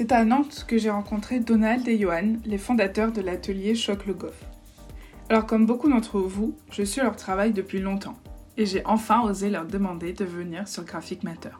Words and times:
C'est 0.00 0.12
à 0.12 0.24
Nantes 0.24 0.64
que 0.66 0.78
j'ai 0.78 0.88
rencontré 0.88 1.40
Donald 1.40 1.86
et 1.86 1.98
Johan, 1.98 2.38
les 2.46 2.56
fondateurs 2.56 3.12
de 3.12 3.20
l'atelier 3.20 3.74
Choc 3.74 4.06
le 4.06 4.14
Goff. 4.14 4.46
Alors 5.28 5.44
comme 5.44 5.66
beaucoup 5.66 5.90
d'entre 5.90 6.20
vous, 6.20 6.56
je 6.70 6.82
suis 6.82 7.02
leur 7.02 7.16
travail 7.16 7.52
depuis 7.52 7.80
longtemps 7.80 8.18
et 8.56 8.64
j'ai 8.64 8.82
enfin 8.86 9.20
osé 9.20 9.50
leur 9.50 9.66
demander 9.66 10.14
de 10.14 10.24
venir 10.24 10.66
sur 10.66 10.84
Graphic 10.84 11.22
Matter. 11.22 11.50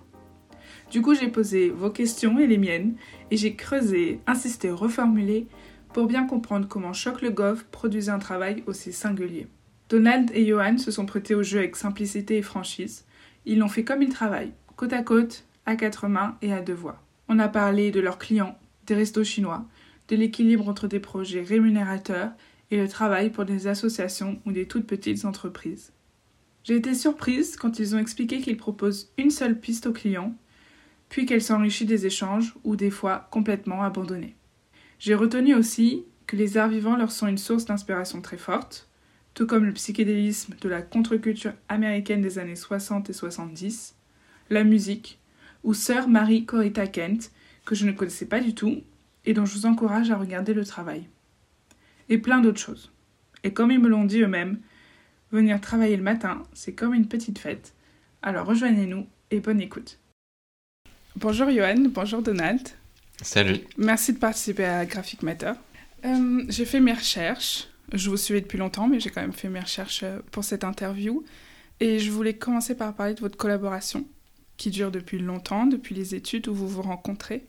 Du 0.91 1.03
coup, 1.03 1.14
j'ai 1.14 1.29
posé 1.29 1.68
vos 1.68 1.91
questions 1.91 2.39
et 2.39 2.46
les 2.46 2.57
miennes 2.57 2.95
et 3.30 3.37
j'ai 3.37 3.57
creusé, 3.57 4.23
insisté, 4.27 4.70
reformulé 4.70 5.46
pour 5.93 6.07
bien 6.07 6.27
comprendre 6.27 6.66
comment 6.66 6.95
Choc 6.95 7.20
le 7.20 7.29
Goff 7.29 7.64
produisait 7.64 8.11
un 8.11 8.18
travail 8.18 8.64
aussi 8.66 8.95
singulier. 8.95 9.48
Donald 9.91 10.30
et 10.32 10.46
Johan 10.46 10.79
se 10.79 10.91
sont 10.91 11.04
prêtés 11.04 11.34
au 11.34 11.43
jeu 11.43 11.59
avec 11.59 11.77
simplicité 11.77 12.38
et 12.38 12.43
franchise. 12.43 13.04
Ils 13.45 13.59
l'ont 13.59 13.68
fait 13.68 13.84
comme 13.84 14.00
ils 14.00 14.09
travaillent, 14.09 14.54
côte 14.77 14.95
à 14.95 15.02
côte, 15.02 15.45
à 15.66 15.77
quatre 15.77 16.09
mains 16.09 16.38
et 16.41 16.55
à 16.55 16.62
deux 16.62 16.73
voix. 16.73 17.02
On 17.33 17.39
a 17.39 17.47
parlé 17.47 17.93
de 17.93 18.01
leurs 18.01 18.19
clients, 18.19 18.59
des 18.87 18.97
restos 18.97 19.23
chinois, 19.23 19.65
de 20.09 20.16
l'équilibre 20.16 20.69
entre 20.69 20.88
des 20.88 20.98
projets 20.98 21.43
rémunérateurs 21.43 22.33
et 22.73 22.77
le 22.77 22.88
travail 22.88 23.30
pour 23.30 23.45
des 23.45 23.69
associations 23.69 24.41
ou 24.45 24.51
des 24.51 24.66
toutes 24.66 24.88
petites 24.88 25.25
entreprises. 25.25 25.93
J'ai 26.65 26.74
été 26.74 26.93
surprise 26.93 27.55
quand 27.55 27.79
ils 27.79 27.95
ont 27.95 28.01
expliqué 28.01 28.41
qu'ils 28.41 28.57
proposent 28.57 29.12
une 29.16 29.30
seule 29.30 29.61
piste 29.61 29.87
aux 29.87 29.93
clients, 29.93 30.35
puis 31.09 31.24
qu'elle 31.24 31.41
s'enrichit 31.41 31.85
des 31.85 32.05
échanges 32.05 32.57
ou 32.65 32.74
des 32.74 32.91
fois 32.91 33.29
complètement 33.30 33.85
abandonnée. 33.85 34.35
J'ai 34.99 35.15
retenu 35.15 35.55
aussi 35.55 36.07
que 36.27 36.35
les 36.35 36.59
arts 36.59 36.69
vivants 36.69 36.97
leur 36.97 37.12
sont 37.12 37.29
une 37.29 37.38
source 37.38 37.65
d'inspiration 37.65 38.21
très 38.23 38.38
forte, 38.38 38.88
tout 39.35 39.47
comme 39.47 39.66
le 39.66 39.73
psychédélisme 39.73 40.57
de 40.60 40.69
la 40.69 40.83
contre-culture 40.83 41.52
américaine 41.69 42.23
des 42.23 42.41
années 42.41 42.57
60 42.57 43.09
et 43.09 43.12
70, 43.12 43.95
la 44.51 44.65
musique, 44.65 45.20
ou 45.64 45.74
Sœur 45.74 46.09
Marie 46.09 46.45
Corita 46.45 46.87
Kent, 46.87 47.30
que 47.65 47.74
je 47.74 47.87
ne 47.87 47.93
connaissais 47.93 48.26
pas 48.26 48.40
du 48.40 48.54
tout 48.54 48.82
et 49.24 49.35
dont 49.35 49.45
je 49.45 49.54
vous 49.54 49.66
encourage 49.66 50.10
à 50.10 50.16
regarder 50.16 50.54
le 50.54 50.65
travail. 50.65 51.07
Et 52.09 52.18
plein 52.18 52.40
d'autres 52.40 52.60
choses. 52.60 52.90
Et 53.45 53.52
comme 53.52 53.70
ils 53.70 53.79
me 53.79 53.88
l'ont 53.88 54.04
dit 54.04 54.20
eux-mêmes, 54.20 54.59
venir 55.32 55.60
travailler 55.60 55.96
le 55.96 56.02
matin, 56.02 56.43
c'est 56.52 56.74
comme 56.74 56.95
une 56.95 57.07
petite 57.09 57.38
fête. 57.38 57.74
Alors 58.23 58.46
rejoignez-nous 58.46 59.07
et 59.30 59.40
bonne 59.40 59.60
écoute. 59.60 59.98
Bonjour 61.16 61.51
Johan, 61.51 61.88
bonjour 61.88 62.23
Donald. 62.23 62.60
Salut. 63.23 63.59
Merci 63.76 64.15
de 64.15 64.19
participer 64.19 64.65
à 64.65 64.87
Graphic 64.87 65.22
Matter. 65.22 65.53
Euh, 66.04 66.44
j'ai 66.48 66.65
fait 66.65 66.81
mes 66.81 66.92
recherches. 66.92 67.69
Je 67.92 68.09
vous 68.09 68.16
suivais 68.16 68.41
depuis 68.41 68.59
longtemps, 68.59 68.88
mais 68.88 69.00
j'ai 69.00 69.10
quand 69.10 69.20
même 69.20 69.32
fait 69.32 69.48
mes 69.48 69.60
recherches 69.60 70.03
euh, 70.03 70.20
pour 70.31 70.44
cette 70.44 70.65
interview. 70.65 71.25
Et 71.81 71.98
je 71.98 72.10
voulais 72.10 72.34
commencer 72.34 72.75
par 72.75 72.94
parler 72.94 73.15
de 73.15 73.20
votre 73.20 73.37
collaboration 73.37 74.06
qui 74.61 74.69
dure 74.71 74.91
depuis 74.91 75.19
longtemps, 75.19 75.65
depuis 75.65 75.94
les 75.94 76.15
études 76.15 76.47
où 76.47 76.55
vous 76.55 76.69
vous 76.69 76.83
rencontrez. 76.83 77.44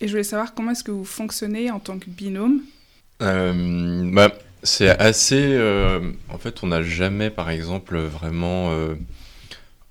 Et 0.00 0.06
je 0.06 0.12
voulais 0.12 0.22
savoir 0.22 0.54
comment 0.54 0.70
est-ce 0.70 0.84
que 0.84 0.92
vous 0.92 1.04
fonctionnez 1.04 1.72
en 1.72 1.80
tant 1.80 1.98
que 1.98 2.08
binôme 2.08 2.62
euh, 3.20 4.08
bah, 4.12 4.32
C'est 4.62 4.88
assez... 4.88 5.42
Euh, 5.42 6.12
en 6.28 6.38
fait, 6.38 6.62
on 6.62 6.68
n'a 6.68 6.84
jamais, 6.84 7.30
par 7.30 7.50
exemple, 7.50 7.98
vraiment 7.98 8.70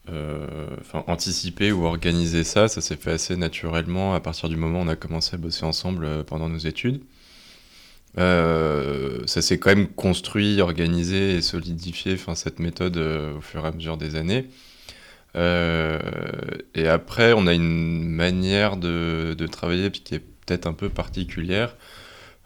euh, 0.09 0.67
anticipé 1.07 1.73
ou 1.73 1.83
organisé 1.83 2.45
ça. 2.45 2.69
Ça 2.69 2.79
s'est 2.79 2.95
fait 2.95 3.11
assez 3.11 3.35
naturellement 3.35 4.13
à 4.13 4.21
partir 4.21 4.47
du 4.47 4.55
moment 4.55 4.79
où 4.79 4.83
on 4.83 4.87
a 4.87 4.95
commencé 4.95 5.35
à 5.35 5.37
bosser 5.37 5.65
ensemble 5.65 6.23
pendant 6.23 6.47
nos 6.47 6.57
études. 6.57 7.01
ça 8.15 9.41
s'est 9.41 9.57
quand 9.57 9.75
même 9.75 9.89
construit, 9.89 10.61
organisé 10.61 11.35
et 11.35 11.41
solidifié, 11.41 12.15
cette 12.35 12.59
méthode 12.59 12.95
au 12.95 13.41
fur 13.41 13.65
et 13.65 13.67
à 13.67 13.71
mesure 13.73 13.97
des 13.97 14.15
années. 14.15 14.47
Euh, 15.37 15.99
et 16.81 16.87
après, 16.87 17.33
on 17.33 17.45
a 17.45 17.53
une 17.53 18.09
manière 18.09 18.75
de, 18.75 19.35
de 19.37 19.47
travailler 19.47 19.91
qui 19.91 20.15
est 20.15 20.19
peut-être 20.19 20.65
un 20.65 20.73
peu 20.73 20.89
particulière. 20.89 21.75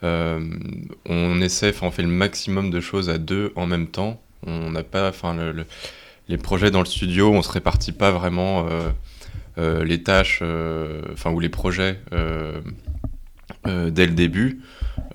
Euh, 0.03 0.45
on 1.05 1.39
essaie, 1.39 1.73
on 1.81 1.89
fait 1.89 2.01
le 2.01 2.09
maximum 2.09 2.69
de 2.69 2.81
choses 2.81 3.09
à 3.09 3.17
deux 3.17 3.53
en 3.55 3.65
même 3.65 3.87
temps. 3.87 4.21
On 4.45 4.71
n'a 4.71 4.83
pas, 4.83 5.07
enfin, 5.07 5.37
les 6.27 6.37
projets 6.37 6.69
dans 6.69 6.81
le 6.81 6.85
studio, 6.85 7.31
on 7.31 7.41
se 7.41 7.51
répartit 7.51 7.93
pas 7.93 8.11
vraiment 8.11 8.67
euh, 9.57 9.85
les 9.85 10.03
tâches, 10.03 10.43
enfin, 11.13 11.31
ou 11.31 11.39
les 11.39 11.49
projets 11.49 12.01
dès 13.65 14.05
le 14.05 14.13
début. 14.13 14.59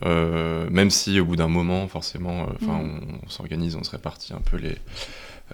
même 0.03 0.89
si 0.89 1.21
au 1.21 1.27
bout 1.27 1.37
d'un 1.37 1.49
moment, 1.49 1.87
forcément, 1.89 2.49
enfin, 2.55 2.83
mm. 2.83 3.01
on 3.27 3.29
s'organise, 3.29 3.77
on 3.77 3.85
se 3.85 3.91
répartit 3.91 4.33
un 4.33 4.41
peu 4.41 4.57
les, 4.57 4.77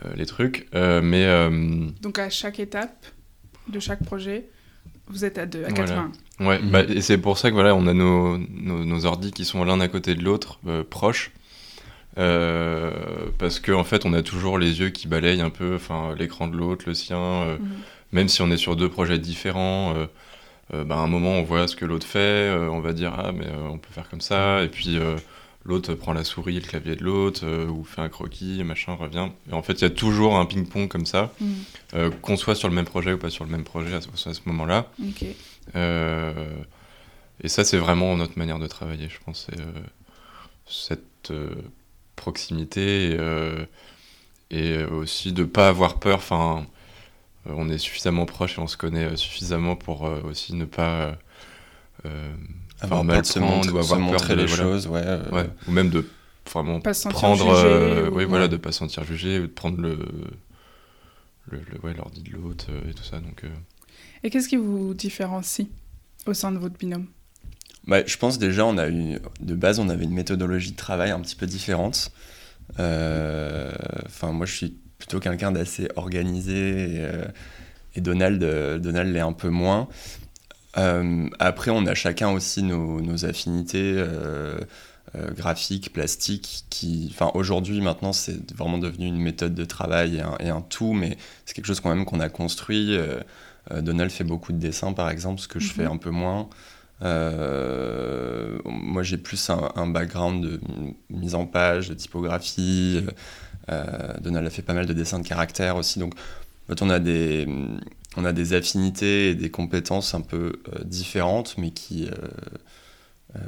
euh, 0.04 0.12
les 0.14 0.26
trucs. 0.26 0.66
Euh, 0.74 1.00
mais 1.00 1.24
euh, 1.24 1.86
Donc 2.02 2.18
à 2.18 2.28
chaque 2.28 2.60
étape 2.60 3.06
de 3.68 3.80
chaque 3.80 4.04
projet, 4.04 4.48
vous 5.08 5.24
êtes 5.24 5.38
à 5.38 5.46
deux, 5.46 5.64
à 5.64 5.70
quatre 5.70 5.94
mains. 5.94 6.12
Ouais, 6.40 6.58
bah, 6.62 6.82
et 6.82 7.00
c'est 7.00 7.18
pour 7.18 7.38
ça 7.38 7.50
que 7.50 7.54
voilà, 7.54 7.74
on 7.74 7.86
a 7.86 7.94
nos, 7.94 8.38
nos, 8.38 8.84
nos 8.84 9.06
ordis 9.06 9.32
qui 9.32 9.44
sont 9.44 9.64
l'un 9.64 9.80
à 9.80 9.88
côté 9.88 10.14
de 10.14 10.22
l'autre, 10.22 10.58
proches. 10.90 11.32
parce 12.14 13.60
qu'en 13.60 13.80
en 13.80 13.84
fait, 13.84 14.04
on 14.04 14.12
a 14.12 14.22
toujours 14.22 14.58
les 14.58 14.80
yeux 14.80 14.90
qui 14.90 15.08
balayent 15.08 15.40
un 15.40 15.50
peu, 15.50 15.78
l'écran 16.18 16.48
de 16.48 16.56
l'autre, 16.56 16.84
le 16.86 16.94
sien. 16.94 17.44
Mhm. 17.44 17.58
Même 18.12 18.28
si 18.28 18.42
on 18.42 18.50
est 18.50 18.56
sur 18.56 18.76
deux 18.76 18.88
projets 18.88 19.18
différents, 19.18 19.94
bah, 20.72 20.96
à 20.96 20.98
un 20.98 21.06
moment, 21.06 21.32
on 21.32 21.42
voit 21.42 21.68
ce 21.68 21.76
que 21.76 21.84
l'autre 21.84 22.06
fait, 22.06 22.50
on 22.70 22.80
va 22.80 22.92
dire 22.92 23.14
ah 23.16 23.32
mais 23.32 23.46
on 23.70 23.78
peut 23.78 23.92
faire 23.92 24.08
comme 24.08 24.20
ça, 24.20 24.62
et 24.62 24.68
puis 24.68 24.98
l'autre 25.66 25.94
prend 25.94 26.12
la 26.12 26.24
souris 26.24 26.54
le 26.54 26.60
clavier 26.60 26.96
de 26.96 27.04
l'autre, 27.04 27.40
euh, 27.44 27.66
ou 27.66 27.84
fait 27.84 28.00
un 28.00 28.08
croquis, 28.08 28.62
machin, 28.64 28.94
revient. 28.94 29.28
Et 29.50 29.52
en 29.52 29.62
fait, 29.62 29.74
il 29.74 29.82
y 29.82 29.84
a 29.84 29.90
toujours 29.90 30.36
un 30.36 30.46
ping-pong 30.46 30.88
comme 30.88 31.06
ça, 31.06 31.32
mm. 31.40 31.52
euh, 31.94 32.10
qu'on 32.22 32.36
soit 32.36 32.54
sur 32.54 32.68
le 32.68 32.74
même 32.74 32.84
projet 32.84 33.12
ou 33.12 33.18
pas 33.18 33.30
sur 33.30 33.44
le 33.44 33.50
même 33.50 33.64
projet 33.64 33.94
à 33.94 34.00
ce, 34.00 34.40
moment-là. 34.46 34.90
Euh, 35.74 36.32
et 37.42 37.48
ça, 37.48 37.64
c'est 37.64 37.78
vraiment 37.78 38.16
notre 38.16 38.38
manière 38.38 38.58
de 38.58 38.66
travailler, 38.66 39.08
je 39.08 39.18
pense. 39.24 39.48
cette 40.66 41.32
proximité 42.14 43.18
et 44.50 44.84
aussi 44.84 45.32
de 45.32 45.44
pas 45.44 45.68
avoir 45.68 45.98
peur. 45.98 46.18
Enfin, 46.18 46.66
on 47.46 47.68
est 47.68 47.78
suffisamment 47.78 48.24
proche 48.24 48.56
et 48.58 48.60
on 48.60 48.66
se 48.66 48.76
connaît 48.76 49.16
suffisamment 49.16 49.76
pour 49.76 50.02
aussi 50.24 50.54
ne 50.54 50.64
pas 50.64 51.18
avoir 52.80 53.04
mal 53.04 53.22
de 53.22 53.26
se, 53.26 53.38
montrer 53.38 54.36
les 54.36 54.48
choses, 54.48 54.88
euh. 54.92 55.30
ouais, 55.30 55.48
Ou 55.66 55.70
même 55.70 55.90
de 55.90 56.06
vraiment 56.50 56.80
prendre, 56.80 57.48
euh, 57.50 58.10
oui, 58.12 58.24
voilà, 58.24 58.48
de 58.48 58.56
pas 58.56 58.72
se 58.72 58.78
sentir 58.78 59.04
jugé, 59.04 59.40
de 59.40 59.46
prendre 59.46 59.80
le, 59.80 59.98
le, 61.50 61.60
ouais, 61.82 61.94
l'ordi 61.94 62.22
de 62.22 62.30
l'autre 62.30 62.66
euh, 62.70 62.90
et 62.90 62.94
tout 62.94 63.02
ça. 63.02 63.18
Donc. 63.18 63.42
Et 64.22 64.30
qu'est-ce 64.30 64.48
qui 64.48 64.56
vous 64.56 64.94
différencie 64.94 65.68
au 66.26 66.34
sein 66.34 66.52
de 66.52 66.58
votre 66.58 66.76
binôme? 66.76 67.06
Bah, 67.86 68.04
je 68.04 68.16
pense 68.16 68.38
déjà, 68.38 68.66
on 68.66 68.78
a 68.78 68.88
eu, 68.88 69.18
de 69.40 69.54
base, 69.54 69.78
on 69.78 69.88
avait 69.88 70.04
une 70.04 70.14
méthodologie 70.14 70.72
de 70.72 70.76
travail 70.76 71.10
un 71.10 71.20
petit 71.20 71.36
peu 71.36 71.46
différente. 71.46 72.10
Enfin, 72.78 74.32
moi, 74.32 74.44
je 74.44 74.52
suis 74.52 74.76
plutôt 74.98 75.20
quelqu'un 75.20 75.52
d'assez 75.52 75.88
organisé 75.94 76.96
et, 76.96 77.08
et 77.94 78.00
Donald, 78.00 78.40
Donald 78.80 79.12
l'est 79.12 79.20
un 79.20 79.32
peu 79.32 79.50
moins. 79.50 79.88
Euh, 80.76 81.28
après, 81.38 81.70
on 81.70 81.86
a 81.86 81.94
chacun 81.94 82.30
aussi 82.30 82.62
nos, 82.62 83.24
affinités 83.24 83.94
euh, 83.96 84.58
euh, 85.14 85.30
graphiques, 85.32 85.92
plastiques, 85.92 86.64
qui, 86.70 87.08
enfin, 87.12 87.30
aujourd'hui, 87.34 87.80
maintenant, 87.80 88.12
c'est 88.12 88.52
vraiment 88.52 88.78
devenu 88.78 89.06
une 89.06 89.20
méthode 89.20 89.54
de 89.54 89.64
travail 89.64 90.22
et 90.40 90.48
un, 90.48 90.60
tout, 90.60 90.92
mais 90.92 91.16
c'est 91.44 91.54
quelque 91.54 91.66
chose 91.66 91.80
quand 91.80 91.94
même 91.94 92.04
qu'on 92.04 92.20
a 92.20 92.28
construit. 92.28 92.98
Donald 93.74 94.10
fait 94.10 94.24
beaucoup 94.24 94.52
de 94.52 94.58
dessins, 94.58 94.92
par 94.92 95.10
exemple, 95.10 95.40
ce 95.40 95.48
que 95.48 95.58
je 95.58 95.72
fais 95.72 95.84
mhm. 95.84 95.92
un 95.92 95.96
peu 95.96 96.10
moins. 96.10 96.48
moi, 98.64 99.02
j'ai 99.02 99.16
plus 99.16 99.50
un, 99.50 99.86
background 99.86 100.44
de 100.44 100.60
mise 101.10 101.34
en 101.34 101.46
page, 101.46 101.88
de 101.88 101.94
typographie. 101.94 103.00
Donald 104.20 104.46
a 104.46 104.50
fait 104.50 104.62
pas 104.62 104.74
mal 104.74 104.86
de 104.86 104.92
dessins 104.92 105.18
de 105.20 105.26
caractère 105.26 105.76
aussi. 105.76 105.98
Donc, 105.98 106.14
on 106.80 106.90
a 106.90 106.98
des, 106.98 107.46
on 108.16 108.24
a 108.24 108.32
des 108.32 108.54
affinités 108.54 109.30
et 109.30 109.34
des 109.34 109.50
compétences 109.50 110.14
un 110.14 110.22
peu 110.22 110.60
euh, 110.68 110.84
différentes, 110.84 111.56
mais 111.58 111.70
qui, 111.70 112.06
euh, 112.06 112.12
euh, 113.36 113.40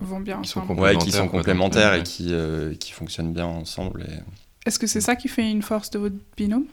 vont 0.00 0.20
bien 0.20 0.40
qui 0.40 0.48
sont 0.48 0.60
complémentaires, 0.60 0.98
qui 1.04 1.12
sont 1.12 1.28
complémentaires 1.28 1.94
et 1.94 2.02
qui, 2.02 2.32
qui 2.78 2.92
fonctionnent 2.92 3.32
bien 3.32 3.46
ensemble. 3.46 4.02
Et... 4.08 4.68
Est-ce 4.68 4.78
que 4.78 4.86
c'est 4.86 5.00
ça 5.00 5.16
qui 5.16 5.28
fait 5.28 5.50
une 5.50 5.62
force 5.62 5.90
de 5.90 5.98
votre 5.98 6.16
binôme? 6.36 6.66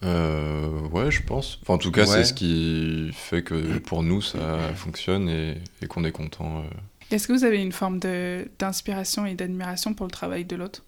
Ouais, 0.00 1.10
je 1.10 1.22
pense. 1.22 1.60
en 1.66 1.76
tout 1.76 1.90
cas, 1.90 2.06
c'est 2.06 2.24
ce 2.24 2.32
qui 2.32 3.10
fait 3.12 3.42
que 3.42 3.78
pour 3.78 4.02
nous, 4.02 4.22
ça 4.22 4.58
fonctionne 4.74 5.28
et, 5.28 5.58
et 5.82 5.86
qu'on 5.86 6.04
est 6.04 6.12
content. 6.12 6.64
Est-ce 7.10 7.26
que 7.26 7.32
vous 7.32 7.44
avez 7.44 7.60
une 7.60 7.72
forme 7.72 7.98
d'inspiration 7.98 9.26
et 9.26 9.34
d'admiration 9.34 9.94
pour 9.94 10.06
le 10.06 10.12
travail 10.12 10.44
de 10.44 10.56
l'autre? 10.56 10.84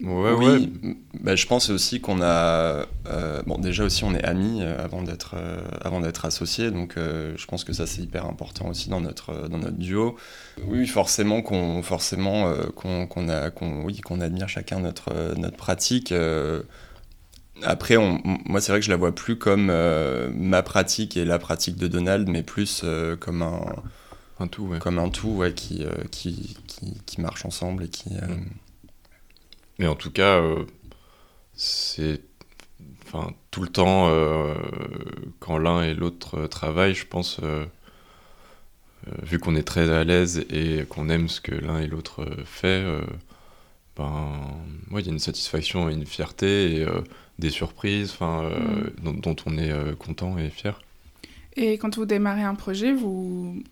Oui, 0.00 0.72
bah, 1.20 1.36
je 1.36 1.46
pense 1.46 1.70
aussi 1.70 2.00
qu'on 2.00 2.20
a. 2.20 2.86
Euh, 3.06 3.42
bon, 3.46 3.58
déjà 3.58 3.84
aussi, 3.84 4.02
on 4.04 4.14
est 4.14 4.24
amis 4.24 4.60
euh, 4.60 4.82
avant 4.82 5.02
d'être 5.02 5.34
euh, 5.36 5.60
avant 5.82 6.00
d'être 6.00 6.24
associés, 6.24 6.70
donc 6.70 6.94
je 6.96 7.46
pense 7.46 7.64
que 7.64 7.72
ça 7.72 7.86
c'est 7.86 8.02
hyper 8.02 8.26
important 8.26 8.68
aussi 8.68 8.88
dans 8.88 9.00
notre 9.00 9.48
dans 9.48 9.58
notre 9.58 9.78
duo. 9.78 10.16
Oui, 10.66 10.86
forcément 10.86 11.42
qu'on 11.42 11.82
forcément 11.82 12.52
qu'on 12.74 13.28
a 13.28 13.50
qu'on 13.50 13.84
oui 13.84 14.00
qu'on 14.00 14.20
admire 14.20 14.48
chacun 14.48 14.80
notre 14.80 15.34
notre 15.36 15.56
pratique. 15.56 16.12
après, 17.62 17.96
on, 17.96 18.20
moi, 18.46 18.60
c'est 18.60 18.72
vrai 18.72 18.80
que 18.80 18.86
je 18.86 18.90
la 18.90 18.96
vois 18.96 19.14
plus 19.14 19.38
comme 19.38 19.72
ma 20.34 20.62
pratique 20.62 21.16
et 21.16 21.24
la 21.24 21.38
pratique 21.38 21.76
de 21.76 21.86
Donald, 21.86 22.28
mais 22.28 22.42
plus 22.42 22.84
comme 23.20 23.42
un, 23.42 23.64
un 24.40 24.48
tout, 24.48 24.64
ouais. 24.64 24.80
comme 24.80 24.98
un 24.98 25.08
tout, 25.08 25.28
ouais, 25.28 25.52
qui, 25.54 25.86
qui, 26.10 26.56
qui, 26.66 27.00
qui, 27.06 27.20
marche 27.20 27.44
ensemble 27.44 27.84
et 27.84 27.88
qui. 27.88 28.10
Mais 29.78 29.86
en 29.86 29.94
tout 29.94 30.10
cas, 30.10 30.42
c'est 31.54 32.20
enfin, 33.14 33.32
tout 33.50 33.62
le 33.62 33.68
temps, 33.68 34.08
euh, 34.08 34.54
quand 35.40 35.58
l'un 35.58 35.82
et 35.82 35.94
l'autre 35.94 36.46
travaillent, 36.46 36.94
je 36.94 37.06
pense, 37.06 37.40
euh, 37.42 37.64
euh, 39.06 39.10
vu 39.22 39.38
qu'on 39.38 39.54
est 39.54 39.62
très 39.62 39.90
à 39.90 40.04
l'aise 40.04 40.44
et 40.50 40.84
qu'on 40.88 41.08
aime 41.08 41.28
ce 41.28 41.40
que 41.40 41.54
l'un 41.54 41.80
et 41.80 41.86
l'autre 41.86 42.26
fait, 42.44 42.84
ben, 43.96 44.32
il 44.90 45.00
y 45.00 45.08
a 45.08 45.12
une 45.12 45.18
satisfaction 45.18 45.88
et 45.88 45.94
une 45.94 46.06
fierté 46.06 46.80
et 46.80 46.86
des 47.38 47.50
surprises 47.50 48.12
enfin, 48.12 48.50
mm. 49.02 49.20
dont, 49.20 49.36
on 49.46 49.58
est 49.58 49.96
content 49.96 50.38
et 50.38 50.50
fier. 50.50 50.80
Et 51.56 51.78
quand 51.78 51.96
vous 51.96 52.06
démarrez 52.06 52.42
un 52.42 52.56
projet, 52.56 52.92
vous 52.92 53.62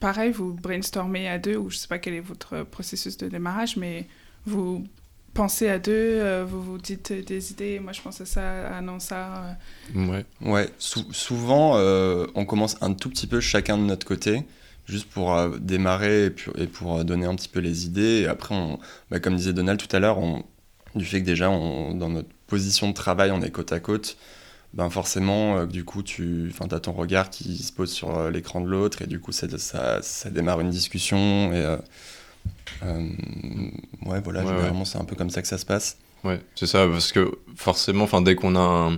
pareil, 0.00 0.32
vous 0.32 0.54
brainstormez 0.54 1.28
à 1.28 1.38
deux, 1.38 1.56
ou 1.56 1.68
je 1.68 1.76
sais 1.76 1.88
pas 1.88 1.98
quel 1.98 2.14
est 2.14 2.20
votre 2.20 2.64
processus 2.64 3.18
de 3.18 3.28
démarrage, 3.28 3.76
mais 3.76 4.08
vous 4.46 4.86
pensez 5.34 5.68
à 5.68 5.78
deux, 5.78 5.92
euh, 5.92 6.44
vous 6.48 6.62
vous 6.62 6.78
dites 6.78 7.12
des 7.12 7.52
idées, 7.52 7.80
moi 7.80 7.92
je 7.92 8.00
pense 8.00 8.20
à 8.20 8.26
ça, 8.26 8.68
ah 8.68 8.80
non 8.80 8.98
ça. 8.98 9.56
Euh. 9.96 10.06
Ouais. 10.06 10.24
Ouais, 10.40 10.68
souvent 10.78 11.76
euh, 11.76 12.26
on 12.34 12.44
commence 12.44 12.76
un 12.80 12.92
tout 12.94 13.10
petit 13.10 13.26
peu 13.26 13.40
chacun 13.40 13.78
de 13.78 13.82
notre 13.82 14.06
côté, 14.06 14.44
juste 14.86 15.08
pour 15.08 15.36
démarrer 15.58 16.26
et, 16.56 16.66
pour 16.66 17.04
donner 17.04 17.26
un 17.26 17.34
petit 17.34 17.48
peu 17.48 17.60
les 17.60 17.86
idées. 17.86 18.22
Et 18.22 18.26
après, 18.26 18.54
on, 18.54 18.78
bah, 19.10 19.20
comme 19.20 19.36
disait 19.36 19.52
Donald 19.52 19.80
tout 19.80 19.94
à 19.94 20.00
l'heure, 20.00 20.18
du 20.94 21.04
fait 21.04 21.20
que 21.20 21.26
déjà 21.26 21.46
dans 21.46 22.08
notre 22.08 22.28
position 22.46 22.88
de 22.88 22.94
travail 22.94 23.30
on 23.30 23.42
est 23.42 23.50
côte 23.50 23.72
à 23.72 23.80
côte, 23.80 24.16
ben 24.72 24.88
forcément, 24.88 25.66
du 25.66 25.84
coup, 25.84 26.02
tu 26.02 26.52
as 26.70 26.80
ton 26.80 26.92
regard 26.92 27.30
qui 27.30 27.58
se 27.58 27.72
pose 27.72 27.90
sur 27.90 28.30
l'écran 28.30 28.60
de 28.60 28.68
l'autre 28.68 29.02
et 29.02 29.06
du 29.06 29.18
coup 29.18 29.32
ça, 29.32 29.46
ça, 29.58 30.00
ça, 30.02 30.30
démarre 30.30 30.60
une 30.60 30.70
discussion 30.70 31.52
et 31.52 31.56
euh, 31.56 31.76
ouais, 32.82 34.20
voilà, 34.20 34.44
généralement, 34.44 34.84
c'est 34.84 34.98
un 34.98 35.04
peu 35.04 35.16
comme 35.16 35.30
ça 35.30 35.42
que 35.42 35.48
ça 35.48 35.58
se 35.58 35.66
passe. 35.66 35.98
Ouais, 36.24 36.40
c'est 36.54 36.66
ça, 36.66 36.86
parce 36.86 37.12
que 37.12 37.38
forcément, 37.56 38.06
dès 38.20 38.34
qu'on 38.34 38.56
a 38.56 38.90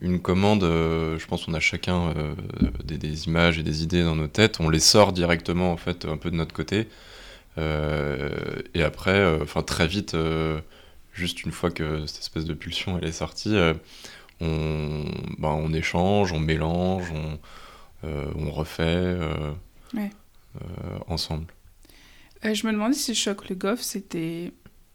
une 0.00 0.20
commande, 0.20 0.64
euh, 0.64 1.18
je 1.18 1.26
pense 1.26 1.46
qu'on 1.46 1.54
a 1.54 1.60
chacun 1.60 2.12
euh, 2.16 2.34
des, 2.84 3.26
images 3.26 3.58
et 3.58 3.62
des 3.62 3.82
idées 3.82 4.02
dans 4.02 4.16
nos 4.16 4.26
têtes, 4.26 4.60
on 4.60 4.68
les 4.68 4.80
sort 4.80 5.12
directement, 5.12 5.72
en 5.72 5.76
fait, 5.76 6.04
un 6.06 6.16
peu 6.16 6.30
de 6.30 6.36
notre 6.36 6.54
côté. 6.54 6.88
et 7.58 8.82
après, 8.82 9.40
enfin 9.40 9.62
très 9.62 9.86
vite, 9.86 10.16
juste 11.12 11.44
une 11.44 11.52
fois 11.52 11.70
que 11.70 12.06
cette 12.06 12.20
espèce 12.20 12.44
de 12.44 12.52
pulsion 12.52 12.98
elle 12.98 13.08
est 13.08 13.12
sortie, 13.12 13.56
on, 14.40 15.04
ben, 15.38 15.48
on 15.48 15.72
échange, 15.72 16.32
on 16.32 16.40
mélange, 16.40 17.10
on, 17.14 17.38
on 18.04 18.50
refait 18.50 19.16
ensemble. 21.08 21.46
Euh, 22.46 22.54
je 22.54 22.66
me 22.66 22.72
demandais 22.72 22.94
si 22.94 23.14
Choc 23.14 23.48
le 23.48 23.54
Goff, 23.54 23.80
c'était 23.82 24.52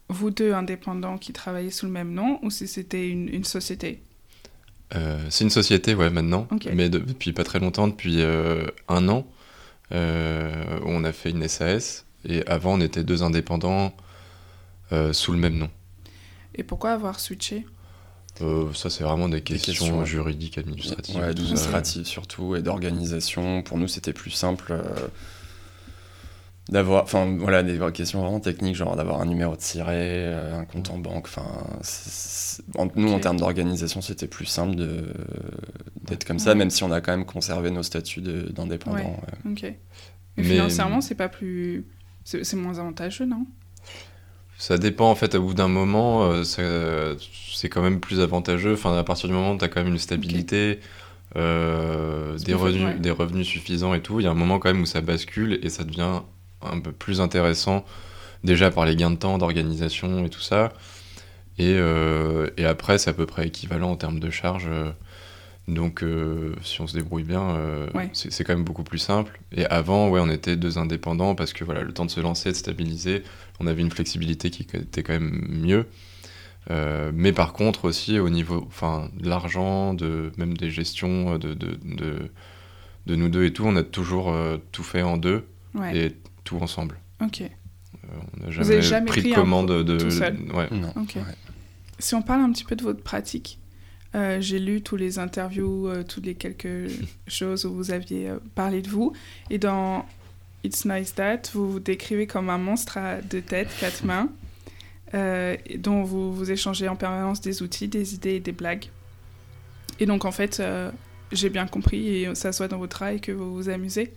vous 0.08 0.30
deux 0.30 0.52
indépendants 0.52 1.18
qui 1.18 1.32
travaillaient 1.32 1.70
sous 1.70 1.86
le 1.86 1.92
même 1.92 2.12
nom 2.12 2.38
ou 2.42 2.50
si 2.50 2.66
c'était 2.66 3.08
une, 3.08 3.44
société? 3.44 4.02
Euh, 4.94 5.18
C'est 5.30 5.44
une 5.44 5.50
société, 5.50 5.94
ouais, 5.94 6.10
maintenant. 6.10 6.48
Mais 6.72 6.88
depuis 6.88 7.32
pas 7.32 7.44
très 7.44 7.60
longtemps, 7.60 7.88
depuis 7.88 8.20
euh, 8.20 8.66
un 8.88 9.08
an, 9.08 9.26
on 9.90 11.04
a 11.04 11.12
fait 11.12 11.30
une 11.30 11.46
SAS. 11.48 12.06
Et 12.24 12.46
avant, 12.46 12.74
on 12.74 12.80
était 12.80 13.04
deux 13.04 13.22
indépendants 13.22 13.94
sous 15.12 15.32
le 15.32 15.38
même 15.38 15.56
nom. 15.56 15.70
Et 16.54 16.62
pourquoi 16.62 16.92
avoir 16.92 17.20
switché? 17.20 17.66
Ça, 18.74 18.90
c'est 18.90 19.04
vraiment 19.04 19.28
des 19.28 19.42
questions, 19.42 20.04
juridiques, 20.04 20.58
administratives. 20.58 21.16
Ouais, 21.16 21.24
administratives 21.24 22.06
surtout, 22.06 22.56
et 22.56 22.62
d'organisation. 22.62 23.62
Pour 23.62 23.78
nous, 23.78 23.88
c'était 23.88 24.12
plus 24.12 24.30
simple 24.30 24.74
d'avoir 26.68 27.02
enfin 27.02 27.36
voilà 27.38 27.62
des 27.62 27.78
questions 27.92 28.20
vraiment 28.20 28.40
techniques 28.40 28.76
genre 28.76 28.94
d'avoir 28.94 29.20
un 29.20 29.26
numéro 29.26 29.56
de 29.56 29.60
siret 29.60 30.26
euh, 30.26 30.60
un 30.60 30.64
compte 30.64 30.90
en 30.90 30.98
banque 30.98 31.26
enfin 31.26 31.66
nous 32.94 33.12
en 33.12 33.18
termes 33.18 33.38
d'organisation 33.38 34.00
c'était 34.00 34.28
plus 34.28 34.46
simple 34.46 34.76
de 34.76 35.12
d'être 36.04 36.24
comme 36.24 36.38
ça 36.38 36.54
même 36.54 36.70
si 36.70 36.84
on 36.84 36.92
a 36.92 37.00
quand 37.00 37.12
même 37.12 37.26
conservé 37.26 37.70
nos 37.70 37.82
statuts 37.82 38.22
d'indépendant 38.22 39.16
ok. 39.48 39.74
Mais, 40.36 40.44
financièrement 40.44 41.00
c'est 41.00 41.16
pas 41.16 41.28
plus 41.28 41.84
c'est 42.24 42.54
moins 42.54 42.78
avantageux 42.78 43.26
non? 43.26 43.46
Ça 44.58 44.78
dépend 44.78 45.10
en 45.10 45.16
fait, 45.16 45.34
au 45.34 45.42
bout 45.42 45.54
d'un 45.54 45.66
moment, 45.66 46.30
euh, 46.30 46.44
c'est 46.44 47.68
quand 47.68 47.82
même 47.82 47.98
plus 47.98 48.20
avantageux. 48.20 48.74
Enfin, 48.74 48.96
à 48.96 49.02
partir 49.02 49.28
du 49.28 49.34
moment 49.34 49.54
où 49.54 49.58
tu 49.58 49.64
as 49.64 49.68
quand 49.68 49.82
même 49.82 49.92
une 49.92 49.98
stabilité, 49.98 50.78
euh, 51.36 52.38
des, 52.38 52.54
revenus, 52.54 53.00
des 53.00 53.10
revenus 53.10 53.46
suffisants 53.46 53.94
et 53.94 54.02
tout, 54.02 54.20
il 54.20 54.24
y 54.24 54.26
a 54.26 54.30
un 54.30 54.34
moment 54.34 54.58
quand 54.58 54.72
même 54.72 54.82
où 54.82 54.86
ça 54.86 55.00
bascule 55.00 55.58
et 55.62 55.68
ça 55.68 55.82
devient 55.82 56.20
un 56.70 56.80
peu 56.80 56.92
plus 56.92 57.20
intéressant, 57.20 57.84
déjà 58.44 58.70
par 58.70 58.84
les 58.86 58.96
gains 58.96 59.10
de 59.10 59.16
temps, 59.16 59.38
d'organisation 59.38 60.24
et 60.24 60.30
tout 60.30 60.40
ça. 60.40 60.72
Et, 61.58 61.74
euh, 61.76 62.48
et 62.56 62.64
après, 62.64 62.98
c'est 62.98 63.10
à 63.10 63.12
peu 63.12 63.26
près 63.26 63.46
équivalent 63.46 63.90
en 63.90 63.96
termes 63.96 64.20
de 64.20 64.30
charge. 64.30 64.68
Donc, 65.68 66.02
euh, 66.02 66.54
si 66.62 66.80
on 66.80 66.86
se 66.86 66.94
débrouille 66.94 67.22
bien, 67.22 67.50
euh, 67.50 67.86
c'est 68.12 68.44
quand 68.44 68.54
même 68.54 68.64
beaucoup 68.64 68.82
plus 68.82 68.98
simple. 68.98 69.40
Et 69.52 69.64
avant, 69.66 70.08
ouais, 70.08 70.20
on 70.20 70.28
était 70.28 70.56
deux 70.56 70.78
indépendants 70.78 71.34
parce 71.34 71.52
que 71.52 71.64
voilà, 71.64 71.82
le 71.82 71.92
temps 71.92 72.04
de 72.04 72.10
se 72.10 72.20
lancer, 72.20 72.50
de 72.50 72.56
stabiliser, 72.56 73.22
on 73.60 73.66
avait 73.66 73.82
une 73.82 73.90
flexibilité 73.90 74.50
qui 74.50 74.62
était 74.62 75.02
quand 75.02 75.12
même 75.12 75.46
mieux. 75.48 75.86
mais 77.14 77.32
par 77.32 77.52
contre 77.52 77.84
aussi 77.84 78.18
au 78.18 78.30
niveau 78.30 78.64
enfin, 78.66 79.10
de 79.18 79.28
l'argent, 79.28 79.94
de, 79.94 80.32
même 80.36 80.56
des 80.56 80.70
gestions 80.70 81.38
de, 81.38 81.54
de, 81.54 81.78
de, 81.84 82.30
de, 83.06 83.16
nous 83.16 83.28
deux 83.28 83.44
et 83.44 83.52
tout, 83.52 83.64
on 83.64 83.76
a 83.76 83.82
toujours 83.82 84.34
tout 84.72 84.82
fait 84.82 85.02
en 85.02 85.16
deux. 85.16 85.46
Et 85.94 86.16
tout 86.44 86.56
ensemble. 86.56 86.98
Ok. 87.20 87.42
Euh, 87.42 88.16
on 88.36 88.44
n'a 88.44 88.50
jamais, 88.50 89.06
pris, 89.06 89.22
de 89.22 89.34
commande 89.34 89.84
de. 89.84 89.98
Tout 89.98 90.10
seul. 90.10 90.36
Ouais. 90.52 90.68
Non. 90.70 90.92
Si 91.98 92.14
on 92.14 92.22
parle 92.22 92.40
un 92.40 92.52
petit 92.52 92.64
peu 92.64 92.74
de 92.74 92.82
votre 92.82 93.02
pratique, 93.02 93.58
euh, 94.14 94.40
j'ai 94.40 94.58
lu 94.58 94.82
tous 94.82 94.96
les 94.96 95.18
interviews, 95.18 95.88
euh, 95.88 96.02
toutes 96.02 96.26
les 96.26 96.34
quelques 96.34 96.90
choses 97.28 97.64
où 97.64 97.74
vous 97.74 97.90
aviez 97.90 98.32
parlé 98.54 98.82
de 98.82 98.88
vous. 98.88 99.12
Et 99.50 99.58
dans 99.58 100.04
It's 100.64 100.84
Nice 100.84 101.14
That, 101.14 101.42
vous 101.52 101.70
vous 101.70 101.80
décrivez 101.80 102.26
comme 102.26 102.50
un 102.50 102.58
monstre 102.58 102.98
à 102.98 103.20
deux 103.20 103.42
têtes, 103.42 103.70
quatre 103.78 104.04
mains, 104.04 104.28
dont 105.78 106.02
vous, 106.02 106.32
vous 106.32 106.50
échangez 106.50 106.88
en 106.88 106.96
permanence 106.96 107.40
des 107.40 107.62
outils, 107.62 107.88
des 107.88 108.14
idées 108.14 108.36
et 108.36 108.40
des 108.40 108.52
blagues. 108.52 108.86
Et 110.00 110.06
donc, 110.06 110.24
en 110.24 110.32
fait, 110.32 110.62
j'ai 111.30 111.50
bien 111.50 111.66
compris, 111.66 112.08
et 112.08 112.34
ça 112.34 112.52
soit 112.52 112.66
dans 112.66 112.78
votre 112.78 112.96
travail, 112.96 113.20
que 113.20 113.30
vous 113.30 113.54
vous 113.54 113.68
amusez 113.68 114.14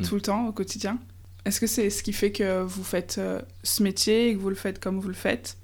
hmm. 0.00 0.04
tout 0.04 0.16
le 0.16 0.20
temps, 0.20 0.48
au 0.48 0.52
quotidien. 0.52 0.98
Est-ce 1.44 1.60
que 1.60 1.66
c'est 1.66 1.90
ce 1.90 2.02
qui 2.02 2.12
fait 2.12 2.32
que 2.32 2.62
vous 2.62 2.84
faites 2.84 3.16
euh, 3.18 3.40
ce 3.62 3.82
métier 3.82 4.30
et 4.30 4.34
que 4.34 4.38
vous 4.38 4.48
le 4.48 4.54
faites 4.54 4.78
comme 4.78 4.98
vous 4.98 5.08
le 5.08 5.14
faites 5.14 5.58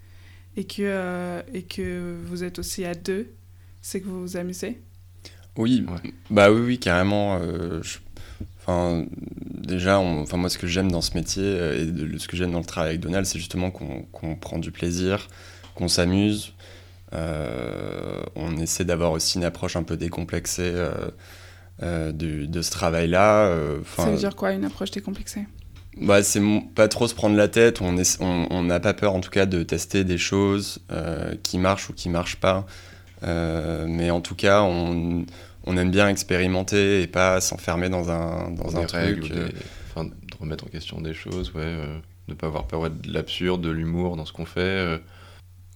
et 0.56 0.64
que, 0.64 0.82
euh, 0.82 1.42
et 1.54 1.62
que 1.62 2.18
vous 2.26 2.44
êtes 2.44 2.58
aussi 2.58 2.84
à 2.84 2.94
deux 2.94 3.32
C'est 3.80 4.00
que 4.00 4.06
vous 4.06 4.20
vous 4.20 4.36
amusez? 4.36 4.82
Oui, 5.56 5.84
bah 6.28 6.50
oui, 6.50 6.60
oui, 6.60 6.78
carrément. 6.78 7.38
Euh, 7.40 7.80
enfin, 8.58 9.06
déjà, 9.46 9.98
enfin, 9.98 10.36
moi, 10.36 10.50
ce 10.50 10.58
que 10.58 10.66
j'aime 10.66 10.90
dans 10.90 11.00
ce 11.00 11.14
métier 11.14 11.44
et 11.44 12.18
ce 12.18 12.28
que 12.28 12.36
j'aime 12.36 12.52
dans 12.52 12.60
le 12.60 12.64
travail 12.64 12.90
avec 12.90 13.00
Donald, 13.00 13.26
c'est 13.26 13.38
justement 13.38 13.70
qu'on 13.70 14.36
prend 14.36 14.58
du 14.58 14.70
plaisir, 14.70 15.28
qu'on 15.74 15.88
s'amuse. 15.88 16.52
on 17.12 18.56
essaie 18.58 18.84
d'avoir 18.84 19.12
aussi 19.12 19.38
une 19.38 19.44
approche 19.44 19.76
un 19.76 19.82
peu 19.82 19.96
décomplexée 19.96 20.72
de, 21.82 22.12
de, 22.12 22.62
ce 22.62 22.70
travail-là. 22.70 23.54
Ça 23.96 24.10
veut 24.10 24.18
dire 24.18 24.36
quoi, 24.36 24.52
une 24.52 24.64
approche 24.64 24.92
décomplexée? 24.92 25.46
Bah, 25.96 26.22
c'est 26.22 26.40
pas 26.74 26.88
trop 26.88 27.08
se 27.08 27.14
prendre 27.14 27.36
la 27.36 27.48
tête. 27.48 27.80
On 27.80 27.92
n'a 27.92 28.02
on, 28.20 28.80
pas 28.80 28.94
peur, 28.94 29.14
en 29.14 29.20
tout 29.20 29.30
cas, 29.30 29.46
de 29.46 29.62
tester 29.62 30.04
des 30.04 30.18
choses 30.18 30.80
euh, 30.92 31.34
qui 31.42 31.58
marchent 31.58 31.90
ou 31.90 31.92
qui 31.92 32.08
marchent 32.08 32.36
pas. 32.36 32.66
Euh, 33.22 33.86
mais 33.88 34.10
en 34.10 34.20
tout 34.20 34.34
cas, 34.34 34.62
on, 34.62 35.26
on, 35.66 35.76
aime 35.76 35.90
bien 35.90 36.08
expérimenter 36.08 37.02
et 37.02 37.06
pas 37.06 37.40
s'enfermer 37.40 37.88
dans 37.88 38.10
un, 38.10 38.50
dans 38.50 38.76
un 38.76 38.86
truc. 38.86 39.30
Euh. 39.30 39.48
enfin, 39.90 40.04
de 40.04 40.12
remettre 40.38 40.64
en 40.64 40.68
question 40.68 41.00
des 41.00 41.12
choses, 41.12 41.52
ouais. 41.54 41.76
ne 42.28 42.34
pas 42.34 42.46
avoir 42.46 42.66
peur 42.66 42.88
de 42.88 43.12
l'absurde, 43.12 43.60
de 43.60 43.70
l'humour 43.70 44.16
dans 44.16 44.24
ce 44.24 44.32
qu'on 44.32 44.46
fait. 44.46 45.00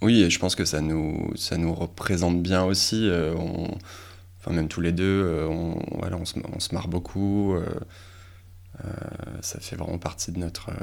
Oui, 0.00 0.22
et 0.22 0.30
je 0.30 0.38
pense 0.38 0.54
que 0.54 0.64
ça 0.64 0.80
nous, 0.80 1.32
ça 1.34 1.58
nous 1.58 1.74
représente 1.74 2.40
bien 2.40 2.64
aussi. 2.64 3.10
On, 3.36 3.68
enfin, 4.38 4.52
même 4.52 4.68
tous 4.68 4.80
les 4.80 4.92
deux, 4.92 5.46
on, 5.50 5.78
voilà, 5.98 6.16
on, 6.16 6.24
se, 6.24 6.34
on 6.54 6.60
se 6.60 6.72
marre 6.72 6.88
beaucoup. 6.88 7.56
Euh, 8.84 8.88
ça 9.40 9.60
fait 9.60 9.76
vraiment 9.76 9.98
partie 9.98 10.32
de 10.32 10.38
notre. 10.38 10.70
Euh, 10.70 10.74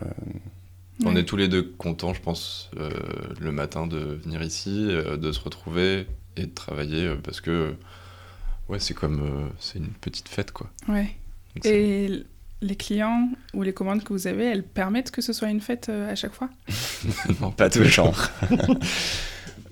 on 1.03 1.15
est 1.15 1.23
tous 1.23 1.37
les 1.37 1.47
deux 1.47 1.63
contents, 1.63 2.13
je 2.13 2.21
pense, 2.21 2.69
euh, 2.77 2.91
le 3.39 3.51
matin 3.51 3.87
de 3.87 3.97
venir 3.97 4.43
ici, 4.43 4.87
de 4.87 5.31
se 5.31 5.39
retrouver 5.39 6.05
et 6.37 6.45
de 6.45 6.53
travailler 6.53 7.15
parce 7.23 7.41
que 7.41 7.73
ouais, 8.69 8.79
c'est 8.79 8.93
comme 8.93 9.49
c'est 9.59 9.79
une 9.79 9.87
petite 9.87 10.29
fête 10.29 10.51
quoi. 10.51 10.69
Ouais. 10.87 11.15
et 11.63 12.23
les 12.61 12.75
clients 12.75 13.29
ou 13.55 13.63
les 13.63 13.73
commandes 13.73 14.03
que 14.03 14.13
vous 14.13 14.27
avez, 14.27 14.45
elles 14.45 14.63
permettent 14.63 15.09
que 15.09 15.23
ce 15.23 15.33
soit 15.33 15.49
une 15.49 15.61
fête 15.61 15.89
à 15.89 16.13
chaque 16.15 16.33
fois? 16.33 16.49
Non, 17.41 17.49
pas 17.49 17.69
tout 17.71 17.79
le 17.79 17.85
genre. 17.85 18.29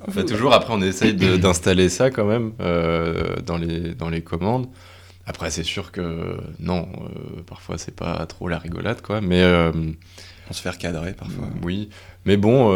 Enfin, 0.07 0.23
toujours, 0.23 0.53
après, 0.53 0.73
on 0.73 0.81
essaye 0.81 1.13
d'installer 1.39 1.89
ça 1.89 2.09
quand 2.09 2.25
même 2.25 2.53
euh, 2.61 3.35
dans, 3.45 3.57
les, 3.57 3.93
dans 3.95 4.09
les 4.09 4.21
commandes. 4.21 4.67
Après, 5.25 5.51
c'est 5.51 5.63
sûr 5.63 5.91
que 5.91 6.37
non, 6.59 6.87
euh, 7.01 7.09
parfois, 7.45 7.77
c'est 7.77 7.95
pas 7.95 8.25
trop 8.25 8.47
la 8.47 8.59
rigolade, 8.59 9.01
quoi. 9.01 9.21
Mais. 9.21 9.41
Euh, 9.41 9.71
on 10.49 10.53
se 10.53 10.61
fait 10.61 10.69
recadrer 10.69 11.13
parfois. 11.13 11.47
Oui. 11.61 11.89
Mais 12.25 12.37
bon, 12.37 12.73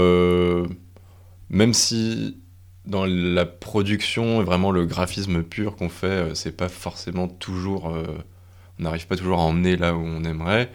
même 1.49 1.73
si 1.73 2.37
dans 2.85 3.05
la 3.05 3.45
production 3.45 4.41
et 4.41 4.43
vraiment 4.43 4.69
le 4.71 4.85
graphisme 4.85 5.41
pur 5.41 5.75
qu'on 5.75 5.89
fait, 5.89 6.35
c'est 6.35 6.55
pas 6.55 6.69
forcément 6.69 7.27
toujours. 7.27 7.85
on 7.85 8.83
n'arrive 8.83 9.07
pas 9.07 9.15
toujours 9.15 9.39
à 9.39 9.43
emmener 9.43 9.75
là 9.75 9.95
où 9.95 10.01
on 10.01 10.23
aimerait 10.23 10.71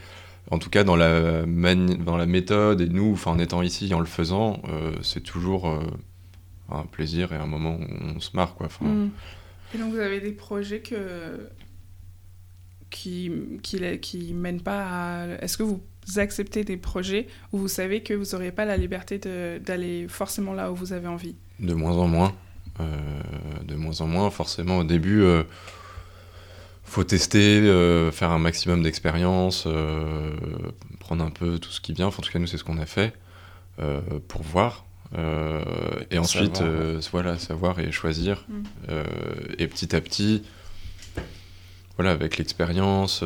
en 0.50 0.58
tout 0.58 0.70
cas 0.70 0.82
dans 0.82 0.96
la, 0.96 1.44
dans 1.44 2.16
la 2.16 2.26
méthode 2.26 2.80
et 2.80 2.88
nous, 2.88 3.16
en 3.26 3.38
étant 3.38 3.62
ici 3.62 3.94
en 3.94 4.00
le 4.00 4.06
faisant, 4.06 4.60
c'est 5.02 5.22
toujours 5.22 5.72
un 6.70 6.82
plaisir 6.84 7.32
et 7.32 7.36
un 7.36 7.46
moment 7.46 7.76
où 7.76 8.16
on 8.16 8.20
se 8.20 8.30
marre. 8.34 8.54
Quoi. 8.54 8.68
Mm. 8.80 9.10
Et 9.74 9.78
donc 9.78 9.92
vous 9.92 9.98
avez 9.98 10.20
des 10.20 10.32
projets 10.32 10.80
que... 10.80 11.48
qui 12.90 13.30
qui, 13.62 13.80
qui 14.00 14.34
mènent 14.34 14.60
pas 14.60 14.84
à... 14.86 15.26
Est-ce 15.42 15.56
que 15.56 15.62
vous 15.62 15.82
acceptez 16.16 16.64
des 16.64 16.76
projets 16.76 17.26
où 17.52 17.58
vous 17.58 17.68
savez 17.68 18.02
que 18.02 18.14
vous 18.14 18.24
n'aurez 18.32 18.52
pas 18.52 18.64
la 18.64 18.76
liberté 18.76 19.18
d'aller 19.18 20.06
forcément 20.08 20.54
là 20.54 20.72
où 20.72 20.74
vous 20.74 20.92
avez 20.92 21.08
envie? 21.08 21.36
De 21.60 21.74
moins 21.74 21.96
en 21.96 22.08
moins. 22.08 22.34
Euh, 22.80 22.96
de 23.64 23.74
moins 23.74 24.00
en 24.00 24.06
moins, 24.06 24.30
forcément. 24.30 24.78
Au 24.78 24.84
début, 24.84 25.22
euh, 25.22 25.42
faut 26.84 27.04
tester, 27.04 27.60
euh, 27.60 28.10
faire 28.10 28.30
un 28.30 28.38
maximum 28.38 28.82
d'expérience, 28.82 29.66
prendre 31.00 31.24
un 31.24 31.30
peu 31.30 31.58
tout 31.58 31.70
ce 31.70 31.80
qui 31.80 31.92
vient. 31.92 32.06
en 32.06 32.10
tout 32.12 32.30
cas, 32.30 32.38
nous, 32.38 32.46
c'est 32.46 32.58
ce 32.58 32.64
qu'on 32.64 32.78
a 32.78 32.86
fait 32.86 33.12
pour 34.28 34.42
voir. 34.42 34.84
Euh, 35.16 35.62
et 36.10 36.18
ensuite, 36.18 36.60
euh, 36.60 37.00
voilà, 37.12 37.38
savoir 37.38 37.78
et 37.78 37.90
choisir. 37.92 38.44
Mm. 38.48 38.62
Euh, 38.90 39.04
et 39.58 39.66
petit 39.66 39.94
à 39.94 40.00
petit, 40.00 40.42
voilà, 41.98 42.12
avec 42.12 42.38
l'expérience, 42.38 43.22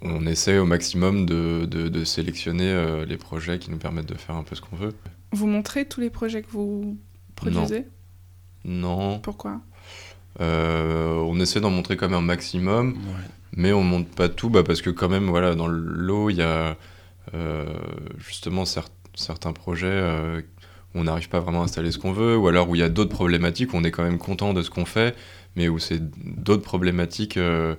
on 0.00 0.26
essaie 0.26 0.58
au 0.58 0.64
maximum 0.64 1.26
de, 1.26 1.66
de, 1.66 2.04
sélectionner 2.04 3.04
les 3.06 3.16
projets 3.16 3.58
qui 3.58 3.70
nous 3.70 3.76
permettent 3.76 4.08
de 4.08 4.14
faire 4.14 4.36
un 4.36 4.44
peu 4.44 4.56
ce 4.56 4.60
qu'on 4.60 4.76
veut. 4.76 4.94
Vous 5.32 5.46
montrez 5.46 5.86
tous 5.86 6.00
les 6.00 6.10
projets 6.10 6.42
que 6.42 6.50
vous 6.50 6.96
produisez? 7.36 7.84
Non. 8.64 9.18
Pourquoi? 9.18 9.60
On 10.38 11.38
essaie 11.40 11.60
d'en 11.60 11.70
montrer 11.70 11.96
quand 11.96 12.08
même 12.08 12.18
un 12.18 12.22
maximum, 12.22 12.96
mais 13.56 13.72
on 13.72 13.82
montre 13.82 14.08
pas 14.08 14.28
tout 14.28 14.48
bah, 14.48 14.62
parce 14.62 14.80
que 14.80 14.90
quand 14.90 15.08
même, 15.08 15.26
voilà, 15.26 15.54
dans 15.54 15.68
l'eau, 15.68 16.30
il 16.30 16.36
y 16.36 16.42
a 16.42 16.76
justement 18.18 18.64
certains 18.64 19.02
certains 19.14 19.52
projets 19.52 19.86
euh, 19.86 20.40
où 20.94 21.00
on 21.00 21.04
n'arrive 21.04 21.28
pas 21.28 21.40
vraiment 21.40 21.62
à 21.62 21.64
installer 21.64 21.90
ce 21.90 21.98
qu'on 21.98 22.12
veut, 22.12 22.36
ou 22.36 22.48
alors 22.48 22.68
où 22.68 22.74
il 22.74 22.80
y 22.80 22.84
a 22.84 22.88
d'autres 22.88 23.14
problématiques, 23.14 23.72
où 23.72 23.76
on 23.76 23.84
est 23.84 23.90
quand 23.90 24.02
même 24.02 24.18
content 24.18 24.52
de 24.52 24.62
ce 24.62 24.70
qu'on 24.70 24.84
fait, 24.84 25.14
mais 25.56 25.68
où 25.68 25.78
c'est 25.78 26.00
d'autres 26.00 26.62
problématiques 26.62 27.36
euh, 27.36 27.74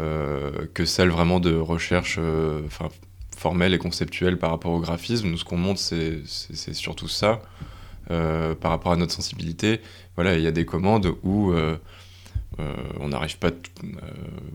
euh, 0.00 0.66
que 0.74 0.84
celles 0.84 1.10
vraiment 1.10 1.40
de 1.40 1.54
recherche 1.54 2.18
enfin 2.66 2.88
formelle 3.36 3.72
et 3.72 3.78
conceptuelle 3.78 4.38
par 4.38 4.50
rapport 4.50 4.72
au 4.72 4.80
graphisme. 4.80 5.28
Nous, 5.28 5.38
ce 5.38 5.44
qu'on 5.44 5.56
montre, 5.56 5.80
c'est 5.80 6.74
surtout 6.74 7.08
ça. 7.08 7.40
par 8.08 8.70
rapport 8.70 8.92
à 8.92 8.96
notre 8.96 9.12
sensibilité, 9.12 9.80
voilà, 10.14 10.36
il 10.36 10.42
y 10.42 10.46
a 10.46 10.52
des 10.52 10.66
commandes 10.66 11.14
où 11.22 11.54
on 12.58 13.08
n'arrive 13.08 13.38
pas, 13.38 13.50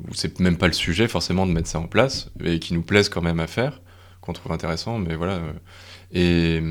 où 0.08 0.14
c'est 0.14 0.40
même 0.40 0.58
pas 0.58 0.68
le 0.68 0.74
sujet 0.74 1.08
forcément 1.08 1.48
de 1.48 1.52
mettre 1.52 1.68
ça 1.68 1.80
en 1.80 1.88
place, 1.88 2.30
et 2.44 2.60
qui 2.60 2.76
nous 2.76 2.84
plaisent 2.84 3.10
quand 3.10 3.24
même 3.24 3.40
à 3.40 3.48
faire, 3.48 3.82
qu'on 4.22 4.34
trouve 4.34 4.52
intéressant, 4.52 5.00
mais 5.00 5.16
voilà, 5.16 5.42
et, 6.12 6.62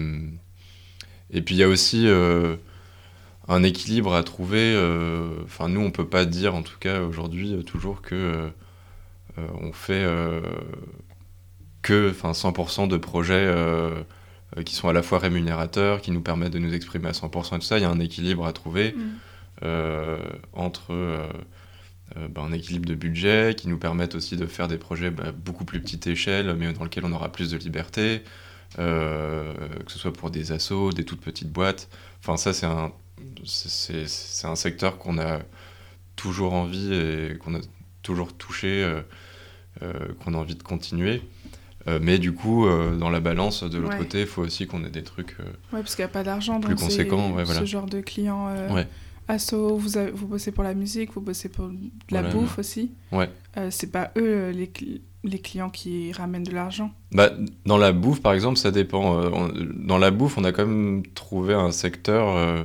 et 1.34 1.42
puis 1.42 1.56
il 1.56 1.58
y 1.58 1.62
a 1.62 1.68
aussi 1.68 2.06
euh, 2.06 2.56
un 3.48 3.62
équilibre 3.62 4.14
à 4.14 4.22
trouver. 4.22 4.74
Euh, 4.74 5.28
enfin, 5.44 5.68
nous, 5.68 5.80
on 5.80 5.90
peut 5.90 6.06
pas 6.06 6.24
dire, 6.24 6.54
en 6.54 6.62
tout 6.62 6.78
cas 6.78 7.00
aujourd'hui, 7.00 7.54
euh, 7.54 7.62
toujours 7.62 8.02
que 8.02 8.50
on 9.36 9.72
fait 9.72 10.06
que 11.82 12.12
100% 12.12 12.86
de 12.86 12.96
projets 12.96 13.52
qui 14.64 14.76
sont 14.76 14.88
à 14.88 14.92
la 14.92 15.02
fois 15.02 15.18
rémunérateurs, 15.18 16.00
qui 16.00 16.12
nous 16.12 16.20
permettent 16.20 16.52
de 16.52 16.60
nous 16.60 16.72
exprimer 16.72 17.08
à 17.08 17.12
100% 17.12 17.56
et 17.56 17.58
tout 17.58 17.64
ça. 17.64 17.78
Il 17.78 17.82
y 17.82 17.84
a 17.84 17.90
un 17.90 17.98
équilibre 17.98 18.46
à 18.46 18.52
trouver 18.52 18.94
mm. 18.94 19.66
entre 20.52 21.28
bah, 22.30 22.42
un 22.42 22.52
équilibre 22.52 22.86
de 22.86 22.94
budget 22.94 23.56
qui 23.56 23.66
nous 23.66 23.76
permettent 23.78 24.14
aussi 24.14 24.36
de 24.36 24.46
faire 24.46 24.68
des 24.68 24.78
projets 24.78 25.10
bah, 25.10 25.32
beaucoup 25.32 25.64
plus 25.64 25.80
petite 25.80 26.06
échelle, 26.06 26.54
mais 26.56 26.72
dans 26.72 26.84
lesquels 26.84 27.04
on 27.04 27.12
aura 27.12 27.32
plus 27.32 27.50
de 27.50 27.56
liberté. 27.56 28.22
Euh, 28.78 29.54
que 29.86 29.92
ce 29.92 29.98
soit 29.98 30.12
pour 30.12 30.30
des 30.30 30.50
assos, 30.50 30.92
des 30.92 31.04
toutes 31.04 31.20
petites 31.20 31.50
boîtes. 31.50 31.88
Enfin, 32.20 32.36
ça, 32.36 32.52
c'est 32.52 32.66
un, 32.66 32.92
c'est, 33.44 34.46
un 34.46 34.56
secteur 34.56 34.98
qu'on 34.98 35.18
a 35.18 35.40
toujours 36.16 36.54
envie 36.54 36.94
et 36.94 37.36
qu'on 37.38 37.54
a 37.54 37.60
toujours 38.02 38.32
touché, 38.32 38.82
euh, 38.82 39.00
euh, 39.82 39.92
qu'on 40.22 40.34
a 40.34 40.36
envie 40.36 40.54
de 40.54 40.62
continuer. 40.62 41.22
mais 42.00 42.18
du 42.18 42.32
coup, 42.32 42.66
dans 42.98 43.10
la 43.10 43.20
balance, 43.20 43.62
de 43.62 43.78
l'autre 43.78 43.98
côté, 43.98 44.22
il 44.22 44.26
faut 44.26 44.42
aussi 44.42 44.66
qu'on 44.66 44.84
ait 44.84 44.90
des 44.90 45.02
trucs 45.02 45.36
ouais, 45.38 45.80
parce 45.82 45.94
qu'il 45.94 46.02
n'y 46.02 46.10
a 46.10 46.12
pas 46.12 46.22
d'argent 46.22 46.60
plus 46.60 46.76
conséquents. 46.76 47.32
Ouais, 47.32 47.44
Ce 47.44 47.64
genre 47.64 47.86
de 47.86 48.00
clients 48.00 48.48
asso, 49.26 49.54
vous, 49.54 49.90
vous 50.14 50.26
bossez 50.26 50.52
pour 50.52 50.64
la 50.64 50.74
musique, 50.74 51.12
vous 51.12 51.20
bossez 51.20 51.48
pour 51.48 51.70
la 52.10 52.22
bouffe 52.22 52.58
aussi. 52.58 52.92
Ouais. 53.12 53.28
c'est 53.70 53.92
pas 53.92 54.12
eux 54.16 54.50
les, 54.50 54.70
les 55.24 55.38
clients 55.38 55.70
qui 55.70 56.12
ramènent 56.12 56.44
de 56.44 56.52
l'argent 56.52 56.92
bah, 57.12 57.30
Dans 57.64 57.78
la 57.78 57.92
bouffe, 57.92 58.20
par 58.20 58.34
exemple, 58.34 58.58
ça 58.58 58.70
dépend. 58.70 59.18
Euh, 59.18 59.48
dans 59.74 59.98
la 59.98 60.10
bouffe, 60.10 60.38
on 60.38 60.44
a 60.44 60.52
quand 60.52 60.66
même 60.66 61.02
trouvé 61.14 61.54
un 61.54 61.72
secteur 61.72 62.64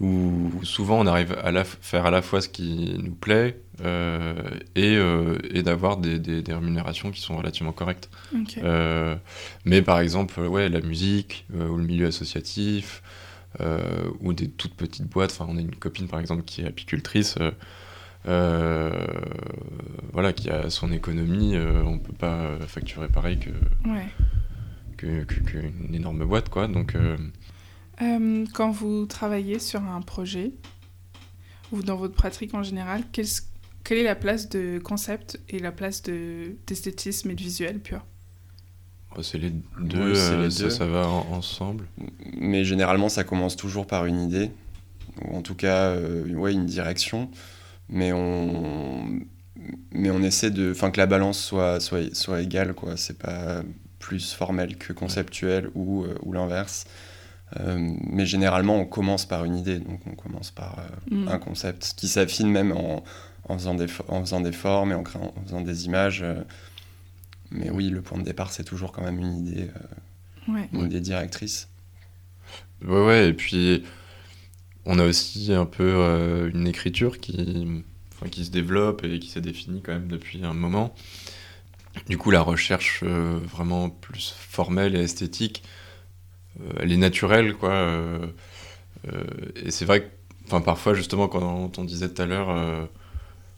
euh, 0.00 0.04
où, 0.04 0.64
souvent 0.64 1.00
on 1.00 1.06
arrive 1.06 1.36
à 1.42 1.50
la, 1.50 1.64
faire 1.64 2.06
à 2.06 2.10
la 2.10 2.22
fois 2.22 2.40
ce 2.40 2.48
qui 2.48 2.96
nous 3.02 3.14
plaît 3.14 3.60
euh, 3.84 4.34
et, 4.76 4.98
et 5.56 5.62
d'avoir 5.62 5.96
des, 5.96 6.18
des, 6.18 6.52
rémunérations 6.52 7.10
qui 7.10 7.20
sont 7.20 7.36
relativement 7.36 7.72
correctes. 7.72 8.08
mais 9.64 9.82
par 9.82 10.00
exemple, 10.00 10.40
ouais, 10.40 10.68
la 10.68 10.80
musique 10.80 11.46
ou 11.52 11.76
le 11.76 11.84
milieu 11.84 12.06
associatif 12.06 13.02
ou 14.20 14.32
des 14.32 14.48
toutes 14.48 14.74
petites 14.74 15.08
boîtes. 15.08 15.32
Enfin, 15.32 15.46
on 15.48 15.56
a 15.56 15.60
une 15.60 15.74
copine, 15.74 16.08
par 16.08 16.20
exemple, 16.20 16.42
qui 16.44 16.62
est 16.62 16.66
apicultrice. 16.66 17.36
Euh, 18.26 18.90
voilà, 20.12 20.32
qui 20.32 20.48
a 20.50 20.70
son 20.70 20.92
économie, 20.92 21.56
euh, 21.56 21.82
on 21.84 21.98
peut 21.98 22.14
pas 22.14 22.58
facturer 22.66 23.08
pareil 23.08 23.38
que 23.38 23.50
qu'une 24.96 25.94
énorme 25.94 26.24
boîte, 26.24 26.48
quoi. 26.48 26.66
Donc 26.66 26.94
euh, 26.94 27.18
quand 27.98 28.70
vous 28.70 29.06
travaillez 29.06 29.58
sur 29.58 29.82
un 29.82 30.00
projet 30.00 30.52
ou 31.72 31.82
dans 31.82 31.96
votre 31.96 32.14
pratique 32.14 32.54
en 32.54 32.62
général, 32.62 33.02
quelle, 33.12 33.26
quelle 33.82 33.98
est 33.98 34.04
la 34.04 34.16
place 34.16 34.48
de 34.48 34.78
concept 34.78 35.40
et 35.48 35.58
la 35.58 35.72
place 35.72 36.02
d'esthétisme 36.02 37.30
et 37.30 37.34
de 37.34 37.42
visuel 37.42 37.80
pur? 37.80 38.04
Oh, 39.16 39.22
c'est 39.22 39.38
les 39.38 39.52
deux, 39.78 40.14
ça, 40.14 40.70
ça, 40.70 40.86
va 40.86 41.06
ensemble. 41.06 41.86
Mais 42.36 42.64
généralement, 42.64 43.08
ça 43.08 43.22
commence 43.22 43.56
toujours 43.56 43.86
par 43.86 44.06
une 44.06 44.20
idée, 44.20 44.50
ou 45.22 45.36
en 45.36 45.42
tout 45.42 45.54
cas, 45.54 45.96
ouais, 45.96 46.52
une 46.52 46.66
direction 46.66 47.30
mais 47.88 48.12
on, 48.12 49.20
mais 49.92 50.10
on 50.10 50.22
essaie 50.22 50.50
de, 50.50 50.70
enfin 50.70 50.90
que 50.90 50.98
la 50.98 51.06
balance 51.06 51.38
soit, 51.38 51.80
soit, 51.80 52.14
soit 52.14 52.42
égale, 52.42 52.74
quoi. 52.74 52.96
C'est 52.96 53.18
pas 53.18 53.62
plus 53.98 54.32
formel 54.32 54.76
que 54.76 54.92
conceptuel 54.92 55.70
ou, 55.74 56.04
euh, 56.04 56.14
ou 56.22 56.32
l'inverse. 56.32 56.86
Euh, 57.60 57.94
mais 58.10 58.26
généralement, 58.26 58.76
on 58.76 58.86
commence 58.86 59.26
par 59.26 59.44
une 59.44 59.56
idée, 59.56 59.78
donc 59.78 60.00
on 60.06 60.14
commence 60.14 60.50
par 60.50 60.78
euh, 60.78 61.14
mm. 61.14 61.28
un 61.28 61.38
concept 61.38 61.94
qui 61.96 62.08
s'affine 62.08 62.48
même 62.48 62.72
en, 62.72 63.04
en, 63.48 63.58
faisant 63.58 63.74
des, 63.74 63.86
en 64.08 64.20
faisant 64.20 64.40
des 64.40 64.52
formes 64.52 64.92
et 64.92 64.94
en, 64.94 65.02
créant, 65.02 65.32
en 65.36 65.44
faisant 65.44 65.60
des 65.60 65.86
images. 65.86 66.24
mais 67.50 67.70
oui, 67.70 67.90
le 67.90 68.02
point 68.02 68.18
de 68.18 68.24
départ, 68.24 68.50
c'est 68.50 68.64
toujours 68.64 68.92
quand 68.92 69.02
même 69.02 69.18
une 69.18 69.46
idée, 69.46 69.70
une 70.72 70.86
idée 70.86 71.00
directrice. 71.00 71.68
Ouais, 72.82 73.04
ouais, 73.04 73.28
et 73.28 73.32
puis 73.32 73.84
on 74.86 74.98
a 74.98 75.04
aussi 75.04 75.52
un 75.52 75.66
peu 75.66 75.84
euh, 75.84 76.50
une 76.52 76.66
écriture 76.66 77.18
qui, 77.18 77.82
qui 78.30 78.44
se 78.44 78.50
développe 78.50 79.04
et 79.04 79.18
qui 79.18 79.28
s'est 79.28 79.40
définie 79.40 79.82
quand 79.82 79.92
même 79.92 80.08
depuis 80.08 80.44
un 80.44 80.52
moment. 80.52 80.94
Du 82.08 82.18
coup, 82.18 82.30
la 82.30 82.40
recherche 82.40 83.00
euh, 83.04 83.38
vraiment 83.42 83.88
plus 83.88 84.34
formelle 84.36 84.96
et 84.96 85.00
esthétique, 85.00 85.62
euh, 85.62 85.83
elle 86.80 86.92
est 86.92 86.96
naturelle, 86.96 87.54
quoi. 87.54 87.88
et 89.56 89.70
c'est 89.70 89.84
vrai 89.84 90.02
que, 90.02 90.06
enfin, 90.46 90.60
parfois, 90.60 90.94
justement, 90.94 91.28
quand 91.28 91.78
on 91.78 91.84
disait 91.84 92.08
tout 92.08 92.22
à 92.22 92.26
l'heure, 92.26 92.88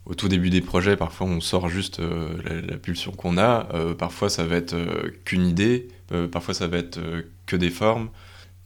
au 0.06 0.14
tout 0.14 0.28
début 0.28 0.50
des 0.50 0.60
projets, 0.60 0.96
parfois 0.96 1.26
on 1.26 1.40
sort 1.40 1.68
juste 1.68 2.00
la, 2.00 2.76
pulsion 2.78 3.12
qu'on 3.12 3.38
a. 3.38 3.68
parfois, 3.98 4.30
ça 4.30 4.44
va 4.44 4.56
être 4.56 4.76
qu'une 5.24 5.46
idée. 5.46 5.88
parfois, 6.32 6.54
ça 6.54 6.66
va 6.66 6.78
être 6.78 6.98
que 7.46 7.56
des 7.56 7.70
formes. 7.70 8.08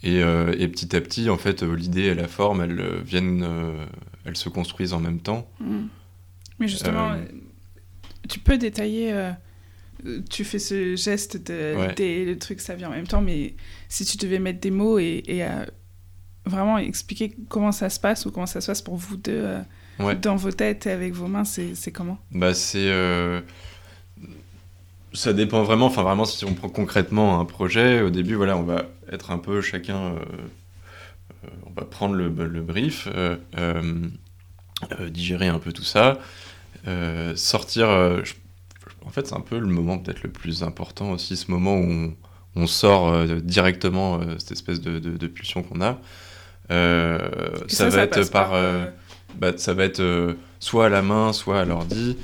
Euh, 0.04 0.54
et, 0.58 0.68
petit 0.68 0.96
à 0.96 1.00
petit, 1.00 1.28
en 1.28 1.36
fait, 1.36 1.62
euh, 1.62 1.74
l'idée 1.74 2.04
et 2.04 2.14
la 2.14 2.28
forme, 2.28 2.62
elles 2.62 2.80
euh, 2.80 3.00
viennent, 3.04 3.46
elles 4.24 4.36
se 4.36 4.48
construisent 4.48 4.92
en 4.92 5.00
même 5.00 5.20
temps. 5.20 5.48
Mm. 5.60 5.86
Mais 6.58 6.68
justement, 6.68 7.14
tu 8.28 8.38
peux 8.38 8.58
détailler. 8.58 9.32
Tu 10.28 10.44
fais 10.44 10.58
ce 10.58 10.96
geste 10.96 11.36
de, 11.46 11.74
le 11.76 12.34
truc, 12.34 12.60
ça 12.60 12.74
vient 12.74 12.88
en 12.88 12.92
même 12.92 13.06
temps, 13.06 13.20
mais 13.20 13.54
si 13.88 14.04
tu 14.04 14.16
devais 14.16 14.38
mettre 14.38 14.60
des 14.60 14.70
mots 14.70 14.98
et, 14.98 15.44
vraiment 16.46 16.78
expliquer 16.78 17.36
comment 17.48 17.70
ça 17.70 17.90
se 17.90 18.00
passe 18.00 18.26
ou 18.26 18.30
comment 18.30 18.46
ça 18.46 18.60
se 18.60 18.66
passe 18.66 18.82
pour 18.82 18.96
vous 18.96 19.16
deux 19.16 19.58
dans 20.22 20.36
vos 20.36 20.50
têtes 20.50 20.86
et 20.86 20.90
avec 20.90 21.12
vos 21.12 21.26
mains, 21.26 21.44
c'est 21.44 21.92
comment? 21.92 22.18
Bah 22.32 22.54
c'est 22.54 22.90
ça 25.12 25.32
dépend 25.32 25.62
vraiment. 25.62 25.86
Enfin 25.86 26.02
vraiment, 26.02 26.24
si 26.24 26.44
on 26.44 26.54
prend 26.54 26.68
concrètement 26.68 27.40
un 27.40 27.44
projet, 27.44 28.00
au 28.00 28.10
début, 28.10 28.34
voilà, 28.34 28.56
on 28.56 28.62
va 28.62 28.86
être 29.10 29.30
un 29.30 29.38
peu 29.38 29.60
chacun. 29.60 30.14
on 31.66 31.70
va 31.76 31.84
prendre 31.84 32.14
le, 32.14 32.28
le 32.28 32.62
brief, 32.62 33.08
digérer 35.08 35.48
un 35.48 35.58
peu 35.58 35.72
tout 35.72 35.84
ça, 35.84 36.18
sortir. 37.34 38.22
En 39.04 39.10
fait, 39.10 39.26
c'est 39.26 39.34
un 39.34 39.40
peu 39.40 39.58
le 39.58 39.66
moment 39.66 39.98
peut-être 39.98 40.22
le 40.22 40.30
plus 40.30 40.62
important 40.62 41.12
aussi, 41.12 41.36
ce 41.36 41.50
moment 41.50 41.78
où 41.78 42.14
on, 42.56 42.66
sort 42.66 43.24
directement 43.42 44.20
cette 44.38 44.52
espèce 44.52 44.80
de, 44.80 44.98
de, 44.98 45.16
de 45.16 45.26
pulsion 45.26 45.62
qu'on 45.62 45.80
a. 45.80 45.98
ça, 47.68 47.88
va 47.88 48.02
être 48.02 48.30
par, 48.30 48.52
bah, 49.38 49.52
ça 49.56 49.74
va 49.74 49.84
être 49.84 50.36
soit 50.58 50.86
à 50.86 50.88
la 50.88 51.02
main, 51.02 51.32
soit 51.32 51.60
à 51.60 51.64
l'ordi, 51.64 52.16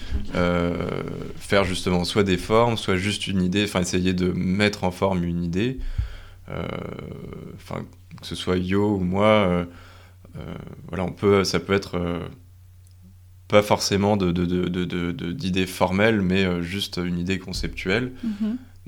faire 1.36 1.64
justement 1.64 2.04
soit 2.04 2.24
des 2.24 2.36
formes, 2.36 2.76
soit 2.76 2.96
juste 2.96 3.26
une 3.26 3.42
idée, 3.42 3.64
enfin 3.64 3.80
essayer 3.80 4.12
de 4.12 4.32
mettre 4.32 4.84
en 4.84 4.90
forme 4.90 5.24
une 5.24 5.42
idée, 5.42 5.78
enfin 6.48 7.84
que 8.20 8.26
ce 8.26 8.34
soit 8.34 8.56
Yo 8.56 8.96
ou 8.96 9.00
moi, 9.00 9.66
voilà, 10.88 11.04
on 11.04 11.12
peut, 11.12 11.44
ça 11.44 11.60
peut 11.60 11.72
être 11.72 11.98
pas 13.48 13.62
forcément 13.62 14.16
d'idées 14.16 14.32
de, 14.32 15.12
de, 15.12 15.66
formelles, 15.66 16.20
mais 16.20 16.62
juste 16.62 17.00
une 17.02 17.18
idée 17.18 17.38
conceptuelle. 17.38 18.12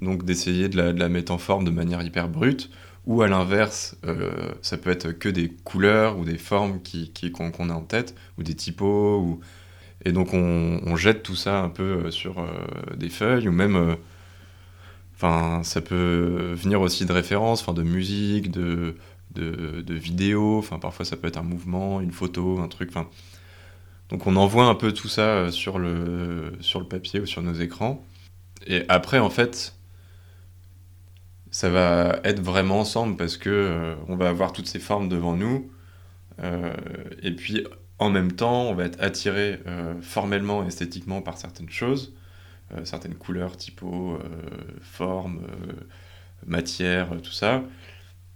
Donc 0.01 0.25
d'essayer 0.25 0.69
de 0.69 0.77
la, 0.77 0.93
de 0.93 0.99
la, 0.99 1.09
mettre 1.09 1.33
en 1.33 1.39
forme 1.39 1.65
de 1.65 1.71
manière 1.71 2.03
hyper 2.03 2.29
brute, 2.29 2.71
ou 3.09 3.23
à 3.23 3.29
l'inverse, 3.29 3.97
euh, 4.05 4.53
ça 4.61 4.77
peut 4.77 4.91
être 4.91 5.13
que 5.13 5.31
des 5.31 5.49
couleurs 5.49 6.19
ou 6.19 6.27
des 6.27 6.37
formes 6.37 6.83
qui, 6.83 7.11
qu'on, 7.33 7.71
a 7.71 7.73
en 7.73 7.81
tête, 7.81 8.15
ou 8.37 8.43
des 8.43 8.55
typos. 8.55 9.19
Ou... 9.19 9.41
Et 10.05 10.13
donc 10.13 10.35
on, 10.35 10.95
jette 10.97 11.23
tout 11.23 11.35
ça 11.35 11.61
un 11.61 11.71
peu 11.71 11.83
euh, 11.83 12.11
sur 12.11 12.39
euh, 12.39 12.47
des 12.97 13.09
feuilles, 13.09 13.49
ou 13.49 13.53
même... 13.53 13.97
Enfin, 15.17 15.63
ça 15.65 15.81
peut 15.81 16.53
venir 16.55 16.81
aussi 16.81 17.07
de 17.07 17.13
références, 17.13 17.63
enfin, 17.63 17.73
de 17.73 17.83
musique, 17.83 18.53
de, 18.53 18.95
de, 19.35 19.81
de 19.81 19.95
vidéos. 19.95 20.59
Enfin, 20.59 20.79
parfois 20.79 21.05
ça 21.05 21.17
peut 21.17 21.27
être 21.27 21.39
un 21.39 21.43
mouvement, 21.43 22.01
une 22.01 22.13
photo, 22.13 22.61
un 22.61 22.69
truc. 22.69 22.91
Enfin, 22.91 23.09
donc 24.09 24.27
on 24.27 24.37
envoie 24.37 24.65
un 24.65 24.75
peu 24.75 24.93
tout 24.93 25.09
ça 25.09 25.51
sur 25.51 25.79
le, 25.79 26.53
sur 26.61 26.81
le 26.81 26.87
papier 26.87 27.21
ou 27.21 27.27
sur 27.27 27.43
nos 27.43 27.55
écrans. 27.55 28.05
Et 28.67 28.85
après, 28.89 29.19
en 29.19 29.31
fait, 29.31 29.75
ça 31.51 31.69
va 31.69 32.21
être 32.25 32.41
vraiment 32.41 32.81
ensemble 32.81 33.17
parce 33.17 33.37
que 33.37 33.51
euh, 33.51 33.95
on 34.09 34.17
va 34.17 34.29
avoir 34.29 34.53
toutes 34.53 34.67
ces 34.67 34.79
formes 34.79 35.09
devant 35.09 35.35
nous. 35.35 35.71
Euh, 36.43 36.73
et 37.23 37.33
puis 37.33 37.67
en 37.99 38.11
même 38.11 38.33
temps 38.33 38.63
on 38.71 38.75
va 38.75 38.85
être 38.85 39.03
attiré 39.03 39.61
euh, 39.67 39.95
formellement 40.01 40.65
esthétiquement 40.65 41.23
par 41.23 41.39
certaines 41.39 41.71
choses. 41.71 42.15
Certaines 42.85 43.15
couleurs 43.15 43.57
typos 43.57 44.19
formes 44.83 45.41
matières 46.47 47.09
tout 47.23 47.33
ça 47.33 47.63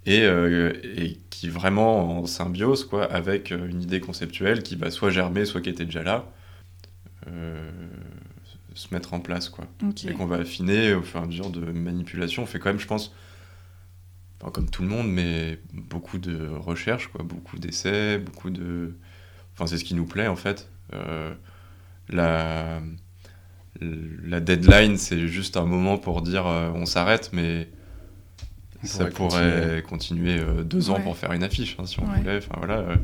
et, 0.07 0.25
et, 0.25 1.19
qui 1.31 1.49
vraiment 1.49 2.19
en 2.19 2.27
symbiose 2.27 2.85
quoi 2.85 3.05
avec 3.05 3.51
une 3.51 3.83
idée 3.83 4.01
conceptuelle 4.01 4.63
qui 4.63 4.77
va 4.77 4.91
soit 4.91 5.11
germer 5.11 5.45
soit 5.45 5.61
qui 5.61 5.69
était 5.69 5.85
déjà 5.85 6.03
là 6.03 6.27
se 8.75 8.93
mettre 8.93 9.15
en 9.15 9.21
place 9.21 9.49
quoi. 9.49 9.67
Et 10.07 10.13
qu'on 10.13 10.27
va 10.27 10.37
affiner 10.37 10.95
au 10.95 11.03
fur 11.03 11.21
et 11.21 11.23
à 11.23 11.27
mesure 11.27 11.51
de 11.51 11.61
manipulation. 11.61 12.43
On 12.43 12.47
fait 12.47 12.59
quand 12.59 12.71
même 12.71 12.81
je 12.81 12.87
pense 12.87 13.15
comme 14.53 14.69
tout 14.69 14.83
le 14.83 14.89
monde 14.89 15.09
mais 15.09 15.61
beaucoup 15.73 16.19
de 16.19 16.49
recherches 16.49 17.09
quoi. 17.09 17.25
Beaucoup 17.25 17.59
d'essais 17.59 18.19
beaucoup 18.19 18.51
de 18.51 18.97
enfin 19.55 19.67
c'est 19.67 19.79
ce 19.79 19.85
qui 19.85 19.95
nous 19.95 20.07
plaît 20.07 20.29
en 20.29 20.37
fait. 20.37 20.69
Euh, 20.95 21.33
la 22.09 22.81
la 23.81 24.41
deadline 24.41 24.97
c'est 24.97 25.27
juste 25.29 25.57
un 25.57 25.65
moment 25.65 25.99
pour 25.99 26.23
dire 26.23 26.47
euh, 26.47 26.71
on 26.75 26.87
s'arrête 26.87 27.31
mais 27.33 27.69
ça 28.85 29.07
pourrait 29.07 29.83
continuer, 29.89 30.39
euh, 30.39 30.65
deux 30.65 30.91
ans 30.91 31.01
pour 31.01 31.17
faire 31.17 31.33
une 31.33 31.45
affiche 31.45 31.77
hein, 31.79 31.87
si 31.87 32.01
on 32.01 32.05
voulait 32.05 32.39
enfin 32.39 32.55
voilà 32.59 32.97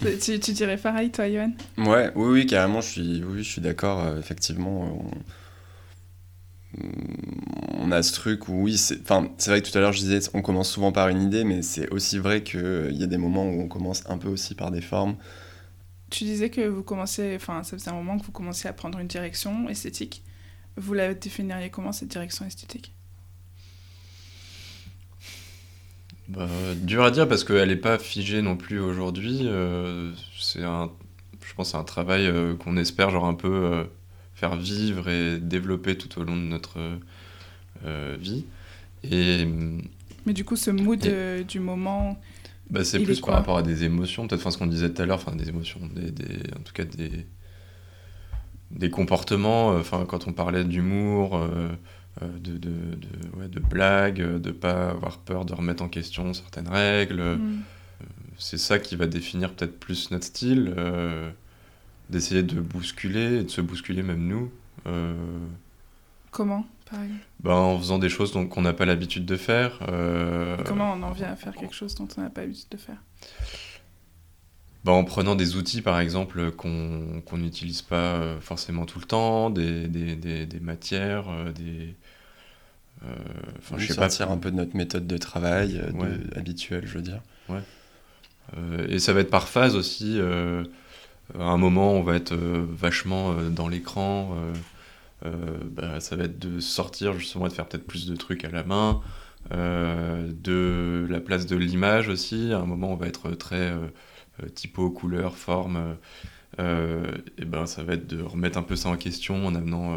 tu, 0.00 0.40
tu, 0.40 0.52
dirais 0.52 0.76
pareil, 0.76 1.10
toi, 1.10 1.28
Yohan 1.28 1.52
Ouais, 1.78 2.10
oui, 2.14 2.30
oui, 2.32 2.46
carrément, 2.46 2.80
je 2.80 2.88
suis, 2.88 3.24
oui, 3.24 3.42
je 3.42 3.50
suis 3.50 3.60
d'accord. 3.60 4.00
Euh, 4.00 4.18
effectivement, 4.18 5.04
on, 7.78 7.92
a 7.92 8.02
ce 8.02 8.12
truc 8.12 8.48
où, 8.48 8.62
oui, 8.62 8.78
c'est 8.78 9.06
vrai 9.06 9.60
que 9.60 9.70
tout 9.70 9.76
à 9.76 9.80
l'heure, 9.80 9.92
je 9.92 10.00
disais, 10.00 10.20
on 10.32 10.42
commence 10.42 10.70
souvent 10.70 10.92
par 10.92 11.08
une 11.08 11.22
idée, 11.22 11.44
mais 11.44 11.62
c'est 11.62 11.90
aussi 11.90 12.18
vrai 12.18 12.42
qu'il 12.42 12.60
euh, 12.60 12.90
y 12.92 13.02
a 13.02 13.06
des 13.06 13.18
moments 13.18 13.44
où 13.44 13.60
on 13.60 13.68
commence 13.68 14.04
un 14.08 14.16
peu 14.16 14.28
aussi 14.28 14.54
par 14.54 14.70
des 14.70 14.80
formes. 14.80 15.16
Tu 16.08 16.24
disais 16.24 16.50
que 16.50 16.62
vous 16.62 16.82
commencez, 16.82 17.34
enfin, 17.36 17.62
ça 17.62 17.76
faisait 17.76 17.90
un 17.90 17.94
moment 17.94 18.18
que 18.18 18.24
vous 18.24 18.32
commenciez 18.32 18.70
à 18.70 18.72
prendre 18.72 18.98
une 18.98 19.06
direction 19.06 19.68
esthétique. 19.68 20.22
Vous 20.76 20.94
la 20.94 21.14
définiriez 21.14 21.70
comment, 21.70 21.92
cette 21.92 22.08
direction 22.08 22.46
esthétique? 22.46 22.94
Bah, 26.30 26.46
dur 26.76 27.02
à 27.02 27.10
dire 27.10 27.28
parce 27.28 27.42
qu'elle 27.42 27.68
n'est 27.68 27.76
pas 27.76 27.98
figée 27.98 28.40
non 28.40 28.56
plus 28.56 28.78
aujourd'hui. 28.78 29.40
Euh, 29.42 30.12
c'est 30.38 30.62
un, 30.62 30.90
je 31.44 31.54
pense 31.54 31.72
c'est 31.72 31.76
un 31.76 31.84
travail 31.84 32.26
euh, 32.26 32.54
qu'on 32.54 32.76
espère 32.76 33.10
genre 33.10 33.26
un 33.26 33.34
peu 33.34 33.52
euh, 33.52 33.84
faire 34.34 34.54
vivre 34.54 35.08
et 35.08 35.38
développer 35.40 35.98
tout 35.98 36.20
au 36.20 36.24
long 36.24 36.36
de 36.36 36.42
notre 36.42 36.78
vie. 38.18 38.44
Et, 39.02 39.46
Mais 40.26 40.32
du 40.32 40.44
coup, 40.44 40.54
ce 40.54 40.70
mood 40.70 41.00
du 41.48 41.58
moment. 41.58 42.20
Bah, 42.68 42.84
c'est 42.84 43.00
plus 43.00 43.20
par 43.20 43.34
rapport 43.34 43.56
à 43.56 43.62
des 43.62 43.82
émotions, 43.82 44.28
peut-être 44.28 44.42
enfin, 44.42 44.52
ce 44.52 44.58
qu'on 44.58 44.66
disait 44.68 44.90
tout 44.90 45.02
à 45.02 45.06
l'heure, 45.06 45.16
enfin 45.16 45.34
des 45.34 45.48
émotions, 45.48 45.80
des, 45.92 46.12
des, 46.12 46.36
en 46.56 46.62
tout 46.62 46.72
cas 46.72 46.84
des, 46.84 47.26
des 48.70 48.90
comportements, 48.90 49.70
enfin 49.70 50.04
quand 50.06 50.28
on 50.28 50.32
parlait 50.32 50.62
d'humour, 50.62 51.40
de, 52.20 52.52
de, 52.52 52.70
de, 52.70 53.38
ouais, 53.38 53.48
de 53.48 53.60
blagues, 53.60 54.20
de 54.20 54.50
pas 54.50 54.90
avoir 54.90 55.18
peur 55.18 55.44
de 55.44 55.54
remettre 55.54 55.82
en 55.82 55.88
question 55.88 56.32
certaines 56.34 56.68
règles. 56.68 57.22
Mm. 57.22 57.62
Euh, 58.02 58.04
c'est 58.38 58.58
ça 58.58 58.78
qui 58.78 58.96
va 58.96 59.06
définir 59.06 59.52
peut-être 59.54 59.78
plus 59.78 60.10
notre 60.10 60.24
style, 60.24 60.74
euh, 60.76 61.30
d'essayer 62.08 62.42
de 62.42 62.60
bousculer, 62.60 63.38
et 63.38 63.44
de 63.44 63.50
se 63.50 63.60
bousculer 63.60 64.02
même 64.02 64.26
nous. 64.26 64.50
Comment, 66.30 66.64
par 66.90 67.02
exemple 67.02 67.24
ben, 67.40 67.52
En 67.52 67.78
faisant 67.78 67.98
des 67.98 68.08
choses 68.08 68.32
qu'on 68.32 68.62
n'a 68.62 68.72
pas 68.72 68.86
l'habitude 68.86 69.26
de 69.26 69.36
faire. 69.36 69.78
Comment 70.64 70.94
on 70.94 71.02
en 71.02 71.12
vient 71.12 71.28
à 71.28 71.36
faire 71.36 71.54
quelque 71.54 71.74
chose 71.74 71.94
dont 71.94 72.08
on 72.16 72.20
n'a 72.20 72.30
pas 72.30 72.42
l'habitude 72.42 72.70
de 72.70 72.76
faire? 72.76 73.02
Ben, 74.84 74.92
en 74.92 75.04
prenant 75.04 75.34
des 75.34 75.56
outils, 75.56 75.82
par 75.82 76.00
exemple, 76.00 76.50
qu'on 76.52 77.22
n'utilise 77.32 77.82
pas 77.82 78.36
forcément 78.40 78.86
tout 78.86 78.98
le 78.98 79.06
temps, 79.06 79.50
des, 79.50 79.88
des, 79.88 80.16
des, 80.16 80.46
des 80.46 80.60
matières, 80.60 81.26
des, 81.54 81.94
euh, 83.04 83.14
enfin, 83.58 83.78
je 83.78 83.86
sais 83.86 83.94
sortir 83.94 84.30
un 84.30 84.36
peu 84.36 84.50
de 84.50 84.56
notre 84.56 84.76
méthode 84.76 85.06
de 85.06 85.16
travail 85.16 85.80
euh, 85.82 86.18
habituelle, 86.36 86.86
je 86.86 86.94
veux 86.94 87.02
dire. 87.02 87.20
Ouais. 87.48 87.60
Euh, 88.56 88.86
et 88.88 88.98
ça 88.98 89.12
va 89.12 89.20
être 89.20 89.30
par 89.30 89.48
phase 89.48 89.74
aussi. 89.74 90.20
à 90.20 91.42
un 91.42 91.56
moment, 91.56 91.92
on 91.92 92.02
va 92.02 92.16
être 92.16 92.34
vachement 92.34 93.34
dans 93.50 93.68
l'écran. 93.68 94.36
Bah, 95.24 96.00
ça 96.00 96.16
va 96.16 96.24
être 96.24 96.38
de 96.38 96.60
sortir 96.60 97.18
justement 97.18 97.46
et 97.46 97.50
de 97.50 97.54
faire 97.54 97.66
peut-être 97.66 97.86
plus 97.86 98.06
de 98.06 98.16
trucs 98.16 98.44
à 98.44 98.50
la 98.50 98.64
main. 98.64 99.00
de 99.50 101.06
la 101.08 101.20
place 101.20 101.46
de 101.46 101.56
l'image 101.56 102.08
aussi. 102.08 102.52
À 102.52 102.58
un 102.58 102.66
moment, 102.66 102.92
on 102.92 102.96
va 102.96 103.06
être 103.06 103.30
très 103.30 103.72
typo, 104.54 104.90
couleur, 104.90 105.36
forme. 105.36 105.96
et 106.58 107.44
ben, 107.44 107.66
ça 107.66 107.82
va 107.82 107.94
être 107.94 108.06
de 108.06 108.22
remettre 108.22 108.58
un 108.58 108.62
peu 108.62 108.76
ça 108.76 108.88
en 108.88 108.96
question 108.96 109.46
en 109.46 109.54
amenant 109.54 109.96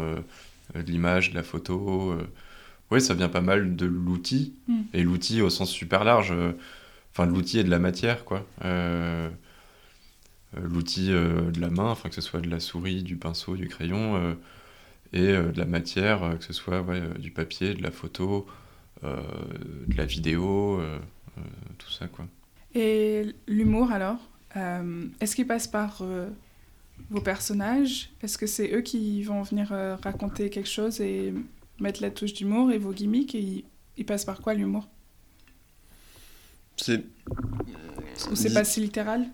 de 0.74 0.80
l'image, 0.82 1.30
de 1.30 1.34
la 1.34 1.42
photo, 1.42 2.16
oui, 2.90 3.00
ça 3.00 3.14
vient 3.14 3.28
pas 3.28 3.40
mal 3.40 3.76
de 3.76 3.86
l'outil, 3.86 4.54
hmm. 4.68 4.82
et 4.92 5.02
l'outil 5.02 5.42
au 5.42 5.50
sens 5.50 5.70
super 5.70 6.04
large, 6.04 6.32
euh, 6.32 6.52
enfin 7.12 7.26
de 7.26 7.32
l'outil 7.32 7.58
et 7.58 7.64
de 7.64 7.70
la 7.70 7.78
matière, 7.78 8.24
quoi. 8.24 8.46
Euh, 8.64 9.28
euh, 10.56 10.60
l'outil 10.60 11.08
de 11.08 11.60
la 11.60 11.70
main, 11.70 11.90
enfin 11.90 12.08
que 12.08 12.14
ce 12.14 12.20
soit 12.20 12.40
de 12.40 12.48
la 12.48 12.60
souris, 12.60 13.02
du 13.02 13.16
pinceau, 13.16 13.56
du 13.56 13.68
crayon, 13.68 14.36
et 15.12 15.32
de 15.32 15.58
la 15.58 15.64
matière, 15.64 16.36
que 16.38 16.44
ce 16.44 16.52
soit 16.52 16.84
du 17.18 17.30
papier, 17.30 17.74
de 17.74 17.82
la 17.82 17.90
photo, 17.90 18.46
de 19.02 19.96
la 19.96 20.04
vidéo, 20.04 20.80
tout 21.78 21.90
ça, 21.90 22.06
quoi. 22.06 22.26
Et 22.74 23.34
l'humour 23.48 23.90
alors? 23.90 24.18
Est-ce 24.54 25.34
qu'il 25.34 25.46
passe 25.46 25.66
par 25.66 26.02
vos 27.10 27.20
personnages? 27.20 28.10
Est-ce 28.22 28.38
que 28.38 28.46
c'est 28.46 28.72
eux 28.72 28.82
qui 28.82 29.22
vont 29.22 29.42
venir 29.42 29.74
raconter 30.02 30.50
quelque 30.50 30.68
chose 30.68 31.00
et 31.00 31.34
mettre 31.80 32.02
la 32.02 32.10
touche 32.10 32.34
d'humour 32.34 32.70
et 32.70 32.78
vos 32.78 32.92
gimmicks, 32.92 33.34
et 33.34 33.64
il, 33.96 34.06
passe 34.06 34.24
par 34.24 34.40
quoi 34.40 34.54
l'humour? 34.54 34.88
C'est. 36.76 37.04
Ou 38.30 38.36
c'est 38.36 38.52
pas 38.52 38.64
si 38.64 38.80
littéral? 38.80 39.26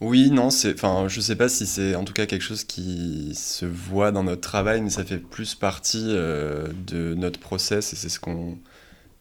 Oui, 0.00 0.30
non, 0.30 0.50
c'est, 0.50 0.74
enfin, 0.74 1.08
je 1.08 1.20
sais 1.20 1.36
pas 1.36 1.48
si 1.48 1.66
c'est 1.66 1.94
en 1.94 2.04
tout 2.04 2.12
cas 2.12 2.26
quelque 2.26 2.42
chose 2.42 2.64
qui 2.64 3.34
se 3.34 3.64
voit 3.64 4.12
dans 4.12 4.24
notre 4.24 4.42
travail, 4.42 4.82
mais 4.82 4.90
ça 4.90 5.04
fait 5.04 5.18
plus 5.18 5.54
partie 5.54 6.04
euh, 6.08 6.66
de 6.86 7.14
notre 7.14 7.40
process 7.40 7.94
et 7.94 7.96
c'est 7.96 8.10
ce 8.10 8.20
qu'on, 8.20 8.58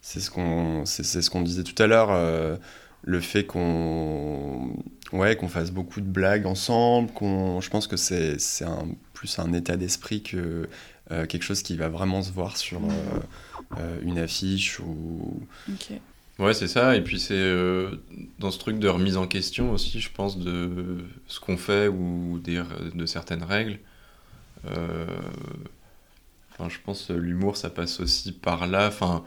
c'est 0.01 0.19
ce 0.19 0.29
qu'on 0.29 0.85
c'est, 0.85 1.03
ce 1.03 1.29
qu'on 1.29 1.41
disait 1.41 1.63
tout 1.63 1.81
à 1.81 1.87
l'heure. 1.87 2.59
le 3.03 3.19
fait 3.21 3.45
qu'on 3.45 4.75
ouais, 5.15 5.35
qu'on 5.35 5.47
fasse 5.47 5.71
beaucoup 5.71 6.01
de 6.01 6.07
blagues 6.07 6.45
ensemble, 6.45 7.11
qu'on, 7.11 7.61
je 7.61 7.69
pense 7.69 7.87
que 7.87 7.97
c'est, 7.97 8.39
c'est 8.39 8.65
un, 8.65 8.87
plus 9.13 9.39
un 9.39 9.53
état 9.53 9.77
d'esprit 9.77 10.21
que 10.23 10.67
quelque 11.29 11.43
chose 11.43 11.61
qui 11.61 11.77
va 11.77 11.87
vraiment 11.87 12.23
se 12.23 12.31
voir 12.31 12.57
sur 12.57 12.81
une 14.01 14.17
affiche 14.17 14.79
ou. 14.79 15.39
Ouais, 16.39 16.53
c'est 16.53 16.67
ça. 16.67 16.95
Et 16.95 17.01
puis 17.01 17.19
c'est 17.19 17.33
euh, 17.33 17.95
dans 18.39 18.51
ce 18.51 18.59
truc 18.59 18.77
de 18.79 18.87
remise 18.89 19.15
en 19.17 19.27
question 19.27 19.71
aussi, 19.71 20.01
je 20.01 20.09
pense, 20.11 20.37
de 20.37 21.05
ce 21.27 21.39
qu'on 21.39 21.57
fait 21.57 21.87
ou 21.87 22.39
des, 22.43 22.61
de 22.93 23.05
certaines 23.05 23.43
règles. 23.43 23.79
Euh, 24.65 25.05
enfin, 26.51 26.69
je 26.69 26.77
pense 26.83 27.09
l'humour, 27.09 27.55
ça 27.55 27.69
passe 27.69 27.99
aussi 28.01 28.33
par 28.33 28.67
là. 28.67 28.87
Enfin, 28.87 29.23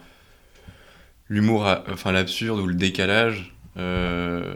l'humour, 1.29 1.67
enfin 1.91 2.13
l'absurde 2.13 2.61
ou 2.61 2.67
le 2.67 2.75
décalage. 2.75 3.55
Euh, 3.79 4.55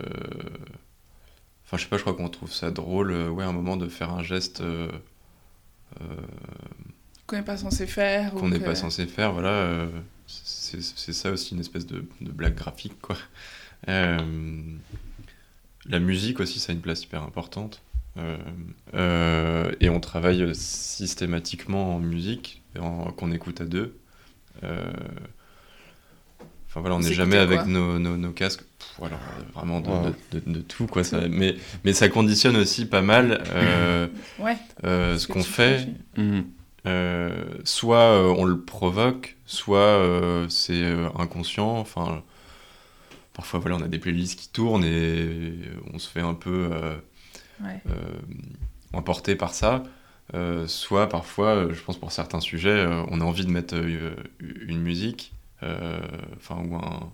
enfin, 1.73 1.79
je 1.79 1.83
sais 1.85 1.89
pas, 1.89 1.97
je 1.97 2.03
crois 2.03 2.15
qu'on 2.15 2.29
trouve 2.29 2.53
ça 2.53 2.71
drôle, 2.71 3.13
ouais, 3.13 3.45
à 3.45 3.49
un 3.49 3.53
moment 3.53 3.77
de 3.77 3.89
faire 3.89 4.13
un 4.13 4.23
geste. 4.23 4.63
qu'on 7.27 7.37
n'est 7.37 7.43
pas 7.43 7.57
censé 7.57 7.87
faire. 7.87 8.35
Qu'on 8.35 8.49
n'est 8.49 8.61
pas 8.61 8.75
censé 8.75 9.07
faire, 9.07 9.33
voilà 9.33 9.89
c'est 10.33 11.13
ça 11.13 11.31
aussi 11.31 11.55
une 11.55 11.61
espèce 11.61 11.87
de, 11.87 12.05
blague 12.21 12.55
graphique 12.55 13.01
quoi. 13.01 13.17
Euh, 13.89 14.19
la 15.87 15.99
musique 15.99 16.39
aussi, 16.41 16.61
ça 16.61 16.73
a 16.73 16.75
une 16.75 16.81
place 16.81 17.03
hyper 17.03 17.23
importante. 17.23 17.83
Euh, 18.17 18.37
euh, 18.95 19.73
et 19.81 19.91
on 19.91 19.99
travaille 19.99 20.55
systématiquement 20.55 21.97
en 21.97 21.99
musique, 21.99 22.63
qu'on 23.17 23.33
écoute 23.33 23.61
à 23.61 23.65
deux. 23.65 23.99
Enfin 26.73 26.81
voilà, 26.81 26.97
on 26.97 27.01
n'est 27.01 27.13
jamais 27.13 27.37
avec 27.37 27.67
nos, 27.67 27.99
nos, 27.99 28.31
casques. 28.31 28.63
voilà, 28.99 29.19
vraiment 29.55 29.81
de, 29.81 30.15
de, 30.47 30.61
tout 30.63 30.87
quoi. 30.87 31.05
Ça, 31.05 31.21
mais, 31.29 31.57
mais 31.85 31.93
ça 31.93 32.09
conditionne 32.09 32.57
aussi 32.57 32.87
pas 32.87 33.03
mal 33.03 33.43
ouais, 34.39 34.57
ce 34.83 35.27
qu'on 35.27 35.43
fait. 35.43 35.87
Euh, 36.85 37.45
soit 37.65 38.19
euh, 38.19 38.35
on 38.37 38.45
le 38.45 38.61
provoque, 38.61 39.37
soit 39.47 39.79
euh, 39.79 40.49
c'est 40.49 40.85
inconscient. 41.17 41.79
Enfin, 41.79 42.23
parfois 43.35 43.61
voilà, 43.61 43.77
on 43.77 43.83
a 43.83 43.89
des 43.89 43.99
playlists 43.99 44.39
qui 44.39 44.49
tournent 44.49 44.85
et 44.85 45.55
on 45.93 45.99
se 45.99 46.09
fait 46.09 46.21
un 46.21 46.35
peu 46.35 46.71
emporter 48.93 49.37
par 49.37 49.55
ça. 49.55 49.85
soit 50.67 51.09
parfois, 51.09 51.69
je 51.71 51.81
pense 51.83 51.99
pour 51.99 52.13
certains 52.13 52.41
sujets, 52.41 52.87
on 53.09 53.21
a 53.21 53.25
envie 53.25 53.45
de 53.45 53.51
mettre 53.51 53.75
une 54.41 54.81
musique, 54.81 55.33
enfin 56.37 56.57
ou 56.65 56.77
un, 56.77 57.13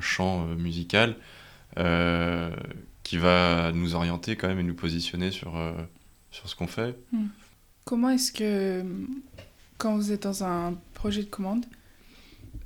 chant 0.00 0.46
musical 0.46 1.16
qui 3.02 3.16
va 3.18 3.72
nous 3.72 3.94
orienter 3.94 4.36
quand 4.36 4.48
même 4.48 4.60
et 4.60 4.62
nous 4.62 4.74
positionner 4.74 5.30
sur, 5.30 5.52
sur 6.30 6.48
ce 6.48 6.56
qu'on 6.56 6.66
fait. 6.66 6.96
Hmm. 7.12 7.26
Comment 7.84 8.10
est-ce 8.10 8.32
que, 8.32 8.84
quand 9.78 9.96
vous 9.96 10.12
êtes 10.12 10.22
dans 10.22 10.44
un 10.44 10.78
projet 10.94 11.22
de 11.22 11.28
commande, 11.28 11.66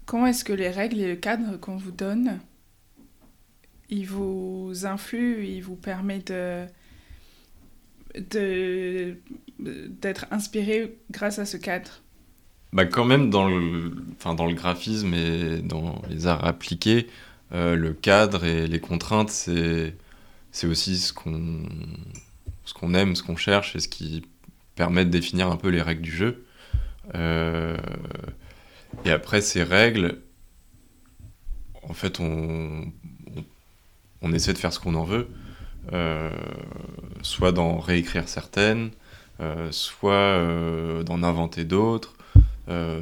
comment 0.05 0.27
est-ce 0.27 0.45
que 0.45 0.53
les 0.53 0.71
règles 0.71 1.01
et 1.01 1.09
le 1.09 1.17
cadre 1.17 1.57
qu'on 1.57 1.77
vous 1.77 1.91
donne, 1.91 2.39
ils 3.89 4.07
vous 4.07 4.73
influent, 4.85 5.43
ils 5.43 5.63
vous 5.63 5.77
permettent 5.77 6.33
de 8.15 9.17
d'être 9.59 10.27
inspiré 10.31 10.99
grâce 11.11 11.39
à 11.39 11.47
ce 11.47 11.57
cadre? 11.57 12.03
Bah 12.73 12.85
quand 12.85 13.05
même 13.05 13.31
dans 13.31 13.49
le, 13.49 13.93
enfin 14.17 14.35
dans 14.35 14.47
le 14.47 14.55
graphisme 14.55 15.15
et 15.15 15.59
dans 15.63 16.03
les 16.11 16.27
arts 16.27 16.45
appliqués, 16.45 17.07
euh, 17.53 17.77
le 17.77 17.93
cadre 17.93 18.45
et 18.45 18.67
les 18.67 18.81
contraintes, 18.81 19.31
c'est, 19.31 19.95
c'est 20.51 20.67
aussi 20.67 20.99
ce 20.99 21.13
qu'on, 21.13 21.63
ce 22.65 22.75
qu'on 22.75 22.95
aime, 22.95 23.15
ce 23.15 23.23
qu'on 23.23 23.37
cherche 23.37 23.77
et 23.77 23.81
ce 23.81 23.89
qui 23.89 24.27
permet 24.75 25.05
de 25.05 25.11
définir 25.11 25.51
un 25.51 25.57
peu 25.57 25.69
les 25.69 25.83
règles 25.83 26.03
du 26.03 26.11
jeu. 26.11 26.45
Euh, 27.15 27.77
et 29.05 29.11
après, 29.11 29.41
ces 29.41 29.63
règles, 29.63 30.19
en 31.83 31.95
fait, 31.95 32.19
on, 32.19 32.93
on, 34.23 34.33
essaie 34.33 34.53
de 34.53 34.59
faire 34.59 34.73
ce 34.73 34.81
qu'on 34.81 34.97
en 34.97 35.05
veut, 35.05 35.29
euh, 35.93 36.31
soit 37.23 37.53
d'en 37.53 37.79
réécrire 37.79 38.29
certaines, 38.29 38.91
soit 39.71 40.43
d'en 41.05 41.23
inventer 41.23 41.65
d'autres, 41.65 42.16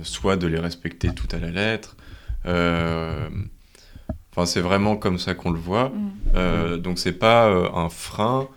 soit 0.02 0.36
de 0.36 0.46
les 0.46 0.58
respecter 0.58 1.14
tout 1.14 1.28
à 1.32 1.38
la 1.38 1.50
lettre. 1.50 1.96
Enfin, 2.44 4.46
c'est 4.46 4.60
vraiment 4.60 4.96
comme 4.96 5.18
ça 5.18 5.34
qu'on 5.34 5.50
le 5.50 5.58
voit. 5.58 5.92
Mm. 6.34 6.78
donc, 6.78 6.98
c'est 6.98 7.12
pas 7.12 7.48
un 7.48 7.88
frein 7.88 8.48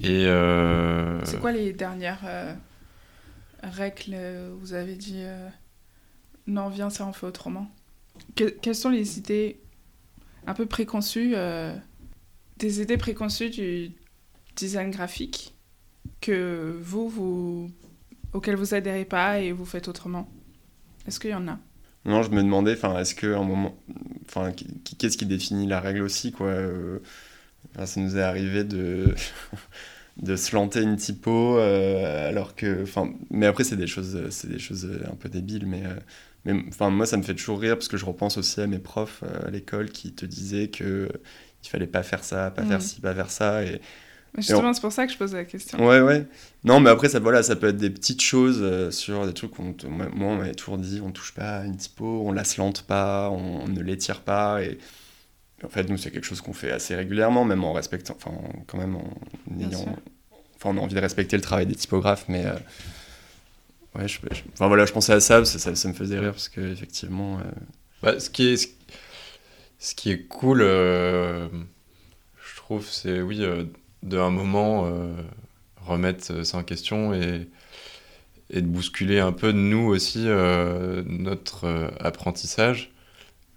et 0.00 0.26
euh, 0.26 1.24
C'est 1.24 1.40
quoi 1.40 1.52
les 1.52 1.72
dernières 1.72 2.22
euh, 2.24 2.52
règles 3.62 4.16
Vous 4.60 4.74
avez 4.74 4.96
dit 4.96 5.22
euh, 5.22 5.48
non, 6.46 6.68
viens, 6.68 6.90
ça 6.90 7.06
en 7.06 7.12
fait 7.12 7.26
autrement? 7.26 7.70
quelles 8.36 8.76
sont 8.76 8.90
les 8.90 9.18
idées 9.18 9.58
un 10.46 10.54
peu 10.54 10.66
préconçues, 10.66 11.34
des 12.58 12.80
idées 12.80 12.96
préconçues 12.96 13.50
du 13.50 13.90
design 14.54 14.92
graphique 14.92 15.52
que 16.20 16.78
vous, 16.80 17.08
vous 17.08 17.70
auxquelles 18.32 18.54
vous 18.54 18.72
adhérez 18.72 19.04
pas 19.04 19.40
et 19.40 19.50
vous 19.50 19.64
faites 19.64 19.88
autrement? 19.88 20.30
Est-ce 21.06 21.20
qu'il 21.20 21.30
y 21.30 21.34
en 21.34 21.48
a? 21.48 21.58
Non, 22.04 22.22
je 22.22 22.30
me 22.30 22.42
demandais, 22.42 22.72
enfin, 22.72 22.98
est-ce 22.98 23.14
que 23.14 23.34
un 23.34 23.44
moment, 23.44 23.76
enfin, 24.26 24.52
qu'est-ce 24.98 25.16
qui 25.16 25.26
définit 25.26 25.66
la 25.66 25.80
règle 25.80 26.02
aussi, 26.02 26.32
quoi 26.32 26.54
ça 27.84 28.00
nous 28.00 28.16
est 28.16 28.22
arrivé 28.22 28.64
de, 28.64 29.14
de 30.16 30.36
se 30.36 30.54
lanter 30.54 30.82
une 30.82 30.96
typo, 30.96 31.58
euh, 31.58 32.28
alors 32.28 32.54
que. 32.54 32.82
Enfin, 32.82 33.12
mais 33.30 33.46
après, 33.46 33.64
c'est 33.64 33.76
des 33.76 33.86
choses, 33.86 34.28
c'est 34.30 34.48
des 34.48 34.58
choses 34.58 34.88
un 35.10 35.16
peu 35.16 35.28
débiles, 35.28 35.66
mais. 35.66 35.84
Euh, 35.84 35.94
mais 36.44 36.52
enfin, 36.68 36.90
moi, 36.90 37.06
ça 37.06 37.16
me 37.16 37.22
fait 37.22 37.34
toujours 37.34 37.58
rire 37.58 37.74
parce 37.76 37.88
que 37.88 37.96
je 37.96 38.04
repense 38.04 38.36
aussi 38.36 38.60
à 38.60 38.66
mes 38.66 38.78
profs 38.78 39.22
euh, 39.22 39.48
à 39.48 39.50
l'école 39.50 39.88
qui 39.88 40.12
te 40.12 40.26
disaient 40.26 40.68
que 40.68 41.08
il 41.64 41.68
fallait 41.68 41.86
pas 41.86 42.02
faire 42.02 42.22
ça, 42.22 42.50
pas 42.50 42.64
faire 42.64 42.78
mm. 42.78 42.82
ci, 42.82 43.00
pas 43.00 43.14
faire 43.14 43.30
ça. 43.30 43.64
Et, 43.64 43.80
Justement, 44.36 44.72
c'est 44.72 44.80
pour 44.80 44.92
ça 44.92 45.06
que 45.06 45.12
je 45.12 45.18
pose 45.18 45.32
la 45.32 45.44
question. 45.44 45.86
Ouais, 45.86 46.00
ouais. 46.00 46.26
Non, 46.64 46.80
mais 46.80 46.90
après, 46.90 47.08
ça, 47.08 47.20
voilà, 47.20 47.42
ça 47.42 47.54
peut 47.54 47.68
être 47.68 47.76
des 47.76 47.90
petites 47.90 48.20
choses 48.20 48.90
sur 48.90 49.26
des 49.26 49.32
trucs 49.32 49.52
qu'on. 49.52 49.76
Moi, 49.88 50.08
on 50.28 50.36
m'avait 50.36 50.54
toujours 50.54 50.78
dit 50.78 51.00
on 51.04 51.12
touche 51.12 51.34
pas 51.34 51.58
à 51.58 51.64
une 51.64 51.76
typo, 51.76 52.22
on 52.26 52.32
la 52.32 52.44
slante 52.44 52.82
pas, 52.82 53.30
on, 53.30 53.62
on 53.62 53.68
ne 53.68 53.80
l'étire 53.80 54.22
pas. 54.22 54.62
Et 54.62 54.78
en 55.64 55.68
fait, 55.68 55.88
nous, 55.88 55.96
c'est 55.96 56.10
quelque 56.10 56.26
chose 56.26 56.40
qu'on 56.40 56.52
fait 56.52 56.70
assez 56.70 56.94
régulièrement, 56.94 57.44
même 57.44 57.64
en 57.64 57.72
respectant, 57.72 58.16
enfin, 58.16 58.36
quand 58.66 58.78
même 58.78 58.96
en 58.96 59.14
ayant. 59.60 59.86
Enfin, 60.56 60.70
on 60.70 60.78
a 60.78 60.80
envie 60.80 60.94
de 60.94 61.00
respecter 61.00 61.36
le 61.36 61.42
travail 61.42 61.66
des 61.66 61.74
typographes, 61.74 62.26
mais. 62.28 62.44
Euh, 62.46 62.54
ouais, 63.94 64.08
je, 64.08 64.18
enfin, 64.52 64.68
voilà, 64.68 64.86
je 64.86 64.92
pensais 64.92 65.12
à 65.12 65.20
ça, 65.20 65.44
ça, 65.44 65.74
ça, 65.74 65.88
me 65.88 65.94
faisait 65.94 66.18
rire, 66.18 66.32
parce 66.32 66.48
qu'effectivement. 66.48 67.38
Euh... 67.38 67.42
Bah, 68.02 68.20
ce, 68.20 68.28
qui 68.28 68.48
est, 68.48 68.74
ce 69.78 69.94
qui 69.94 70.10
est 70.10 70.26
cool, 70.26 70.60
euh, 70.60 71.48
je 72.36 72.56
trouve, 72.56 72.86
c'est, 72.86 73.22
oui, 73.22 73.42
euh, 74.04 74.08
d'un 74.08 74.30
moment, 74.30 74.90
remettre 75.86 76.44
ça 76.44 76.58
en 76.58 76.62
question 76.62 77.14
et, 77.14 77.48
et 78.50 78.60
de 78.60 78.66
bousculer 78.66 79.20
un 79.20 79.32
peu, 79.32 79.52
nous 79.52 79.86
aussi, 79.86 80.26
notre 81.06 81.92
apprentissage. 82.00 82.92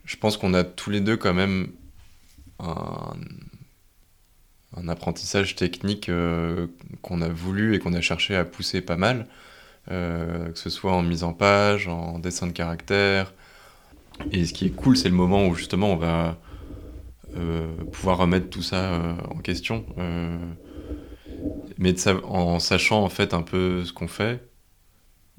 Je 0.06 0.16
pense 0.16 0.38
qu'on 0.38 0.54
a 0.54 0.64
tous 0.64 0.90
les 0.90 1.02
deux 1.02 1.18
quand 1.18 1.34
même 1.34 1.68
un, 2.60 3.14
apprentissage 4.88 5.56
technique 5.56 6.10
euh, 6.10 6.68
qu'on 7.02 7.22
a 7.22 7.28
voulu 7.28 7.76
et 7.76 7.80
qu'on 7.80 7.94
a 7.94 8.02
cherché 8.02 8.36
à 8.36 8.46
pousser 8.46 8.82
pas 8.82 8.96
mal, 8.96 9.28
euh, 9.92 10.50
que 10.52 10.58
ce 10.58 10.70
soit 10.70 10.94
en 10.94 11.02
mise 11.02 11.24
en 11.24 11.34
page, 11.34 11.88
en 11.88 12.20
dessin 12.20 12.48
de 12.48 12.52
caractère. 12.52 13.34
Et 14.32 14.46
ce 14.46 14.54
qui 14.54 14.66
est 14.66 14.72
cool, 14.72 14.96
c'est 14.96 15.10
le 15.10 15.16
moment 15.16 15.48
où 15.48 15.56
justement 15.56 15.92
on 15.92 15.96
va 15.96 16.26
euh, 16.30 16.34
pouvoir 17.92 18.18
remettre 18.18 18.50
tout 18.50 18.62
ça 18.62 19.18
en 19.30 19.38
question, 19.38 19.86
mais 21.78 21.96
en 22.24 22.60
sachant 22.60 23.04
en 23.04 23.10
fait 23.10 23.34
un 23.34 23.44
peu 23.44 23.84
ce 23.86 23.94
qu'on 23.94 24.08
fait 24.08 24.50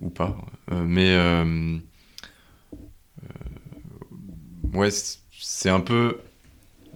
ou 0.01 0.11
pas. 0.11 0.37
mais 0.71 1.17
ouais, 4.73 4.91
c'est 4.91 5.71
un 5.71 5.81
peu 5.81 6.21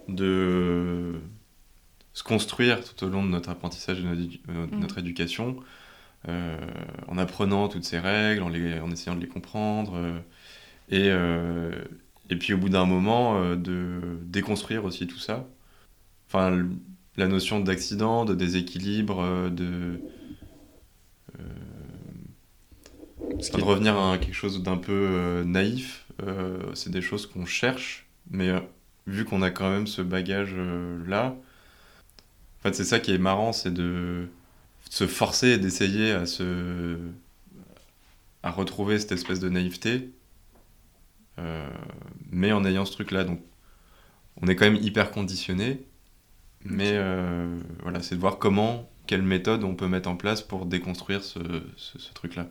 de 0.08 1.20
se 2.12 2.22
construire 2.22 2.84
tout 2.84 3.04
au 3.04 3.08
long 3.08 3.24
de 3.24 3.28
notre 3.28 3.48
apprentissage 3.48 3.98
et 3.98 4.02
de 4.02 4.76
notre, 4.76 4.96
mm. 4.96 5.00
éducation, 5.00 5.56
euh, 6.28 6.56
en 7.08 7.18
apprenant 7.18 7.68
toutes 7.68 7.84
ces 7.84 7.98
règles, 7.98 8.42
en, 8.42 8.48
les, 8.48 8.78
en 8.80 8.90
essayant 8.90 9.16
de 9.16 9.20
les 9.20 9.28
comprendre, 9.28 9.94
euh, 9.96 10.18
et, 10.90 11.08
euh, 11.10 11.84
et 12.32 12.36
puis 12.36 12.54
au 12.54 12.58
bout 12.58 12.70
d'un 12.70 12.86
moment, 12.86 13.54
de 13.54 14.00
déconstruire 14.24 14.84
aussi 14.84 15.06
tout 15.06 15.18
ça. 15.18 15.46
Enfin, 16.28 16.66
la 17.16 17.28
notion 17.28 17.60
d'accident, 17.60 18.24
de 18.24 18.34
déséquilibre, 18.34 19.50
de... 19.50 20.00
de 21.38 21.44
revenir 23.62 23.98
à 23.98 24.18
quelque 24.18 24.34
chose 24.34 24.62
d'un 24.62 24.78
peu 24.78 25.42
naïf, 25.44 26.06
c'est 26.74 26.90
des 26.90 27.02
choses 27.02 27.26
qu'on 27.26 27.44
cherche, 27.44 28.06
mais 28.30 28.50
vu 29.06 29.26
qu'on 29.26 29.42
a 29.42 29.50
quand 29.50 29.70
même 29.70 29.86
ce 29.86 30.00
bagage 30.00 30.54
là, 31.06 31.36
en 32.58 32.62
fait, 32.62 32.74
c'est 32.74 32.84
ça 32.84 32.98
qui 32.98 33.12
est 33.12 33.18
marrant, 33.18 33.52
c'est 33.52 33.74
de 33.74 34.28
se 34.88 35.06
forcer 35.06 35.48
et 35.48 35.58
d'essayer 35.58 36.12
à 36.12 36.24
se 36.26 36.96
à 38.42 38.50
retrouver 38.50 38.98
cette 38.98 39.12
espèce 39.12 39.40
de 39.40 39.48
naïveté, 39.48 39.92
euh, 39.92 39.98
mais 42.30 42.52
en 42.52 42.64
ayant 42.64 42.84
ce 42.84 42.92
truc-là. 42.92 43.24
Donc, 43.24 43.40
on 44.40 44.46
est 44.46 44.56
quand 44.56 44.64
même 44.64 44.82
hyper 44.82 45.10
conditionné, 45.10 45.86
mais 46.64 46.92
euh, 46.94 47.60
voilà, 47.82 48.02
c'est 48.02 48.14
de 48.14 48.20
voir 48.20 48.38
comment, 48.38 48.90
quelle 49.06 49.22
méthode 49.22 49.64
on 49.64 49.74
peut 49.74 49.88
mettre 49.88 50.08
en 50.08 50.16
place 50.16 50.42
pour 50.42 50.66
déconstruire 50.66 51.22
ce, 51.22 51.38
ce, 51.76 52.12
truc-là. 52.14 52.48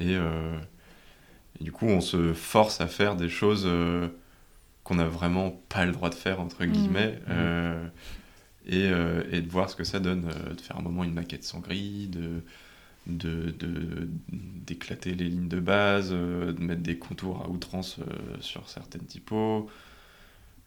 Euh, 0.00 0.58
et, 1.60 1.64
du 1.64 1.72
coup, 1.72 1.86
on 1.86 2.00
se 2.00 2.32
force 2.32 2.80
à 2.80 2.86
faire 2.86 3.16
des 3.16 3.28
choses 3.28 3.68
qu'on 4.84 4.94
n'a 4.94 5.06
vraiment 5.06 5.50
pas 5.68 5.84
le 5.84 5.92
droit 5.92 6.10
de 6.10 6.14
faire, 6.14 6.40
entre 6.40 6.64
mmh. 6.64 6.70
guillemets. 6.70 7.20
Mmh. 7.28 7.90
Et, 8.66 8.86
et, 9.32 9.40
de 9.40 9.48
voir 9.48 9.68
ce 9.68 9.76
que 9.76 9.84
ça 9.84 10.00
donne, 10.00 10.22
de 10.56 10.60
faire 10.60 10.78
un 10.78 10.82
moment 10.82 11.04
une 11.04 11.14
maquette 11.14 11.44
sans 11.44 11.60
grille, 11.60 12.08
de, 12.08 12.42
d'éclater 13.06 15.12
de, 15.12 15.18
les 15.18 15.30
lignes 15.30 15.48
de 15.48 15.60
base, 15.60 16.10
euh, 16.12 16.52
de 16.52 16.60
mettre 16.60 16.82
des 16.82 16.98
contours 16.98 17.42
à 17.44 17.48
outrance 17.48 17.98
euh, 17.98 18.36
sur 18.40 18.68
certaines 18.68 19.04
typos, 19.04 19.68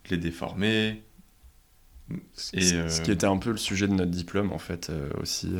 de 0.06 0.10
les 0.10 0.18
déformer. 0.18 1.04
Et, 2.54 2.62
ce, 2.62 3.02
qui 3.02 3.10
euh, 3.10 3.14
était 3.14 3.26
un 3.26 3.38
peu 3.38 3.52
le 3.52 3.58
sujet 3.58 3.88
de 3.88 3.94
notre 3.94 4.12
diplôme 4.12 4.52
en 4.52 4.60
fait 4.60 4.92
aussi. 5.22 5.54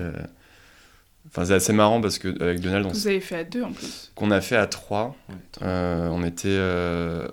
Enfin, 1.28 1.46
c'est 1.46 1.56
assez 1.56 1.74
marrant 1.74 2.02
parce 2.02 2.20
que 2.20 2.40
avec 2.40 2.60
Donald, 2.60 2.86
on 2.86 2.90
vous 2.90 3.08
avez 3.08 3.20
fait 3.20 3.38
à 3.38 3.44
deux 3.44 3.64
en 3.64 3.72
plus. 3.72 4.12
Qu'on 4.14 4.30
a 4.30 4.42
fait 4.42 4.58
à 4.58 4.68
trois. 4.68 5.16
on 5.62 6.24
était, 6.24 6.60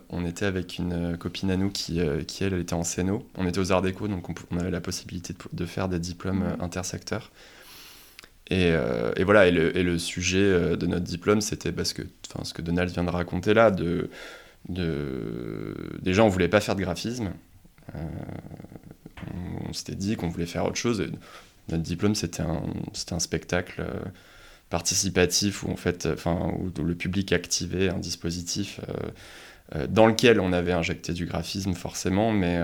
on 0.08 0.24
était 0.24 0.46
avec 0.46 0.78
une 0.78 1.18
copine 1.18 1.50
à 1.50 1.58
nous 1.58 1.68
qui, 1.68 2.00
qui 2.26 2.44
elle, 2.44 2.54
était 2.54 2.72
en 2.72 2.84
scéno. 2.84 3.28
On 3.36 3.46
était 3.46 3.58
aux 3.58 3.70
Arts 3.70 3.82
Déco, 3.82 4.08
donc 4.08 4.30
on, 4.50 4.58
avait 4.58 4.70
la 4.70 4.80
possibilité 4.80 5.34
de, 5.52 5.66
faire 5.66 5.90
des 5.90 5.98
diplômes 5.98 6.56
intersecteurs. 6.60 7.30
Euh, 8.52 9.12
et, 9.16 9.24
voilà, 9.24 9.46
et 9.46 9.52
le, 9.52 9.98
sujet 9.98 10.38
euh, 10.38 10.76
de 10.76 10.86
notre 10.86 11.04
diplôme, 11.04 11.40
c'était 11.40 11.72
parce 11.72 11.92
que, 11.92 12.02
ce 12.42 12.52
que 12.52 12.62
Donald 12.62 12.90
vient 12.90 13.04
de 13.04 13.10
raconter 13.10 13.54
là, 13.54 13.70
de, 13.70 14.10
de... 14.68 15.74
déjà 16.02 16.24
on 16.24 16.28
voulait 16.28 16.48
pas 16.48 16.60
faire 16.60 16.76
de 16.76 16.82
graphisme, 16.82 17.32
euh, 17.94 17.98
on, 19.68 19.72
s'était 19.72 19.94
dit 19.94 20.16
qu'on 20.16 20.28
voulait 20.28 20.46
faire 20.46 20.66
autre 20.66 20.76
chose. 20.76 21.02
notre 21.68 21.82
diplôme, 21.82 22.14
c'était 22.14 22.42
un, 22.42 22.62
un 23.10 23.18
spectacle 23.18 23.84
participatif 24.68 25.62
où, 25.62 25.70
en 25.70 25.76
fait, 25.76 26.08
enfin, 26.12 26.52
où 26.58 26.82
le 26.82 26.94
public 26.94 27.32
activait 27.32 27.88
un 27.88 27.98
dispositif 27.98 28.80
dans 29.88 30.06
lequel 30.06 30.40
on 30.40 30.52
avait 30.52 30.72
injecté 30.72 31.12
du 31.12 31.24
graphisme 31.24 31.74
forcément, 31.74 32.32
mais, 32.32 32.60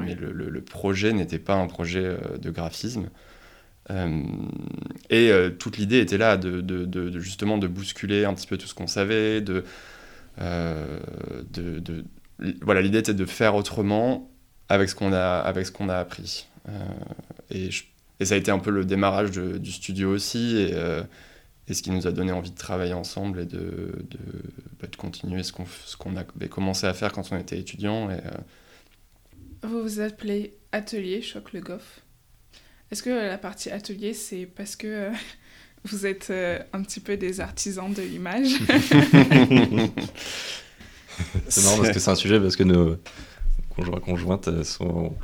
mais 0.00 0.14
le, 0.14 0.32
le, 0.32 0.60
projet 0.60 1.12
n'était 1.12 1.38
pas 1.38 1.54
un 1.54 1.66
projet 1.66 2.16
de 2.40 2.50
graphisme. 2.50 3.08
Euh, 3.90 4.22
et 5.10 5.30
euh, 5.30 5.50
toute 5.50 5.76
l'idée 5.76 6.00
était 6.00 6.18
là 6.18 6.36
de, 6.36 7.18
justement 7.18 7.58
de 7.58 7.66
bousculer 7.66 8.24
un 8.24 8.34
petit 8.34 8.46
peu 8.46 8.56
tout 8.56 8.66
ce 8.66 8.74
qu'on 8.74 8.86
savait, 8.86 9.44
euh, 10.40 10.98
de, 11.52 12.04
voilà 12.62 12.80
l'idée 12.80 12.98
était 12.98 13.14
de 13.14 13.26
faire 13.26 13.54
autrement 13.54 14.30
avec 14.68 14.88
ce 14.88 14.94
qu'on 14.94 15.12
a 15.12 15.38
avec 15.38 15.66
ce 15.66 15.72
qu'on 15.72 15.88
a 15.88 15.96
appris. 15.96 16.46
et, 17.50 17.70
ça 18.24 18.34
a 18.34 18.38
été 18.38 18.52
un 18.52 18.60
peu 18.60 18.70
le 18.70 18.84
démarrage 18.84 19.32
du 19.32 19.72
studio 19.72 20.12
aussi 20.12 20.56
et, 20.56 21.74
ce 21.74 21.82
qui 21.82 21.90
nous 21.90 22.06
a 22.06 22.12
donné 22.12 22.32
envie 22.32 22.50
de 22.50 22.56
travailler 22.56 22.92
ensemble 22.92 23.40
et 23.40 23.46
de, 23.46 24.04
de, 24.10 24.18
bah, 24.80 24.88
continuer 24.96 25.42
ce 25.42 25.52
qu'on 25.52 25.64
ce 25.66 25.96
qu'on 25.96 26.16
avait 26.16 26.48
commencé 26.48 26.86
à 26.86 26.94
faire 26.94 27.12
quand 27.12 27.32
on 27.32 27.38
était 27.38 27.58
étudiant. 27.58 28.08
Vous 29.62 29.82
vous 29.82 30.00
appelez 30.00 30.54
Atelier 30.70 31.22
Choc 31.22 31.52
Le 31.52 31.60
Goff 31.60 32.01
est-ce 32.92 33.02
que 33.02 33.08
la 33.08 33.38
partie 33.38 33.70
atelier, 33.70 34.12
c'est 34.12 34.44
parce 34.44 34.76
que 34.76 34.86
euh, 34.86 35.10
vous 35.84 36.04
êtes 36.04 36.28
euh, 36.28 36.58
un 36.74 36.82
petit 36.82 37.00
peu 37.00 37.16
des 37.16 37.40
artisans 37.40 37.90
de 37.92 38.02
l'image? 38.02 38.50
C'est 41.48 41.62
marrant 41.64 41.76
parce 41.76 41.90
que 41.90 41.98
c'est 41.98 42.10
un 42.10 42.14
sujet 42.14 42.40
parce 42.40 42.56
que 42.56 42.62
nos 42.62 42.96
conjoints 43.76 44.00
conjointes 44.00 44.48
euh, 44.48 44.64
sont 44.64 45.14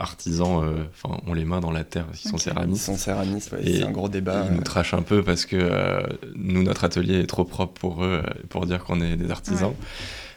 artisans, 0.00 0.88
enfin, 0.92 1.20
ont 1.28 1.32
les 1.32 1.44
mains 1.44 1.60
dans 1.60 1.70
la 1.70 1.84
terre, 1.84 2.06
ils 2.12 2.28
sont 2.28 2.38
céramistes. 2.38 2.82
Ils 2.82 2.84
sont 2.86 2.96
céramistes, 2.96 3.54
c'est 3.64 3.84
un 3.84 3.92
gros 3.92 4.08
débat. 4.08 4.46
Ils 4.50 4.56
nous 4.56 4.64
trachent 4.64 4.94
un 4.94 5.02
peu 5.02 5.22
parce 5.22 5.46
que 5.46 6.02
nous, 6.34 6.64
notre 6.64 6.82
atelier 6.82 7.20
est 7.20 7.28
trop 7.28 7.44
propre 7.44 7.78
pour 7.80 8.04
eux, 8.04 8.20
pour 8.48 8.66
dire 8.66 8.82
qu'on 8.82 9.00
est 9.00 9.14
des 9.16 9.30
artisans. 9.30 9.74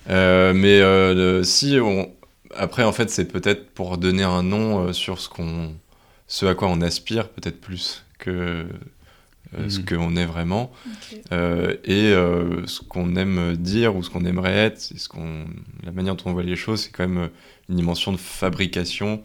mais 0.08 1.44
si 1.44 1.80
on... 1.82 2.12
Après, 2.56 2.84
en 2.84 2.92
fait, 2.92 3.10
c'est 3.10 3.26
peut-être 3.26 3.72
pour 3.72 3.98
donner 3.98 4.22
un 4.22 4.44
nom 4.44 4.94
sur 4.94 5.20
ce 5.20 5.30
qu'on 5.30 5.74
ce 6.34 6.46
à 6.48 6.56
quoi 6.56 6.68
on 6.68 6.82
aspire 6.82 7.30
peut-être 7.30 7.62
plus 7.62 8.04
que 8.18 8.66
euh, 9.56 9.70
ce 9.70 9.82
mhm. 9.82 9.86
qu'on 9.86 10.16
est 10.16 10.26
vraiment. 10.26 10.72
Euh, 11.32 11.76
et 11.84 12.08
euh, 12.08 12.66
ce 12.66 12.82
qu'on 12.82 13.16
aime 13.18 13.56
dire 13.56 13.96
ou 13.96 14.02
ce 14.02 14.10
qu'on 14.10 14.26
aimerait 14.26 14.56
être 14.56 14.80
ce 14.80 15.08
qu'on 15.08 15.46
la 15.84 15.92
manière 15.92 16.16
dont 16.16 16.32
on 16.32 16.34
voit 16.34 16.42
les 16.42 16.56
choses 16.56 16.82
c'est 16.82 16.90
quand 16.90 17.08
même 17.08 17.30
une 17.70 17.76
dimension 17.76 18.12
de 18.12 18.18
fabrication 18.18 19.24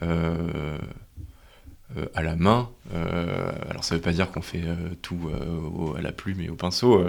à 0.00 0.08
la 2.22 2.34
main. 2.34 2.70
Alors 3.68 3.84
ça 3.84 3.96
veut 3.96 4.00
pas 4.00 4.12
dire 4.12 4.30
qu'on 4.30 4.40
fait 4.40 4.64
tout 5.02 5.30
à 5.98 6.00
la 6.00 6.12
plume 6.12 6.40
et 6.40 6.48
au 6.48 6.54
pinceau 6.54 7.04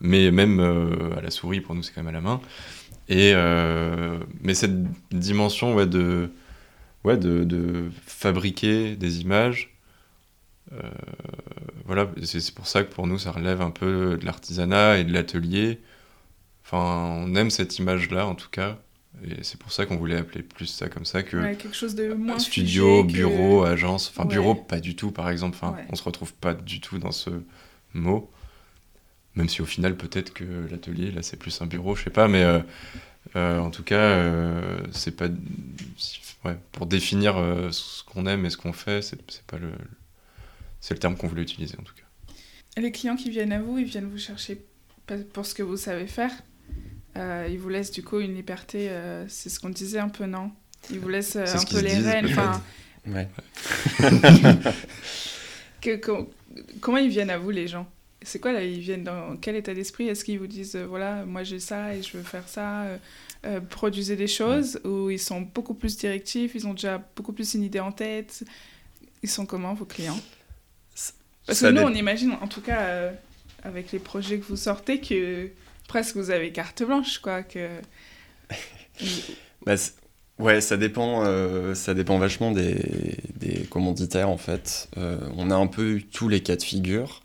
mais 0.00 0.30
même 0.30 0.58
à 1.18 1.20
la 1.20 1.30
souris 1.30 1.60
pour 1.60 1.74
nous 1.74 1.82
c'est 1.82 1.92
quand 1.92 2.02
même 2.02 2.14
à 2.14 2.18
la 2.18 2.22
main. 2.22 2.40
Et 3.10 3.34
mais 4.40 4.54
cette 4.54 4.84
dimension 5.10 5.74
ouais, 5.74 5.86
de 5.86 6.30
ouais, 7.04 7.16
de, 7.16 7.44
de, 7.44 7.90
fabriquer 8.06 8.96
des 8.96 9.20
images. 9.20 9.74
Euh, 10.72 10.82
voilà, 11.84 12.08
c'est 12.22 12.54
pour 12.54 12.66
ça 12.66 12.84
que 12.84 12.92
pour 12.92 13.06
nous, 13.06 13.18
ça 13.18 13.32
relève 13.32 13.60
un 13.60 13.70
peu 13.70 14.16
de 14.16 14.24
l'artisanat 14.24 14.98
et 14.98 15.04
de 15.04 15.12
l'atelier. 15.12 15.80
Enfin, 16.64 17.24
on 17.26 17.34
aime 17.34 17.50
cette 17.50 17.78
image-là, 17.78 18.26
en 18.26 18.34
tout 18.34 18.50
cas. 18.50 18.78
Et 19.24 19.42
c'est 19.42 19.58
pour 19.58 19.72
ça 19.72 19.86
qu'on 19.86 19.96
voulait 19.96 20.16
appeler 20.16 20.42
plus 20.42 20.66
ça 20.66 20.88
comme 20.88 21.04
ça 21.04 21.22
que 21.22 21.36
quelque 21.54 21.74
chose 21.74 21.94
de 21.94 22.14
moins 22.14 22.38
studio, 22.38 23.02
bureau, 23.04 23.64
agence. 23.64 24.08
Enfin, 24.08 24.24
bureau, 24.24 24.54
pas 24.54 24.80
du 24.80 24.94
tout, 24.94 25.10
par 25.10 25.28
exemple. 25.30 25.56
Enfin, 25.60 25.76
on 25.90 25.96
se 25.96 26.02
retrouve 26.02 26.32
pas 26.34 26.54
du 26.54 26.80
tout 26.80 26.98
dans 26.98 27.10
ce 27.10 27.30
mot. 27.92 28.30
Même 29.34 29.48
si 29.48 29.62
au 29.62 29.66
final, 29.66 29.96
peut-être 29.96 30.32
que 30.32 30.44
l'atelier, 30.70 31.10
là, 31.10 31.22
c'est 31.22 31.36
plus 31.36 31.60
un 31.60 31.66
bureau, 31.66 31.94
je 31.94 32.04
sais 32.04 32.10
pas. 32.10 32.28
Mais 32.28 32.42
euh, 32.42 32.58
euh, 32.58 33.19
en 33.34 33.70
tout 33.70 33.82
cas, 33.82 34.22
c'est 34.92 35.16
pas 35.16 35.28
ouais, 36.44 36.56
pour 36.72 36.86
définir 36.86 37.36
euh, 37.36 37.70
ce 37.70 38.02
qu'on 38.04 38.26
aime 38.26 38.46
et 38.46 38.50
ce 38.50 38.56
qu'on 38.56 38.72
fait, 38.72 39.02
c'est 39.02 39.42
pas 39.42 39.58
le, 39.58 39.72
c'est 40.80 40.94
le 40.94 41.00
terme 41.00 41.16
qu'on 41.16 41.28
voulait 41.28 41.42
utiliser 41.42 41.76
en 41.78 41.82
tout 41.82 41.94
cas. 41.94 42.80
les 42.80 42.92
clients 42.92 43.16
qui 43.16 43.30
viennent 43.30 43.52
à 43.52 43.60
vous, 43.60 43.78
ils 43.78 43.84
viennent 43.84 44.08
vous 44.08 44.18
chercher 44.18 44.64
pour 45.32 45.44
ce 45.44 45.54
que 45.54 45.62
vous 45.62 45.76
savez 45.76 46.06
faire. 46.06 46.30
Euh, 47.16 47.48
ils 47.50 47.58
vous 47.58 47.68
laissent 47.68 47.90
du 47.90 48.04
coup 48.04 48.20
une 48.20 48.34
liberté, 48.34 48.88
euh, 48.90 49.26
c'est 49.28 49.48
ce 49.48 49.58
qu'on 49.58 49.70
disait 49.70 49.98
un 49.98 50.08
peu, 50.08 50.26
non? 50.26 50.52
Ils 50.90 51.00
vous 51.00 51.08
laissent 51.08 51.36
un 51.36 51.64
peu 51.64 51.80
les 51.80 51.96
rênes. 51.96 52.26
Enfin, 52.26 52.62
ouais. 53.06 53.28
comment 56.80 56.98
ils 56.98 57.10
viennent 57.10 57.30
à 57.30 57.38
vous 57.38 57.50
les 57.50 57.66
gens? 57.66 57.90
C'est 58.22 58.38
quoi 58.38 58.52
là 58.52 58.62
Ils 58.62 58.80
viennent 58.80 59.04
dans 59.04 59.36
quel 59.36 59.56
état 59.56 59.72
d'esprit? 59.72 60.08
Est-ce 60.08 60.24
qu'ils 60.24 60.38
vous 60.38 60.46
disent 60.46 60.76
voilà, 60.76 61.24
moi 61.24 61.42
j'ai 61.42 61.58
ça 61.58 61.94
et 61.94 62.02
je 62.02 62.16
veux 62.16 62.22
faire 62.22 62.48
ça 62.48 62.84
euh, 63.46 63.60
produisaient 63.60 64.16
des 64.16 64.26
choses? 64.26 64.80
Où 64.84 65.10
ils 65.10 65.18
sont 65.18 65.40
beaucoup 65.40 65.74
plus 65.74 65.96
directifs, 65.96 66.54
ils 66.54 66.66
ont 66.66 66.74
déjà 66.74 67.02
beaucoup 67.16 67.32
plus 67.32 67.54
une 67.54 67.62
idée 67.62 67.80
en 67.80 67.92
tête? 67.92 68.44
Ils 69.22 69.30
sont 69.30 69.46
comment 69.46 69.72
vos 69.72 69.86
clients? 69.86 70.20
Parce 71.46 71.60
que 71.62 71.66
nous, 71.66 71.82
on 71.82 71.94
imagine, 71.94 72.32
en 72.42 72.46
tout 72.46 72.60
cas, 72.60 72.80
euh, 72.80 73.12
avec 73.64 73.90
les 73.92 73.98
projets 73.98 74.38
que 74.38 74.44
vous 74.44 74.56
sortez, 74.56 75.00
que 75.00 75.48
presque 75.88 76.16
vous 76.16 76.30
avez 76.30 76.52
carte 76.52 76.82
blanche, 76.82 77.18
quoi. 77.18 77.42
Que... 77.42 77.68
bah, 79.66 79.74
ouais, 80.38 80.60
ça 80.60 80.76
dépend, 80.76 81.24
euh, 81.24 81.74
ça 81.74 81.94
dépend 81.94 82.18
vachement 82.18 82.52
des, 82.52 83.16
des 83.36 83.64
commanditaires, 83.64 84.28
en 84.28 84.36
fait. 84.36 84.90
on 84.96 85.50
a 85.50 85.56
un 85.56 85.66
peu 85.66 85.92
eu 85.92 86.04
tous 86.04 86.28
les 86.28 86.42
cas 86.42 86.56
de 86.56 86.62
figure. 86.62 87.22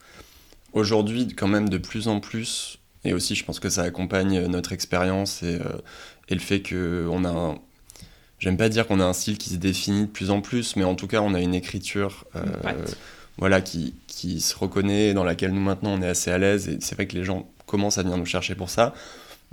Aujourd'hui, 0.75 1.27
quand 1.27 1.47
même, 1.47 1.69
de 1.69 1.77
plus 1.77 2.09
en 2.09 2.19
plus, 2.19 2.79
et 3.05 3.13
aussi, 3.13 3.33
je 3.33 3.45
pense 3.45 3.61
que 3.61 3.69
ça 3.69 3.83
accompagne 3.83 4.45
notre 4.47 4.73
expérience 4.73 5.41
et, 5.41 5.55
euh, 5.55 5.81
et, 6.27 6.35
le 6.35 6.41
fait 6.41 6.61
qu'on 6.61 7.23
a 7.23 7.29
un... 7.29 7.59
J'aime 8.39 8.57
pas 8.57 8.67
dire 8.67 8.85
qu'on 8.85 8.99
a 8.99 9.05
un 9.05 9.13
style 9.13 9.37
qui 9.37 9.51
se 9.51 9.55
définit 9.55 10.01
de 10.01 10.11
plus 10.11 10.31
en 10.31 10.41
plus, 10.41 10.75
mais 10.75 10.83
en 10.83 10.95
tout 10.95 11.07
cas, 11.07 11.21
on 11.21 11.33
a 11.33 11.39
une 11.39 11.55
écriture 11.55 12.25
euh, 12.35 12.43
voilà, 13.37 13.61
qui, 13.61 13.95
qui, 14.07 14.41
se 14.41 14.53
reconnaît, 14.53 15.13
dans 15.13 15.23
laquelle 15.23 15.51
nous 15.51 15.61
maintenant 15.61 15.91
on 15.91 16.01
est 16.01 16.07
assez 16.07 16.29
à 16.29 16.37
l'aise. 16.37 16.67
Et 16.67 16.77
c'est 16.81 16.95
vrai 16.95 17.07
que 17.07 17.15
les 17.15 17.23
gens 17.23 17.49
commencent 17.65 17.97
à 17.97 18.03
venir 18.03 18.17
nous 18.17 18.25
chercher 18.25 18.55
pour 18.55 18.69
ça. 18.69 18.93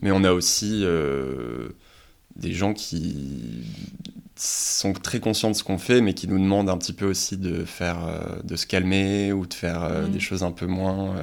Mais 0.00 0.10
on 0.10 0.24
a 0.24 0.32
aussi 0.32 0.80
euh, 0.82 1.68
des 2.34 2.52
gens 2.52 2.74
qui 2.74 3.62
sont 4.36 4.92
très 4.92 5.20
conscients 5.20 5.50
de 5.50 5.56
ce 5.56 5.64
qu'on 5.64 5.78
fait, 5.78 6.00
mais 6.00 6.14
qui 6.14 6.28
nous 6.28 6.38
demandent 6.38 6.70
un 6.70 6.78
petit 6.78 6.92
peu 6.92 7.06
aussi 7.06 7.36
de 7.36 7.64
faire, 7.64 7.98
de 8.42 8.56
se 8.56 8.66
calmer 8.66 9.32
ou 9.32 9.46
de 9.46 9.54
faire 9.54 9.88
mmh. 9.88 10.10
des 10.10 10.20
choses 10.20 10.42
un 10.42 10.52
peu 10.52 10.66
moins 10.66 11.16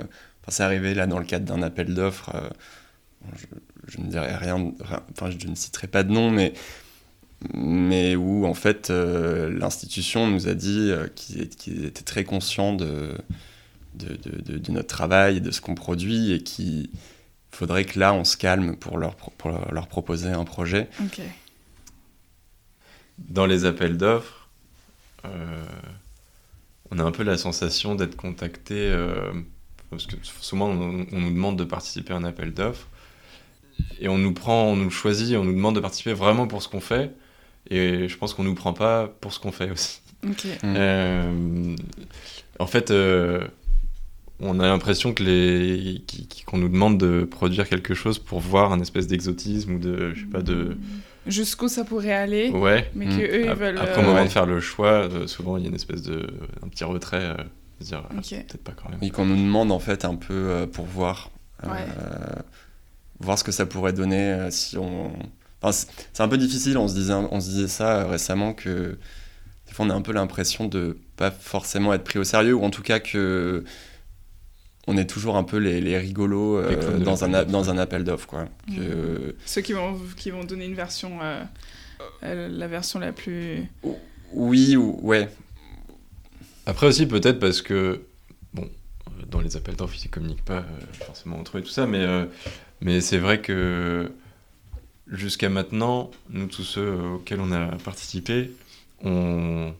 c'est 0.52 0.63
arrivé 0.63 0.93
là 0.93 1.08
dans 1.08 1.19
le 1.19 1.26
cadre 1.26 1.45
d'un 1.45 1.62
appel 1.62 1.93
d'offres. 1.93 2.32
Euh, 2.36 2.50
je 3.88 4.00
ne 4.00 4.06
dirais 4.06 4.36
rien, 4.36 4.72
enfin 5.12 5.30
je 5.30 5.48
ne 5.48 5.56
citerai 5.56 5.88
pas 5.88 6.04
de 6.04 6.12
nom, 6.12 6.32
mais 6.32 6.54
mais 7.54 8.17
où 8.17 8.45
en 8.45 8.54
fait 8.54 8.89
l'institution 8.89 10.28
nous 10.28 10.50
a 10.50 10.54
dit 10.54 10.91
qu'ils 11.15 11.86
étaient 11.86 12.04
très 12.04 12.26
conscients 12.26 12.74
de 12.74 13.13
de, 13.95 14.15
de, 14.15 14.58
de, 14.58 14.72
notre 14.72 14.88
travail 14.88 15.38
et 15.38 15.39
de 15.39 15.52
ce 15.52 15.62
qu'on 15.62 15.74
produit 15.74 16.32
et 16.32 16.43
qu'il 16.43 16.89
faudrait 17.50 17.86
que 17.86 17.98
là 18.00 18.13
on 18.13 18.24
se 18.24 18.38
calme 18.38 18.76
pour 18.76 18.98
leur, 18.98 19.15
pour 19.15 19.52
leur 19.72 19.88
proposer 19.88 20.30
un 20.30 20.43
projet. 20.43 20.88
Dans 23.27 23.45
les 23.45 23.65
appels 23.65 23.97
d'offres, 23.97 24.47
euh, 25.25 25.65
on 26.91 26.99
a 26.99 27.03
un 27.03 27.12
peu 27.12 27.23
la 27.23 27.38
sensation 27.38 27.95
d'être 27.95 28.15
contacté, 28.15 28.75
euh, 28.75 29.32
parce 29.89 30.08
que 30.08 30.15
souvent 30.39 30.69
on, 30.69 31.05
nous 31.12 31.34
demande 31.34 31.58
de 31.58 31.63
participer 31.63 32.13
à 32.13 32.17
un 32.17 32.23
appel 32.23 32.53
d'offres, 32.53 32.88
et 33.99 34.08
on 34.08 34.17
nous 34.17 34.34
prend, 34.34 34.63
on 34.63 34.75
nous 34.75 34.89
choisit, 34.89 35.36
on 35.38 35.43
nous 35.43 35.53
demande 35.53 35.75
de 35.75 35.79
participer 35.79 36.13
vraiment 36.13 36.47
pour 36.47 36.63
ce 36.63 36.69
qu'on 36.69 36.82
fait, 36.82 37.12
et 37.69 38.08
je 38.08 38.17
pense 38.17 38.34
qu'on 38.34 38.43
nous 38.43 38.55
prend 38.55 38.73
pas 38.73 39.08
pour 39.08 39.34
ce 39.34 39.39
qu'on 39.39 39.51
fait 39.51 39.71
aussi. 39.71 40.01
Euh, 40.63 41.75
en 42.60 42.67
fait, 42.67 42.91
on 44.41 44.60
a 44.60 44.67
l'impression 44.67 45.13
que 45.13 45.23
les 45.23 46.01
qu'on 46.45 46.58
nous 46.58 46.69
demande 46.69 46.97
de 46.97 47.25
produire 47.25 47.67
quelque 47.67 47.93
chose 47.93 48.19
pour 48.19 48.39
voir 48.39 48.71
un 48.71 48.79
espèce 48.79 49.08
d'exotisme 49.08 49.73
ou 49.75 49.79
de 49.79 50.13
je 50.13 50.21
sais 50.21 50.27
pas 50.27 50.41
de 50.41 50.77
jusqu'où 51.30 51.68
ça 51.68 51.84
pourrait 51.84 52.13
aller 52.13 52.50
ouais. 52.50 52.89
mais 52.96 53.06
que 53.06 53.22
eux 53.22 53.42
ils 53.44 53.50
après, 53.50 53.72
veulent 53.72 53.78
après 53.78 54.02
au 54.02 54.06
moment 54.06 54.24
de 54.24 54.30
faire 54.30 54.46
le 54.46 54.60
choix 54.60 55.10
euh, 55.10 55.28
souvent 55.28 55.58
il 55.58 55.63
y 55.63 55.65
a 55.65 55.70
une 55.70 55.76
espèce 55.76 56.02
de 56.02 56.28
un 56.63 56.68
petit 56.68 56.84
retrait 56.84 57.24
euh, 57.24 57.36
de 57.80 57.86
dire 57.86 58.04
ah, 58.10 58.13
peut-être 58.13 58.58
pas 58.58 58.74
quand 58.76 58.89
même. 58.89 59.00
Et 59.02 59.10
qu'on 59.10 59.26
nous 59.26 59.36
demande 59.36 59.72
en 59.72 59.80
fait 59.80 60.06
un 60.06 60.15
peu 60.15 60.34
euh, 60.34 60.68
pour 60.68 60.86
voir 60.86 61.32
voir 63.20 63.38
ce 63.38 63.44
que 63.44 63.52
ça 63.52 63.65
pourrait 63.65 63.94
donner 63.94 64.48
si 64.50 64.78
on 64.78 65.12
enfin, 65.62 65.86
c'est 66.13 66.24
un 66.24 66.28
peu 66.28 66.38
difficile 66.38 66.78
on 66.78 66.88
se 66.88 66.94
disait 66.94 67.13
on 67.13 67.42
se 67.42 67.50
disait 67.50 67.68
ça 67.68 68.08
récemment 68.08 68.54
que 68.54 68.98
des 69.68 69.74
fois 69.74 69.86
on 69.86 69.89
a 69.89 69.94
un 69.94 70.02
peu 70.02 70.13
l'impression 70.13 70.68
de 70.68 70.98
pas 71.18 71.32
forcément 71.32 71.94
être 71.94 72.06
pris 72.06 72.18
au 72.18 72.24
sérieux 72.24 72.54
ou 72.54 72.63
en 72.63 72.70
tout 72.70 72.82
cas 72.82 73.00
que 73.00 73.65
on 74.89 74.97
est 74.97 75.06
toujours 75.06 75.38
un 75.38 75.43
peu 75.43 75.58
les, 75.58 75.97
rigolos 75.99 76.58
euh, 76.58 76.97
dans, 76.97 77.23
un, 77.23 77.45
dans 77.45 77.69
un 77.69 77.78
appel 77.78 78.04
d'offres. 78.04 78.25
Quoi. 78.25 78.45
Que... 78.75 79.36
Ceux 79.45 79.62
qui 79.62 79.73
vont, 79.73 79.99
qui 80.17 80.32
vont 80.32 80.43
donner 80.43 80.65
une 80.65 80.73
version, 80.73 81.19
euh, 81.21 81.43
euh, 82.23 82.49
la 82.49 82.67
version 82.67 82.97
la 82.97 83.12
plus... 83.12 83.67
Oui, 84.34 84.75
ou, 84.75 84.99
ouais. 85.04 85.30
Après 86.65 86.88
aussi, 86.88 87.06
peut-être 87.06 87.39
parce 87.39 87.62
que, 87.62 88.02
bon, 88.56 88.67
dans 89.30 89.41
les 89.41 89.56
appels 89.56 89.75
d'offres, 89.75 89.95
ils 89.95 90.08
ne 90.08 90.12
communiquent 90.12 90.45
pas 90.45 90.65
forcément 91.06 91.38
entre 91.38 91.58
eux 91.58 91.62
et 91.62 91.63
tout 91.63 91.69
ça, 91.69 91.86
mais, 91.86 92.06
mais 92.82 92.99
c'est 92.99 93.19
vrai 93.19 93.41
que 93.41 94.12
jusqu'à 95.08 95.49
maintenant, 95.49 96.10
nous 96.32 96.47
tous 96.47 96.63
ceux 96.63 96.93
auxquels 96.93 97.41
on 97.41 97.52
a 97.52 97.67
participé, 97.84 98.52
on 99.04 99.71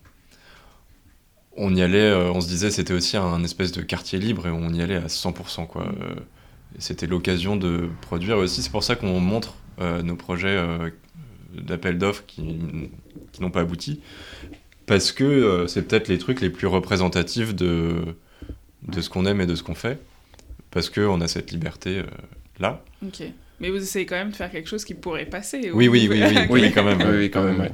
on 1.60 1.76
y 1.76 1.82
allait, 1.82 2.00
euh, 2.00 2.32
on 2.32 2.40
se 2.40 2.48
disait 2.48 2.72
c'était 2.72 2.94
aussi 2.94 3.18
un 3.18 3.44
espèce 3.44 3.74
de 3.74 3.82
quartier 3.82 4.18
libre 4.18 4.48
et 4.48 4.50
on 4.50 4.70
y 4.70 4.82
allait 4.82 4.96
à 4.96 5.08
100%. 5.08 5.68
Quoi. 5.68 5.84
Euh, 5.84 6.16
c'était 6.80 7.06
l'occasion 7.06 7.58
de 7.58 7.90
produire 8.02 8.38
aussi. 8.38 8.64
C'est 8.64 8.72
pour 8.72 8.84
ça 8.84 8.96
qu'on 8.96 9.20
montre 9.20 9.56
euh, 9.82 10.02
nos 10.02 10.16
projets 10.16 10.58
d'appel 11.54 11.98
d'offres 11.98 12.24
qui, 12.26 12.60
n'ont 13.42 13.52
pas 13.52 13.62
abouti. 13.62 14.02
Parce 14.86 15.12
que 15.12 15.66
c'est 15.68 15.88
peut-être 15.88 16.08
les 16.08 16.18
trucs 16.18 16.42
les 16.42 16.50
plus 16.50 16.68
représentatifs 16.68 17.54
de, 17.54 18.16
de 18.88 19.02
ce 19.02 19.10
qu'on 19.10 19.26
aime 19.26 19.42
et 19.42 19.46
de 19.46 19.56
ce 19.56 19.62
qu'on 19.62 19.76
fait. 19.76 20.00
Parce 20.72 20.90
qu'on 20.90 21.20
a 21.22 21.28
cette 21.28 21.52
liberté 21.52 22.04
là. 22.60 22.84
Ok. 23.06 23.24
Mais 23.60 23.70
vous 23.70 23.78
essayez 23.78 24.06
quand 24.06 24.16
même 24.16 24.32
de 24.32 24.36
faire 24.36 24.50
quelque 24.50 24.70
chose 24.70 24.86
qui 24.86 24.94
pourrait 24.94 25.26
passer. 25.26 25.72
Oui, 25.74 25.90
oui, 25.90 26.08
oui, 26.10 26.24
oui, 26.50 26.62
oui, 26.62 26.72
quand 26.74 26.84
même. 26.84 27.02
Oui, 27.02 27.30
quand 27.30 27.44
même, 27.44 27.60
ouais. 27.60 27.72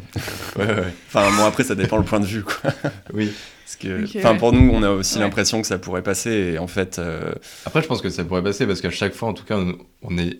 Enfin, 1.08 1.30
bon, 1.38 1.46
après, 1.46 1.64
ça 1.64 1.76
dépend 1.76 1.98
le 1.98 2.04
point 2.04 2.20
de 2.20 2.26
vue, 2.26 2.44
quoi. 2.44 2.72
Oui. 3.14 3.32
Parce 3.66 3.78
que, 3.78 4.20
enfin, 4.20 4.36
pour 4.36 4.54
nous, 4.54 4.70
on 4.72 4.84
a 4.84 4.92
aussi 4.92 5.18
l'impression 5.18 5.60
que 5.60 5.66
ça 5.66 5.80
pourrait 5.80 6.04
passer, 6.04 6.30
et 6.30 6.58
en 6.60 6.68
fait... 6.68 7.00
Euh, 7.00 7.34
après, 7.66 7.82
je 7.82 7.88
pense 7.88 8.00
que 8.00 8.10
ça 8.10 8.24
pourrait 8.24 8.44
passer, 8.44 8.68
parce 8.68 8.80
qu'à 8.80 8.92
chaque 8.92 9.14
fois, 9.14 9.28
en 9.28 9.34
tout 9.34 9.44
cas, 9.44 9.60
on, 10.04 10.18
est... 10.20 10.38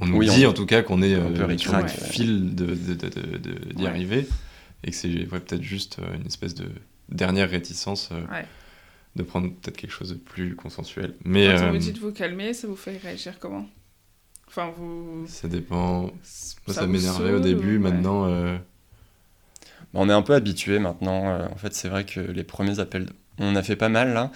On 0.00 0.06
nous 0.06 0.24
dit, 0.24 0.44
en 0.44 0.52
tout 0.52 0.66
cas, 0.66 0.82
qu'on 0.82 1.00
est 1.00 1.14
euh, 1.14 1.56
sur 1.56 1.76
le 1.76 1.86
fil 1.86 2.56
d'y 2.56 2.64
de, 2.64 2.74
de, 2.94 3.72
de, 3.74 3.86
arriver, 3.86 4.26
et 4.82 4.90
que 4.90 4.96
c'est 4.96 5.08
peut-être 5.08 5.62
juste 5.62 6.00
euh, 6.00 6.16
une 6.16 6.26
espèce 6.26 6.56
de 6.56 6.66
dernière 7.10 7.48
réticence 7.48 8.10
de 9.14 9.22
prendre 9.22 9.50
peut-être 9.50 9.76
quelque 9.76 9.92
chose 9.92 10.10
de 10.10 10.14
plus 10.14 10.56
consensuel. 10.56 11.14
Mais, 11.24 11.46
Quand 11.46 11.68
on 11.68 11.70
vous 11.72 11.78
dit 11.78 11.92
de 11.92 12.00
vous 12.00 12.12
calmer, 12.12 12.54
ça 12.54 12.66
vous 12.66 12.76
fait 12.76 12.96
réagir 12.96 13.38
comment? 13.38 13.68
Enfin, 14.48 14.72
vous... 14.76 15.26
Ça 15.28 15.46
dépend. 15.46 16.10
Ça, 16.22 16.72
ça 16.72 16.86
m'énervait 16.86 17.32
au 17.32 17.40
début, 17.40 17.78
maintenant. 17.78 18.26
Euh, 18.26 18.56
on 19.98 20.08
est 20.08 20.12
un 20.12 20.22
peu 20.22 20.34
habitué 20.34 20.78
maintenant. 20.78 21.28
Euh, 21.28 21.46
en 21.52 21.56
fait, 21.56 21.74
c'est 21.74 21.88
vrai 21.88 22.04
que 22.04 22.20
les 22.20 22.44
premiers 22.44 22.80
appels. 22.80 23.08
On 23.38 23.54
a 23.56 23.62
fait 23.62 23.76
pas 23.76 23.88
mal 23.88 24.12
là. 24.12 24.30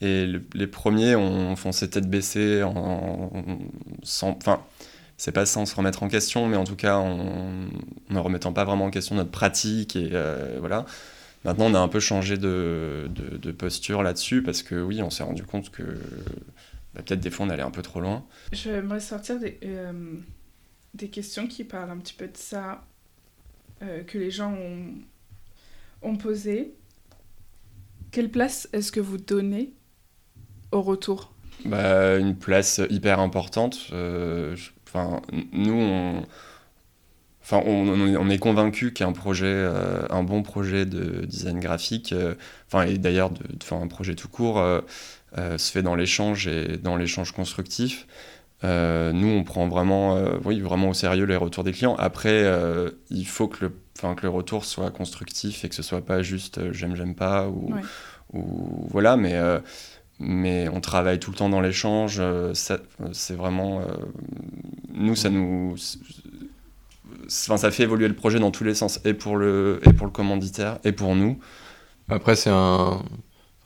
Et 0.00 0.26
les 0.54 0.66
premiers, 0.66 1.14
on, 1.14 1.54
on 1.64 1.72
s'est 1.72 1.88
tête 1.88 2.10
baissée 2.10 2.62
en, 2.62 3.30
sans. 4.02 4.30
Enfin, 4.30 4.60
c'est 5.16 5.32
pas 5.32 5.46
sans 5.46 5.64
se 5.64 5.76
remettre 5.76 6.02
en 6.02 6.08
question, 6.08 6.48
mais 6.48 6.56
en 6.56 6.64
tout 6.64 6.74
cas, 6.74 6.96
en 6.96 7.68
ne 8.10 8.18
remettant 8.18 8.52
pas 8.52 8.64
vraiment 8.64 8.86
en 8.86 8.90
question 8.90 9.14
notre 9.14 9.30
pratique. 9.30 9.94
Et 9.94 10.10
euh, 10.12 10.56
voilà. 10.58 10.84
Maintenant, 11.44 11.66
on 11.66 11.74
a 11.74 11.78
un 11.78 11.88
peu 11.88 12.00
changé 12.00 12.36
de 12.36 13.08
posture 13.56 14.02
là-dessus 14.02 14.42
parce 14.42 14.62
que 14.62 14.80
oui, 14.82 15.02
on 15.02 15.10
s'est 15.10 15.24
rendu 15.24 15.44
compte 15.44 15.70
que 15.70 15.82
bah, 16.94 17.02
peut-être 17.02 17.20
des 17.20 17.30
fois 17.30 17.46
on 17.46 17.50
allait 17.50 17.62
un 17.62 17.70
peu 17.70 17.82
trop 17.82 18.00
loin. 18.00 18.24
J'aimerais 18.52 19.00
sortir 19.00 19.38
des, 19.38 19.58
euh, 19.64 19.92
des 20.94 21.08
questions 21.08 21.46
qui 21.46 21.64
parlent 21.64 21.90
un 21.90 21.98
petit 21.98 22.14
peu 22.14 22.26
de 22.26 22.36
ça, 22.36 22.84
euh, 23.82 24.02
que 24.04 24.18
les 24.18 24.30
gens 24.30 24.52
ont, 24.52 24.94
ont 26.02 26.16
posé. 26.16 26.74
Quelle 28.10 28.30
place 28.30 28.68
est-ce 28.72 28.92
que 28.92 29.00
vous 29.00 29.18
donnez 29.18 29.72
au 30.70 30.82
retour? 30.82 31.32
Bah, 31.64 32.18
Une 32.18 32.36
place 32.36 32.80
hyper 32.90 33.20
importante. 33.20 33.88
Euh, 33.92 34.56
enfin, 34.86 35.22
nous, 35.52 35.74
on, 35.74 36.22
enfin, 37.42 37.62
on, 37.64 38.28
est 38.28 38.38
convaincu 38.38 38.92
qu'un 38.92 39.12
projet, 39.12 39.66
un 40.10 40.22
bon 40.22 40.42
projet 40.42 40.84
de 40.84 41.24
design 41.24 41.60
graphique, 41.60 42.14
enfin, 42.66 42.84
et 42.84 42.98
d'ailleurs 42.98 43.30
de, 43.30 43.42
un 43.74 43.88
projet 43.88 44.14
tout 44.14 44.28
court, 44.28 44.62
euh, 45.38 45.56
se 45.56 45.72
fait 45.72 45.82
dans 45.82 45.94
l'échange 45.94 46.46
et 46.46 46.76
dans 46.76 46.96
l'échange 46.96 47.32
constructif. 47.32 48.06
Euh, 48.64 49.12
nous, 49.12 49.28
on 49.28 49.44
prend 49.44 49.68
vraiment, 49.68 50.16
euh, 50.16 50.36
oui, 50.44 50.60
vraiment 50.60 50.90
au 50.90 50.94
sérieux 50.94 51.24
les 51.24 51.36
retours 51.36 51.64
des 51.64 51.72
clients. 51.72 51.96
Après, 51.96 52.44
il 53.10 53.26
faut 53.26 53.48
que 53.48 53.66
le, 53.66 53.72
que 54.14 54.22
le 54.22 54.28
retour 54.28 54.64
soit 54.64 54.90
constructif 54.90 55.64
et 55.64 55.68
que 55.68 55.74
ce 55.74 55.82
soit 55.82 56.04
pas 56.04 56.22
juste 56.22 56.72
j'aime, 56.72 56.96
j'aime 56.96 57.14
pas 57.14 57.48
ou, 57.48 57.72
ou 58.32 58.86
voilà, 58.90 59.16
mais 59.16 59.38
mais 60.18 60.68
on 60.68 60.80
travaille 60.80 61.18
tout 61.18 61.30
le 61.30 61.36
temps 61.36 61.48
dans 61.48 61.60
l'échange. 61.60 62.22
c'est 62.54 63.34
vraiment. 63.34 63.82
nous, 64.94 65.16
ça 65.16 65.30
nous. 65.30 65.76
Enfin, 67.26 67.56
ça 67.56 67.70
fait 67.70 67.84
évoluer 67.84 68.08
le 68.08 68.14
projet 68.14 68.38
dans 68.38 68.50
tous 68.50 68.64
les 68.64 68.74
sens, 68.74 69.00
et 69.04 69.14
pour 69.14 69.36
le, 69.36 69.80
et 69.84 69.92
pour 69.92 70.06
le 70.06 70.12
commanditaire, 70.12 70.78
et 70.84 70.92
pour 70.92 71.14
nous. 71.14 71.38
Après, 72.08 72.36
c'est 72.36 72.50
un, 72.50 73.02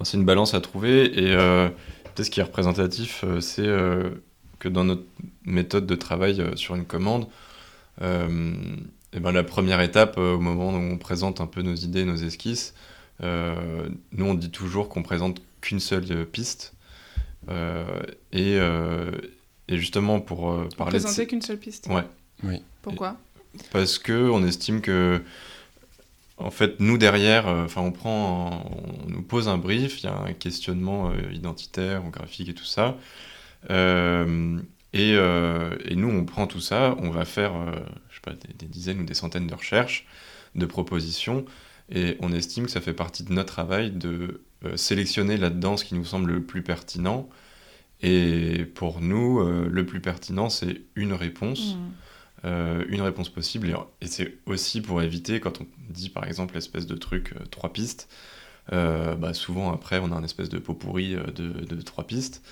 c'est 0.04 0.16
une 0.16 0.24
balance 0.24 0.54
à 0.54 0.60
trouver. 0.60 1.18
Et 1.18 1.34
euh, 1.34 1.68
peut-être 1.68 2.26
ce 2.26 2.30
qui 2.30 2.40
est 2.40 2.44
représentatif, 2.44 3.24
euh, 3.24 3.40
c'est 3.40 3.66
euh, 3.66 4.10
que 4.58 4.68
dans 4.68 4.84
notre 4.84 5.04
méthode 5.44 5.86
de 5.86 5.94
travail 5.94 6.42
sur 6.56 6.74
une 6.74 6.84
commande, 6.84 7.26
et 8.00 9.20
ben 9.20 9.32
la 9.32 9.44
première 9.44 9.80
étape, 9.80 10.18
au 10.18 10.38
moment 10.38 10.70
où 10.70 10.76
on 10.76 10.98
présente 10.98 11.40
un 11.40 11.46
peu 11.46 11.62
nos 11.62 11.74
idées, 11.74 12.04
nos 12.04 12.16
esquisses, 12.16 12.74
nous 13.20 14.24
on 14.24 14.34
dit 14.34 14.50
toujours 14.50 14.88
qu'on 14.88 15.02
présente 15.02 15.40
qu'une 15.60 15.80
seule 15.80 16.26
piste. 16.26 16.74
Et, 18.32 18.56
et, 18.56 19.78
justement 19.78 20.20
pour 20.20 20.68
parler. 20.76 20.98
Présenter 20.98 21.26
qu'une 21.26 21.42
seule 21.42 21.58
piste 21.58 21.86
Ouais. 21.88 22.04
Oui. 22.42 22.62
Pourquoi? 22.82 23.16
Parce 23.72 23.98
que 23.98 24.28
on 24.30 24.44
estime 24.44 24.80
que 24.80 25.22
en 26.38 26.50
fait, 26.50 26.80
nous 26.80 26.98
derrière, 26.98 27.48
euh, 27.48 27.64
enfin, 27.64 27.80
on 27.80 27.92
prend, 27.92 28.70
on 29.06 29.10
nous 29.10 29.22
pose 29.22 29.48
un 29.48 29.58
brief, 29.58 30.02
il 30.02 30.06
y 30.06 30.08
a 30.08 30.18
un 30.18 30.32
questionnement 30.32 31.10
euh, 31.10 31.32
identitaire 31.32 32.04
ou 32.04 32.10
graphique 32.10 32.48
et 32.48 32.54
tout 32.54 32.64
ça. 32.64 32.96
Euh, 33.70 34.58
et, 34.92 35.12
et, 35.12 35.96
nous, 35.96 36.08
on 36.08 36.24
prend 36.24 36.46
tout 36.46 36.60
ça, 36.60 36.96
on 37.00 37.10
va 37.10 37.24
faire, 37.24 37.52
je 38.08 38.14
sais 38.14 38.20
pas, 38.22 38.32
des, 38.32 38.66
dizaines 38.66 39.00
ou 39.00 39.04
des 39.04 39.14
centaines 39.14 39.46
de 39.46 39.54
recherches, 39.54 40.06
de 40.54 40.64
propositions, 40.64 41.44
et 41.90 42.16
on 42.20 42.32
estime 42.32 42.64
que 42.64 42.70
ça 42.70 42.80
fait 42.80 42.94
partie 42.94 43.22
de 43.22 43.32
notre 43.32 43.52
travail 43.52 43.90
de 43.90 44.40
sélectionner 44.74 45.36
là-dedans 45.36 45.76
ce 45.76 45.84
qui 45.84 45.94
nous 45.94 46.04
semble 46.04 46.32
le 46.32 46.42
plus 46.42 46.62
pertinent. 46.62 47.28
Et 48.00 48.64
pour 48.74 49.02
nous, 49.02 49.44
le 49.44 49.84
plus 49.84 50.00
pertinent, 50.00 50.48
c'est 50.48 50.80
une 50.94 51.12
réponse. 51.12 51.74
Mmh. 51.74 51.90
Euh, 52.44 52.84
une 52.88 53.00
réponse 53.00 53.28
possible. 53.28 53.74
Et, 54.00 54.06
c'est 54.06 54.38
aussi 54.46 54.80
pour 54.80 55.02
éviter, 55.02 55.40
quand 55.40 55.60
on 55.60 55.66
dit 55.88 56.10
par 56.10 56.26
exemple 56.26 56.54
l'espèce 56.54 56.86
de 56.86 56.94
truc 56.94 57.32
euh, 57.32 57.44
trois 57.50 57.72
pistes, 57.72 58.08
bah, 58.70 59.32
souvent 59.32 59.72
après 59.72 60.00
on 60.00 60.10
a 60.10 60.16
un 60.16 60.24
espèce 60.24 60.48
de 60.48 60.58
pot 60.58 60.74
pourri 60.74 61.14
de, 61.14 61.48
de 61.48 61.82
trois 61.82 62.04
pistes. 62.04 62.42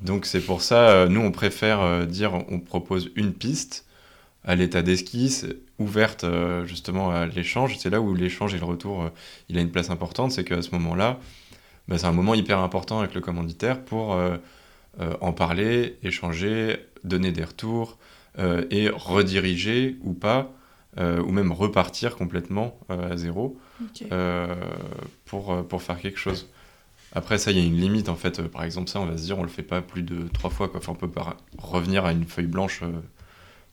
Donc 0.00 0.26
c'est 0.26 0.40
pour 0.40 0.60
ça, 0.60 1.06
nous 1.08 1.20
on 1.20 1.30
préfère 1.30 2.06
dire 2.06 2.34
on 2.48 2.60
propose 2.60 3.10
une 3.16 3.32
piste 3.32 3.86
à 4.44 4.54
l'état 4.54 4.82
d'esquisse, 4.82 5.46
ouverte 5.78 6.26
justement 6.66 7.10
à 7.10 7.26
l'échange. 7.26 7.78
C'est 7.78 7.90
là 7.90 8.00
où 8.00 8.14
l'échange 8.14 8.54
et 8.54 8.58
le 8.58 8.64
retour, 8.64 9.10
il 9.48 9.56
a 9.56 9.60
une 9.60 9.70
place 9.70 9.90
importante, 9.90 10.32
c'est 10.32 10.44
qu'à 10.44 10.60
ce 10.60 10.70
moment-là, 10.72 11.18
bah, 11.88 11.96
c'est 11.96 12.06
un 12.06 12.12
moment 12.12 12.34
hyper 12.34 12.58
important 12.58 12.98
avec 12.98 13.14
le 13.14 13.22
commanditaire 13.22 13.80
pour 13.82 14.20
en 15.20 15.32
parler, 15.32 15.96
échanger, 16.02 16.76
donner 17.04 17.32
des 17.32 17.44
retours 17.44 17.96
et 18.38 18.90
rediriger 18.90 19.96
ou 20.02 20.12
pas 20.12 20.52
euh, 20.96 21.20
ou 21.22 21.32
même 21.32 21.50
repartir 21.50 22.14
complètement 22.14 22.78
euh, 22.88 23.10
à 23.10 23.16
zéro 23.16 23.58
euh, 24.12 24.54
pour, 25.24 25.66
pour 25.66 25.82
faire 25.82 25.98
quelque 25.98 26.20
chose. 26.20 26.48
Après, 27.14 27.38
ça, 27.38 27.50
il 27.50 27.58
y 27.58 27.60
a 27.60 27.64
une 27.64 27.80
limite 27.80 28.08
en 28.08 28.16
fait. 28.16 28.42
Par 28.42 28.64
exemple, 28.64 28.90
ça, 28.90 29.00
on 29.00 29.06
va 29.06 29.16
se 29.16 29.24
dire, 29.24 29.38
on 29.38 29.42
le 29.42 29.48
fait 29.48 29.62
pas 29.62 29.80
plus 29.82 30.02
de 30.02 30.28
trois 30.28 30.50
fois. 30.50 30.68
Quoi. 30.68 30.80
Enfin, 30.80 30.92
on 30.92 30.96
peut 30.96 31.10
pas 31.10 31.36
revenir 31.58 32.04
à 32.04 32.12
une 32.12 32.24
feuille 32.24 32.46
blanche 32.46 32.82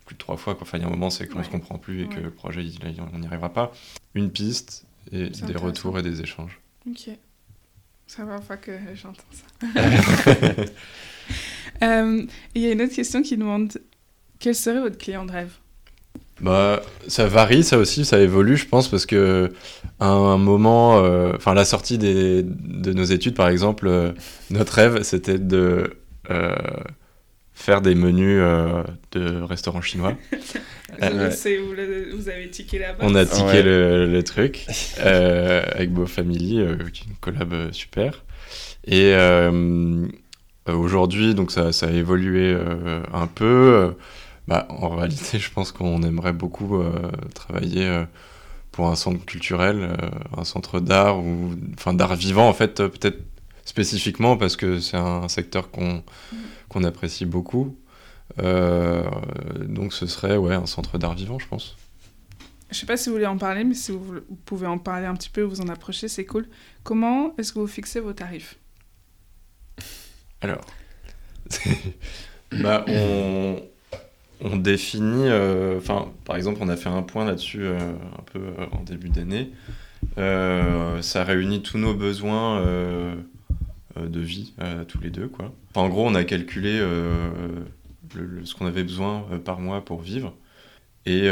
plus 0.06 0.14
de 0.16 0.20
trois 0.20 0.38
fois. 0.38 0.56
Quoi. 0.56 0.64
Enfin, 0.64 0.78
il 0.78 0.82
y 0.82 0.84
a 0.84 0.88
un 0.88 0.92
moment, 0.92 1.10
c'est 1.10 1.28
qu'on 1.28 1.40
ne 1.40 1.44
se 1.44 1.50
comprend 1.50 1.78
plus 1.78 2.04
et 2.04 2.08
que 2.08 2.20
le 2.20 2.32
projet, 2.32 2.64
on 3.14 3.20
n'y 3.20 3.28
arrivera 3.28 3.52
pas. 3.52 3.72
Une 4.14 4.32
piste 4.32 4.86
et 5.12 5.30
des 5.30 5.56
retours 5.56 5.98
et 5.98 6.02
des 6.02 6.22
échanges. 6.22 6.60
Ok. 6.88 7.10
Ça 8.08 8.26
va 8.26 8.40
pas 8.40 8.58
que 8.58 8.78
j'entends 8.94 9.24
ça. 9.32 9.46
Il 12.54 12.62
y 12.62 12.68
a 12.68 12.72
une 12.72 12.82
autre 12.82 12.94
question 12.94 13.22
qui 13.22 13.38
demande 13.38 13.82
quel 14.42 14.56
serait 14.56 14.82
votre 14.82 14.98
client 14.98 15.24
de 15.24 15.32
rêve? 15.32 15.54
Bah, 16.42 16.82
ça 17.08 17.28
varie, 17.28 17.64
ça 17.64 17.78
aussi, 17.78 18.04
ça 18.04 18.20
évolue, 18.20 18.58
je 18.58 18.68
pense, 18.68 18.88
parce 18.88 19.06
que 19.06 19.52
à 20.00 20.08
un 20.08 20.38
moment, 20.38 20.98
euh, 20.98 21.34
enfin, 21.36 21.54
la 21.54 21.66
sortie 21.66 22.00
des, 22.00 22.42
de 22.44 22.94
nos 22.94 23.04
études, 23.04 23.36
par 23.36 23.48
exemple, 23.48 23.88
euh, 23.88 24.12
notre 24.50 24.74
rêve, 24.74 25.04
c'était 25.04 25.38
de 25.38 25.94
euh, 26.32 26.56
faire 27.54 27.82
des 27.82 27.94
menus 27.94 28.42
de 29.12 29.42
restaurants 29.44 29.82
chinois. 29.82 30.18
vous, 30.32 32.18
vous 32.18 32.30
avez 32.30 32.50
tiqué 32.50 32.80
là-bas. 32.80 32.98
On 33.02 33.14
a 33.14 33.26
tiqué 33.26 33.62
le, 33.62 34.22
truc 34.24 34.66
avec 34.98 35.92
Beau 35.94 36.08
Family, 36.08 36.66
qui 36.92 37.04
est 37.04 37.08
une 37.08 37.18
collab 37.20 37.72
super. 37.72 38.24
Et 38.88 39.14
aujourd'hui, 40.68 41.36
donc 41.36 41.52
ça, 41.52 41.72
ça, 41.72 41.86
a 41.86 41.92
évolué 41.92 42.58
un 43.14 43.28
peu. 43.28 43.94
Bah, 44.52 44.68
en 44.68 44.90
réalité, 44.90 45.40
je 45.40 45.50
pense 45.50 45.72
qu'on 45.72 46.04
aimerait 46.04 46.34
beaucoup 46.34 46.76
euh, 46.76 46.92
travailler 47.34 47.88
euh, 47.88 48.04
pour 48.74 48.90
un 48.90 48.96
centre 48.96 49.24
culturel, 49.24 49.78
euh, 49.82 49.96
un 50.36 50.44
centre 50.44 50.82
d'art 50.82 51.20
ou 51.20 51.56
enfin 51.76 51.94
d'art 51.94 52.16
vivant 52.16 52.50
en 52.50 52.54
fait, 52.54 52.76
peut-être 52.76 53.24
spécifiquement 53.64 54.36
parce 54.36 54.58
que 54.58 54.82
c'est 54.82 54.98
un 54.98 55.30
secteur 55.30 55.72
qu'on 55.72 56.04
qu'on 56.68 56.84
apprécie 56.84 57.26
beaucoup. 57.26 57.78
donc 58.38 59.94
ce 59.94 60.06
serait 60.06 60.36
ouais 60.36 60.56
un 60.56 60.66
centre 60.66 60.98
d'art 60.98 61.14
vivant, 61.14 61.40
je 61.40 61.48
pense. 61.48 61.78
Je 62.72 62.78
sais 62.78 62.86
pas 62.86 62.98
si 62.98 63.08
vous 63.08 63.16
voulez 63.16 63.28
en 63.28 63.38
parler, 63.38 63.64
mais 63.64 63.74
si 63.74 63.94
vous, 63.94 64.20
pouvez 64.44 64.68
en 64.68 64.80
parler 64.80 65.06
un 65.06 65.16
petit 65.16 65.30
peu, 65.30 65.44
vous 65.44 65.62
en 65.62 65.70
approcher, 65.70 66.10
c'est 66.10 66.26
cool. 66.26 66.46
Comment 66.84 67.34
est-ce 67.38 67.54
que 67.54 67.60
vous 67.60 67.68
fixez 67.68 68.02
vos 68.02 68.12
tarifs? 68.12 68.58
Alors, 70.42 70.66
bah, 72.52 72.84
on, 72.90 73.62
on 74.44 74.58
définit, 74.58 75.28
euh, 75.28 75.78
enfin, 75.78 76.12
par 76.26 76.36
exemple, 76.36 76.60
on 76.62 76.70
a 76.70 76.76
fait 76.76 76.90
un 76.90 77.04
point 77.04 77.26
là-dessus 77.26 77.64
euh, 77.64 77.78
un 77.80 78.24
peu 78.32 78.40
euh, 78.40 78.66
en 78.72 78.84
début 78.84 79.10
d'année. 79.10 79.52
ça 80.18 81.24
réunit 81.24 81.62
tous 81.62 81.78
nos 81.78 81.94
besoins 81.94 82.62
de 83.98 84.20
vie 84.20 84.54
tous 84.88 85.00
les 85.00 85.10
deux, 85.10 85.28
quoi. 85.28 85.54
en 85.76 85.90
gros, 85.90 86.08
on 86.08 86.16
a 86.16 86.24
calculé 86.24 86.80
ce 88.44 88.56
qu'on 88.56 88.66
avait 88.66 88.84
besoin 88.84 89.26
par 89.46 89.60
mois 89.60 89.86
pour 89.86 90.02
vivre. 90.02 90.34
Et, 91.06 91.30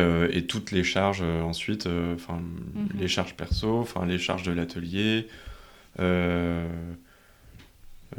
toutes 0.48 0.72
les 0.72 0.84
charges 0.84 1.22
ensuite, 1.22 1.88
enfin 2.16 2.40
mhm. 2.40 2.90
les 3.00 3.08
charges 3.08 3.36
perso, 3.36 3.80
enfin 3.80 4.06
les 4.06 4.20
charges 4.20 4.44
de 4.44 4.52
l'atelier, 4.52 5.28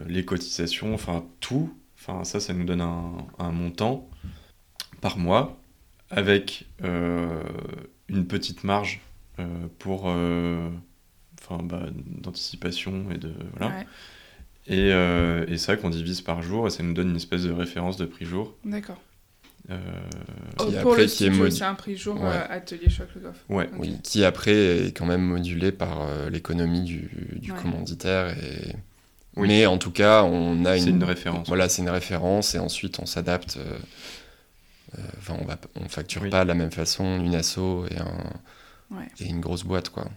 les 0.06 0.24
cotisations, 0.24 0.94
enfin 0.94 1.24
tout. 1.40 1.72
Enfin 1.98 2.24
ça, 2.24 2.40
ça 2.40 2.52
nous 2.54 2.64
donne 2.64 2.80
un 2.80 3.52
montant 3.52 4.08
par 5.00 5.18
mois 5.18 5.60
avec 6.10 6.66
euh, 6.84 7.42
une 8.08 8.26
petite 8.26 8.64
marge 8.64 9.00
euh, 9.38 9.44
pour 9.78 10.04
euh, 10.06 10.68
enfin 11.40 11.62
bah, 11.62 11.86
d'anticipation 11.94 13.10
et 13.10 13.18
de 13.18 13.32
voilà. 13.56 13.84
Et, 14.66 14.90
et 15.52 15.58
ça 15.58 15.76
qu'on 15.76 15.90
divise 15.90 16.20
par 16.20 16.42
jour 16.42 16.66
et 16.66 16.70
ça 16.70 16.82
nous 16.82 16.92
donne 16.92 17.10
une 17.10 17.16
espèce 17.16 17.42
de 17.42 17.50
référence 17.50 17.96
de 17.96 18.04
prix 18.04 18.24
jour. 18.24 18.54
D'accord. 18.64 19.00
Oh, 19.68 20.64
pour 20.82 20.94
le 20.96 21.06
studio, 21.08 21.50
c'est 21.50 21.64
un 21.64 21.74
prix 21.74 21.96
jour 21.96 22.24
atelier 22.24 22.88
choc 22.88 23.08
le 23.14 23.20
Goff. 23.22 23.44
Ouais. 23.48 23.68
Oui, 23.78 23.98
qui 24.02 24.24
après 24.24 24.52
est 24.52 24.96
quand 24.96 25.06
même 25.06 25.22
modulé 25.22 25.72
par 25.72 26.06
l'économie 26.30 26.82
du, 26.82 27.10
du 27.40 27.52
commanditaire 27.52 28.28
et 28.38 28.76
mais 29.36 29.66
en 29.66 29.78
tout 29.78 29.90
cas 29.90 30.24
on 30.24 30.64
a 30.64 30.76
une, 30.76 30.88
une 30.88 31.04
référence. 31.04 31.48
voilà 31.48 31.68
c'est 31.68 31.82
une 31.82 31.90
référence 31.90 32.54
et 32.54 32.58
ensuite 32.58 32.98
on 32.98 33.06
s'adapte 33.06 33.58
euh, 33.58 33.78
enfin, 35.18 35.36
on 35.40 35.46
ne 35.46 35.84
on 35.84 35.88
facture 35.88 36.28
pas 36.30 36.44
de 36.44 36.48
la 36.48 36.54
même 36.54 36.70
façon 36.70 37.20
une 37.20 37.34
asso 37.34 37.58
et, 37.90 37.98
un, 37.98 39.00
et 39.20 39.26
une 39.26 39.40
grosse 39.40 39.64
boîte, 39.64 39.90
quoi. 39.90 40.08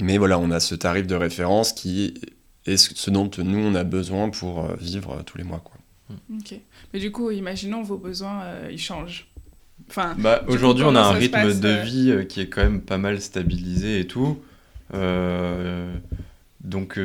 Mais 0.00 0.18
voilà, 0.18 0.38
on 0.38 0.50
a 0.50 0.60
ce 0.60 0.74
tarif 0.74 1.06
de 1.06 1.14
référence 1.14 1.72
qui 1.72 2.14
est 2.66 2.76
ce 2.76 3.10
dont 3.10 3.30
nous 3.38 3.58
on 3.58 3.74
a 3.74 3.84
besoin 3.84 4.30
pour 4.30 4.64
euh, 4.64 4.74
vivre 4.76 5.22
tous 5.24 5.38
les 5.38 5.44
mois, 5.44 5.62
quoi. 5.62 5.76
Ok. 6.34 6.54
Mais 6.92 7.00
du 7.00 7.12
coup, 7.12 7.30
imaginons 7.30 7.82
vos 7.82 7.98
besoins, 7.98 8.42
euh, 8.42 8.68
ils 8.70 8.78
changent. 8.78 9.28
Enfin, 9.88 10.14
bah, 10.18 10.44
aujourd'hui, 10.48 10.84
on 10.84 10.94
a 10.94 11.00
un 11.00 11.12
rythme 11.12 11.58
de 11.58 11.82
vie 11.82 12.26
qui 12.26 12.40
est 12.40 12.48
quand 12.48 12.62
même 12.62 12.80
pas 12.80 12.98
mal 12.98 13.20
stabilisé 13.20 14.00
et 14.00 14.06
tout. 14.06 14.38
donc, 16.60 16.98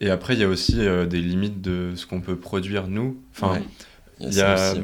et 0.00 0.10
après, 0.10 0.34
il 0.34 0.40
y 0.40 0.44
a 0.44 0.48
aussi 0.48 0.76
des 1.08 1.20
limites 1.20 1.60
de 1.60 1.92
ce 1.94 2.06
qu'on 2.06 2.20
peut 2.20 2.36
produire 2.36 2.88
nous. 2.88 3.20
Enfin, 3.32 3.60
il 4.20 4.32
y 4.32 4.40
a, 4.40 4.74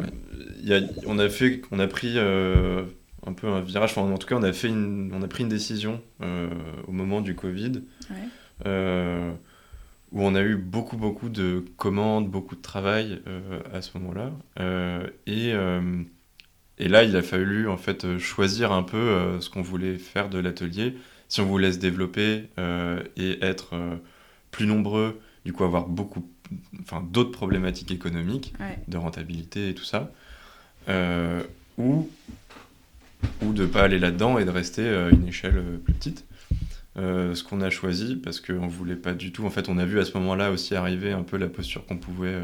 on, 1.06 1.18
a 1.18 1.28
fait, 1.28 1.62
on 1.70 1.78
a 1.78 1.86
pris 1.86 2.14
euh, 2.16 2.84
un 3.26 3.32
peu 3.32 3.48
un 3.48 3.60
virage, 3.60 3.96
en 3.98 4.16
tout 4.18 4.26
cas 4.26 4.36
on 4.36 4.42
a, 4.42 4.52
fait 4.52 4.68
une, 4.68 5.12
on 5.14 5.22
a 5.22 5.28
pris 5.28 5.42
une 5.42 5.48
décision 5.48 6.00
euh, 6.22 6.48
au 6.86 6.92
moment 6.92 7.20
du 7.20 7.34
Covid, 7.34 7.82
euh, 8.66 9.32
où 10.12 10.22
on 10.22 10.34
a 10.34 10.42
eu 10.42 10.56
beaucoup 10.56 10.96
beaucoup 10.96 11.28
de 11.28 11.64
commandes, 11.76 12.28
beaucoup 12.28 12.56
de 12.56 12.62
travail 12.62 13.20
à 13.72 13.82
ce 13.82 13.96
moment-là. 13.98 14.32
et, 15.26 15.52
et 16.78 16.88
là 16.88 17.04
il 17.04 17.16
a 17.16 17.22
fallu 17.22 17.68
en 17.68 17.76
fait 17.76 18.18
choisir 18.18 18.72
un 18.72 18.82
peu 18.82 19.38
ce 19.40 19.50
qu'on 19.50 19.62
voulait 19.62 19.96
faire 19.96 20.28
de 20.28 20.38
l'atelier, 20.38 20.96
si 21.28 21.40
on 21.40 21.46
voulait 21.46 21.72
se 21.72 21.78
développer 21.78 22.48
et 23.16 23.44
être 23.44 23.76
plus 24.50 24.66
nombreux, 24.66 25.20
du 25.44 25.52
coup 25.52 25.64
avoir 25.64 25.86
beaucoup 25.86 26.28
enfin 26.80 27.06
d'autres 27.08 27.30
problématiques 27.30 27.92
économiques 27.92 28.54
de 28.88 28.96
rentabilité 28.96 29.68
et 29.68 29.74
tout 29.74 29.84
ça 29.84 30.10
euh, 30.88 31.42
ou, 31.78 32.08
ou 33.42 33.52
de 33.52 33.62
ne 33.62 33.66
pas 33.66 33.82
aller 33.82 33.98
là-dedans 33.98 34.38
et 34.38 34.44
de 34.44 34.50
rester 34.50 34.88
à 34.88 35.08
une 35.10 35.26
échelle 35.28 35.56
euh, 35.56 35.76
plus 35.78 35.94
petite. 35.94 36.24
Euh, 36.96 37.34
ce 37.34 37.44
qu'on 37.44 37.60
a 37.60 37.70
choisi 37.70 38.16
parce 38.16 38.40
qu'on 38.40 38.66
voulait 38.66 38.96
pas 38.96 39.14
du 39.14 39.32
tout. 39.32 39.46
En 39.46 39.50
fait, 39.50 39.68
on 39.68 39.78
a 39.78 39.84
vu 39.84 40.00
à 40.00 40.04
ce 40.04 40.16
moment-là 40.18 40.50
aussi 40.50 40.74
arriver 40.74 41.12
un 41.12 41.22
peu 41.22 41.36
la 41.36 41.48
posture 41.48 41.86
qu'on 41.86 41.98
pouvait 41.98 42.36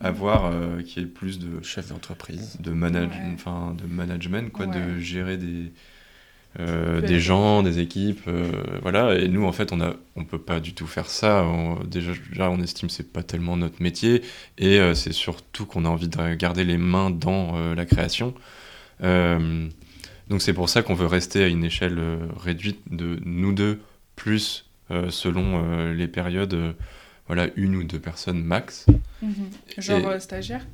avoir, 0.00 0.50
qui 0.84 1.00
est 1.00 1.06
plus 1.06 1.38
de 1.38 1.62
chef 1.62 1.90
d'entreprise, 1.90 2.56
de, 2.58 2.72
manage... 2.72 3.10
enfin, 3.34 3.76
de 3.78 3.86
management, 3.86 4.50
quoi, 4.50 4.66
de 4.66 4.98
gérer 4.98 5.36
des, 5.36 5.72
des 6.58 7.20
gens, 7.20 7.62
des 7.62 7.78
équipes, 7.78 8.28
voilà. 8.82 9.14
Et 9.18 9.28
nous, 9.28 9.44
en 9.44 9.52
fait, 9.52 9.72
on 9.72 9.80
a, 9.80 9.94
on 10.16 10.24
peut 10.24 10.38
pas 10.38 10.60
du 10.60 10.74
tout 10.74 10.86
faire 10.86 11.08
ça. 11.08 11.46
déjà, 11.86 12.12
on 12.50 12.60
estime 12.60 12.88
que 12.88 12.94
c'est 12.94 13.12
pas 13.12 13.22
tellement 13.22 13.56
notre 13.56 13.82
métier, 13.82 14.22
et 14.58 14.80
c'est 14.94 15.12
surtout 15.12 15.66
qu'on 15.66 15.84
a 15.84 15.88
envie 15.88 16.08
de 16.08 16.34
garder 16.34 16.64
les 16.64 16.78
mains 16.78 17.10
dans 17.10 17.74
la 17.74 17.86
création. 17.86 18.34
donc 19.00 20.42
c'est 20.42 20.52
pour 20.52 20.68
ça 20.68 20.82
qu'on 20.82 20.94
veut 20.94 21.06
rester 21.06 21.42
à 21.44 21.48
une 21.48 21.64
échelle 21.64 21.98
réduite 22.36 22.80
de 22.90 23.18
nous 23.24 23.52
deux 23.52 23.80
plus 24.16 24.66
selon 25.08 25.92
les 25.92 26.08
périodes, 26.08 26.74
voilà, 27.28 27.48
une 27.56 27.76
ou 27.76 27.84
deux 27.84 28.00
personnes 28.00 28.42
max. 28.42 28.86
Mhm. 29.22 29.32
Genre 29.78 30.20
stagiaire? 30.20 30.66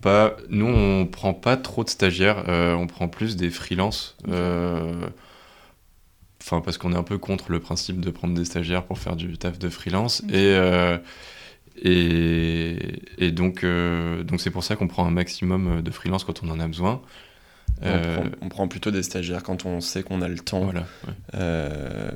Pas, 0.00 0.36
nous, 0.48 0.66
on 0.66 1.06
prend 1.06 1.34
pas 1.34 1.56
trop 1.56 1.84
de 1.84 1.90
stagiaires, 1.90 2.44
euh, 2.48 2.74
on 2.74 2.86
prend 2.86 3.08
plus 3.08 3.36
des 3.36 3.50
freelances. 3.50 4.16
Euh, 4.28 5.08
enfin, 6.42 6.60
parce 6.60 6.78
qu'on 6.78 6.92
est 6.92 6.96
un 6.96 7.02
peu 7.02 7.18
contre 7.18 7.50
le 7.50 7.60
principe 7.60 8.00
de 8.00 8.10
prendre 8.10 8.34
des 8.34 8.44
stagiaires 8.44 8.84
pour 8.84 8.98
faire 8.98 9.16
du 9.16 9.36
taf 9.38 9.58
de 9.58 9.68
freelance. 9.68 10.22
Et, 10.28 10.34
euh, 10.36 10.98
et, 11.82 12.76
et, 13.18 13.30
donc, 13.30 13.64
donc 13.64 14.40
c'est 14.40 14.50
pour 14.50 14.64
ça 14.64 14.76
qu'on 14.76 14.88
prend 14.88 15.06
un 15.06 15.10
maximum 15.10 15.82
de 15.82 15.90
freelance 15.90 16.24
quand 16.24 16.42
on 16.42 16.50
en 16.50 16.60
a 16.60 16.66
besoin. 16.66 17.00
On, 18.40 18.48
prend, 18.48 18.66
plutôt 18.66 18.90
des 18.90 19.04
stagiaires 19.04 19.44
quand 19.44 19.64
on 19.64 19.80
sait 19.80 20.02
qu'on 20.02 20.20
a 20.20 20.26
le 20.26 20.38
temps 20.38 20.72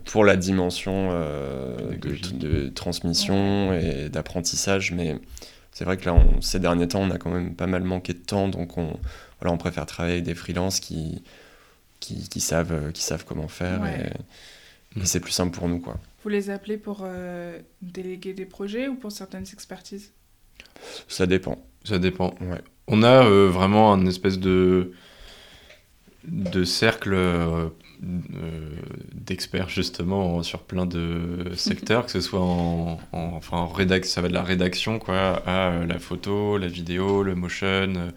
pour 0.06 0.24
la 0.24 0.36
dimension 0.36 1.10
de, 1.12 2.68
transmission 2.68 3.72
et 3.72 4.08
d'apprentissage. 4.08 4.90
Mais 4.90 5.16
c'est 5.72 5.84
vrai 5.84 5.96
que 5.96 6.04
là, 6.04 6.16
ces 6.40 6.60
derniers 6.60 6.88
temps, 6.88 7.00
on 7.00 7.10
a 7.10 7.18
quand 7.18 7.30
même 7.30 7.54
pas 7.54 7.66
mal 7.66 7.82
manqué 7.82 8.12
de 8.12 8.18
temps, 8.18 8.48
donc 8.48 8.78
on, 8.78 8.98
voilà, 9.40 9.52
on 9.52 9.58
préfère 9.58 9.86
travailler 9.86 10.14
avec 10.16 10.24
des 10.24 10.34
freelances 10.34 10.80
qui, 10.80 11.22
qui, 12.00 12.40
savent, 12.40 12.92
qui 12.92 13.02
savent 13.02 13.24
comment 13.24 13.48
faire. 13.48 13.84
Et, 13.86 14.10
mm. 14.98 15.04
c'est 15.04 15.20
plus 15.20 15.32
simple 15.32 15.56
pour 15.56 15.68
nous. 15.68 15.80
Quoi. 15.80 15.98
Vous 16.22 16.28
les 16.28 16.50
appelez 16.50 16.76
pour 16.76 17.00
euh, 17.02 17.58
déléguer 17.80 18.34
des 18.34 18.46
projets 18.46 18.88
ou 18.88 18.94
pour 18.94 19.12
certaines 19.12 19.46
expertises? 19.52 20.12
Ça 21.08 21.26
dépend. 21.26 21.64
Ça 21.84 21.98
dépend. 21.98 22.34
Ouais. 22.40 22.60
On 22.86 23.02
a 23.02 23.24
euh, 23.24 23.48
vraiment 23.48 23.92
un 23.92 24.06
espèce 24.06 24.38
de, 24.38 24.92
de 26.24 26.64
cercle 26.64 27.14
euh, 27.14 27.46
euh, 27.46 27.68
d'experts 28.02 29.68
justement 29.68 30.42
sur 30.42 30.62
plein 30.62 30.86
de 30.86 31.52
secteurs, 31.54 32.06
que 32.06 32.10
ce 32.10 32.20
soit 32.20 32.40
en, 32.40 32.98
enfin 33.12 33.58
en 33.58 33.68
rédac 33.68 34.04
ça 34.04 34.20
va 34.20 34.28
de 34.28 34.32
la 34.32 34.42
rédaction 34.42 34.98
quoi, 34.98 35.42
à 35.46 35.70
euh, 35.70 35.86
la 35.86 35.98
photo, 35.98 36.58
la 36.58 36.66
vidéo, 36.66 37.22
le 37.22 37.36
motion, 37.36 38.10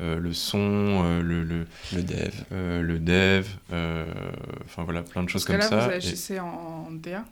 euh, 0.00 0.18
le 0.18 0.32
son, 0.32 1.20
le, 1.20 1.42
le, 1.42 1.66
le, 1.92 2.02
dev, 2.02 2.32
le 2.52 2.98
dev, 2.98 3.46
enfin 4.64 4.84
voilà 4.84 5.02
plein 5.02 5.24
de 5.24 5.28
choses 5.28 5.44
comme 5.44 5.56
là, 5.56 5.68
ça. 5.68 5.88
Vous 5.88 5.92
agissez 5.92 6.38
en 6.38 6.90
DA 6.92 7.24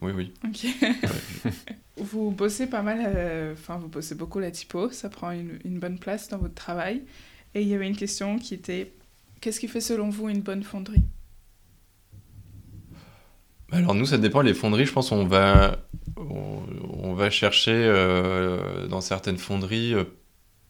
Oui 0.00 0.12
oui. 0.14 0.32
vous 1.96 2.32
bossez 2.32 2.66
pas 2.66 2.82
mal, 2.82 3.52
enfin 3.52 3.76
vous 3.76 3.88
bossez 3.88 4.16
beaucoup 4.16 4.40
la 4.40 4.50
typo, 4.50 4.90
ça 4.90 5.08
prend 5.08 5.30
une, 5.30 5.60
une 5.64 5.78
bonne 5.78 5.98
place 5.98 6.28
dans 6.28 6.38
votre 6.38 6.54
travail. 6.54 7.02
Et 7.54 7.62
il 7.62 7.68
y 7.68 7.74
avait 7.74 7.86
une 7.86 7.96
question 7.96 8.38
qui 8.38 8.52
était 8.54 8.92
qu'est-ce 9.40 9.60
qui 9.60 9.68
fait 9.68 9.80
selon 9.80 10.10
vous 10.10 10.28
une 10.28 10.40
bonne 10.40 10.64
fonderie? 10.64 11.04
Alors 13.72 13.94
nous, 13.94 14.06
ça 14.06 14.18
dépend. 14.18 14.42
Les 14.42 14.54
fonderies, 14.54 14.86
je 14.86 14.92
pense, 14.92 15.12
on 15.12 15.26
va, 15.26 15.78
on, 16.16 17.14
va 17.14 17.30
chercher 17.30 17.72
euh, 17.74 18.86
dans 18.86 19.00
certaines 19.00 19.38
fonderies 19.38 19.94
euh, 19.94 20.04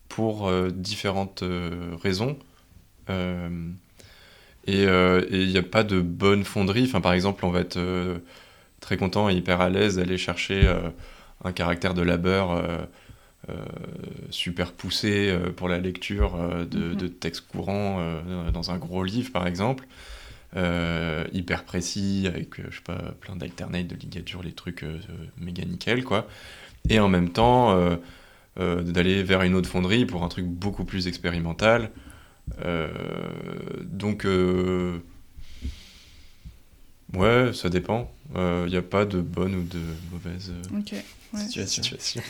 pour 0.09 0.49
euh, 0.49 0.71
différentes 0.71 1.45
raisons. 2.03 2.39
et 3.09 4.83
il 4.83 5.49
n'y 5.49 5.59
a 5.59 5.63
pas 5.63 5.85
de 5.85 6.01
bonne 6.01 6.45
fonderie. 6.45 6.85
Enfin, 6.85 7.01
par 7.01 7.13
exemple, 7.13 7.45
on 7.45 7.51
va 7.51 7.61
être 7.61 7.79
très 8.81 8.97
content 8.97 9.29
et 9.29 9.35
hyper 9.35 9.61
à 9.61 9.69
l'aise 9.69 9.97
d'aller 9.97 10.17
chercher 10.19 10.67
un 11.45 11.53
caractère 11.53 11.95
de 11.95 12.03
labeur 12.03 12.63
super 14.31 14.73
poussé 14.73 15.37
pour 15.57 15.69
la 15.69 15.79
lecture 15.79 16.37
de, 16.69 16.95
mm-hmm. 16.95 16.97
de 16.97 17.09
textes 17.09 17.47
courants 17.47 18.01
dans 18.53 18.71
un 18.71 18.79
gros 18.79 19.05
livre, 19.05 19.31
par 19.33 19.47
exemple. 19.47 19.87
Euh, 20.55 21.27
hyper 21.33 21.65
précis, 21.65 22.25
avec, 22.27 22.61
euh, 22.61 22.65
je 22.71 22.77
sais 22.77 22.83
pas, 22.83 23.15
plein 23.21 23.37
d'alternates, 23.37 23.89
de 23.89 23.97
ligatures, 23.97 24.43
les 24.43 24.53
trucs 24.53 24.85
euh, 24.85 24.99
méga 25.39 25.65
nickel, 25.65 26.05
quoi. 26.05 26.29
Et 26.89 27.01
en 27.01 27.09
même 27.09 27.31
temps, 27.31 27.77
d'aller 28.57 29.25
vers 29.25 29.43
une 29.43 29.55
autre 29.55 29.69
fonderie 29.69 30.07
pour 30.07 30.23
un 30.23 30.29
truc 30.29 30.47
beaucoup 30.47 30.85
plus 30.85 31.09
expérimental. 31.09 31.91
donc, 33.83 34.25
ouais, 37.13 37.53
ça 37.53 37.69
dépend. 37.71 38.09
Il 38.37 38.67
n'y 38.67 38.77
a 38.77 38.83
pas 38.83 39.05
de 39.05 39.21
bonne 39.21 39.57
ou 39.57 39.65
de 39.65 39.81
mauvaise 40.13 40.53
situation. 41.67 42.23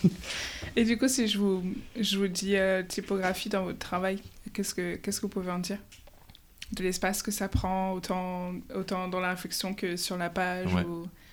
Et 0.76 0.84
du 0.84 0.96
coup, 0.96 1.08
si 1.08 1.26
je 1.26 1.38
vous, 1.38 1.64
je 1.98 2.18
vous 2.18 2.28
dis 2.28 2.54
typographie 2.86 3.48
dans 3.48 3.64
votre 3.64 3.80
travail, 3.80 4.22
qu'est-ce 4.52 4.76
que, 4.76 4.94
qu'est-ce 4.94 5.20
que 5.20 5.26
vous 5.26 5.32
pouvez 5.32 5.50
en 5.50 5.58
dire? 5.58 5.78
De 6.72 6.82
l'espace 6.82 7.22
que 7.22 7.30
ça 7.30 7.48
prend, 7.48 7.92
autant, 7.92 8.52
autant 8.74 9.08
dans 9.08 9.20
l'infection 9.20 9.74
que 9.74 9.96
sur 9.96 10.16
la 10.16 10.28
page 10.28 10.68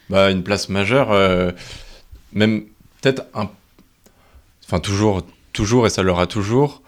bah, 0.09 0.31
Une 0.31 0.43
place 0.43 0.69
majeure, 0.69 1.11
euh, 1.11 1.51
même 2.33 2.63
peut-être 3.01 3.23
un. 3.33 3.49
Enfin, 4.63 4.79
toujours, 4.79 5.25
toujours, 5.53 5.85
et 5.85 5.89
ça 5.89 6.03
l'aura 6.03 6.25
toujours, 6.25 6.81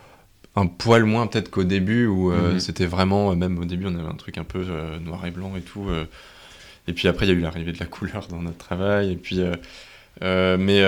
un 0.55 0.65
poil 0.65 1.03
moins 1.03 1.27
peut-être 1.27 1.51
qu'au 1.51 1.63
début, 1.63 2.07
où 2.07 2.31
euh, 2.31 2.53
mhm. 2.53 2.59
c'était 2.59 2.87
vraiment, 2.87 3.35
même 3.35 3.59
au 3.59 3.65
début, 3.65 3.85
on 3.85 3.95
avait 3.95 4.09
un 4.09 4.15
truc 4.15 4.37
un 4.37 4.43
peu 4.43 4.65
euh, 4.67 4.97
noir 4.99 5.25
et 5.25 5.31
blanc 5.31 5.53
et 5.55 5.61
tout. 5.61 5.87
et 6.87 6.93
puis 6.93 7.07
après, 7.07 7.25
il 7.25 7.29
y 7.29 7.31
a 7.33 7.35
eu 7.35 7.41
l'arrivée 7.41 7.73
de 7.73 7.79
la 7.79 7.85
couleur 7.87 8.27
dans 8.27 8.41
notre 8.41 8.57
travail. 8.57 9.11
Et 9.11 9.17
puis, 9.17 9.41
mais 10.21 10.81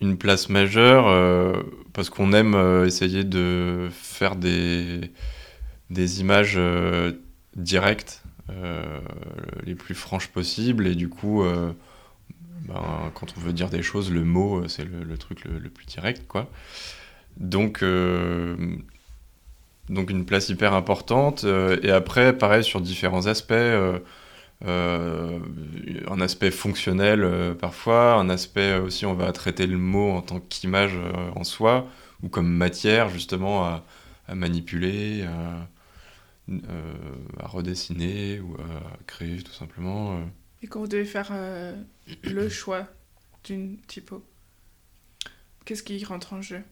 une 0.00 0.18
place 0.18 0.48
majeure, 0.48 1.64
parce 1.92 2.10
qu'on 2.10 2.32
aime 2.32 2.84
essayer 2.84 3.22
de 3.22 3.88
faire 3.92 4.34
des 4.34 5.10
des 5.92 6.20
images 6.20 6.54
euh, 6.56 7.12
directes, 7.56 8.22
euh, 8.50 9.00
les 9.64 9.74
plus 9.74 9.94
franches 9.94 10.28
possibles, 10.28 10.86
et 10.86 10.94
du 10.94 11.08
coup, 11.08 11.42
euh, 11.42 11.72
ben, 12.66 13.10
quand 13.14 13.34
on 13.36 13.40
veut 13.40 13.52
dire 13.52 13.68
des 13.70 13.82
choses, 13.82 14.10
le 14.10 14.24
mot, 14.24 14.66
c'est 14.68 14.84
le, 14.84 15.18
truc 15.18 15.44
le, 15.44 15.68
plus 15.68 15.86
direct, 15.86 16.26
quoi. 16.26 16.50
Donc, 17.36 17.82
une 17.82 18.84
place 20.26 20.48
hyper 20.48 20.74
importante. 20.74 21.44
et 21.44 21.90
après, 21.90 22.36
pareil, 22.36 22.64
sur 22.64 22.80
différents 22.80 23.26
aspects. 23.26 23.52
un 24.64 25.40
aspect 26.20 26.50
fonctionnel 26.50 27.56
parfois, 27.60 28.14
un 28.14 28.28
aspect 28.28 28.76
aussi 28.76 29.06
on 29.06 29.14
va 29.14 29.32
traiter 29.32 29.66
le 29.66 29.78
mot 29.78 30.12
en 30.12 30.22
tant 30.22 30.40
qu'image 30.40 30.96
en 31.34 31.42
soi, 31.42 31.88
ou 32.22 32.28
comme 32.28 32.48
matière 32.48 33.08
justement 33.08 33.64
à, 33.64 33.82
manipuler, 34.34 35.24
à 37.38 37.46
redessiner 37.46 38.40
ou 38.40 38.54
à 38.54 38.98
créer 39.06 39.42
tout 39.42 39.52
simplement. 39.52 40.16
Euh. 40.16 40.24
Et 40.62 40.66
quand 40.66 40.80
vous 40.80 40.88
devez 40.88 41.04
faire 41.04 41.28
euh, 41.32 41.74
le 42.22 42.48
choix 42.48 42.88
d'une 43.44 43.78
typo, 43.86 44.24
qu'est-ce 45.64 45.82
qui 45.82 46.04
rentre 46.04 46.32
en 46.32 46.42
jeu? 46.42 46.62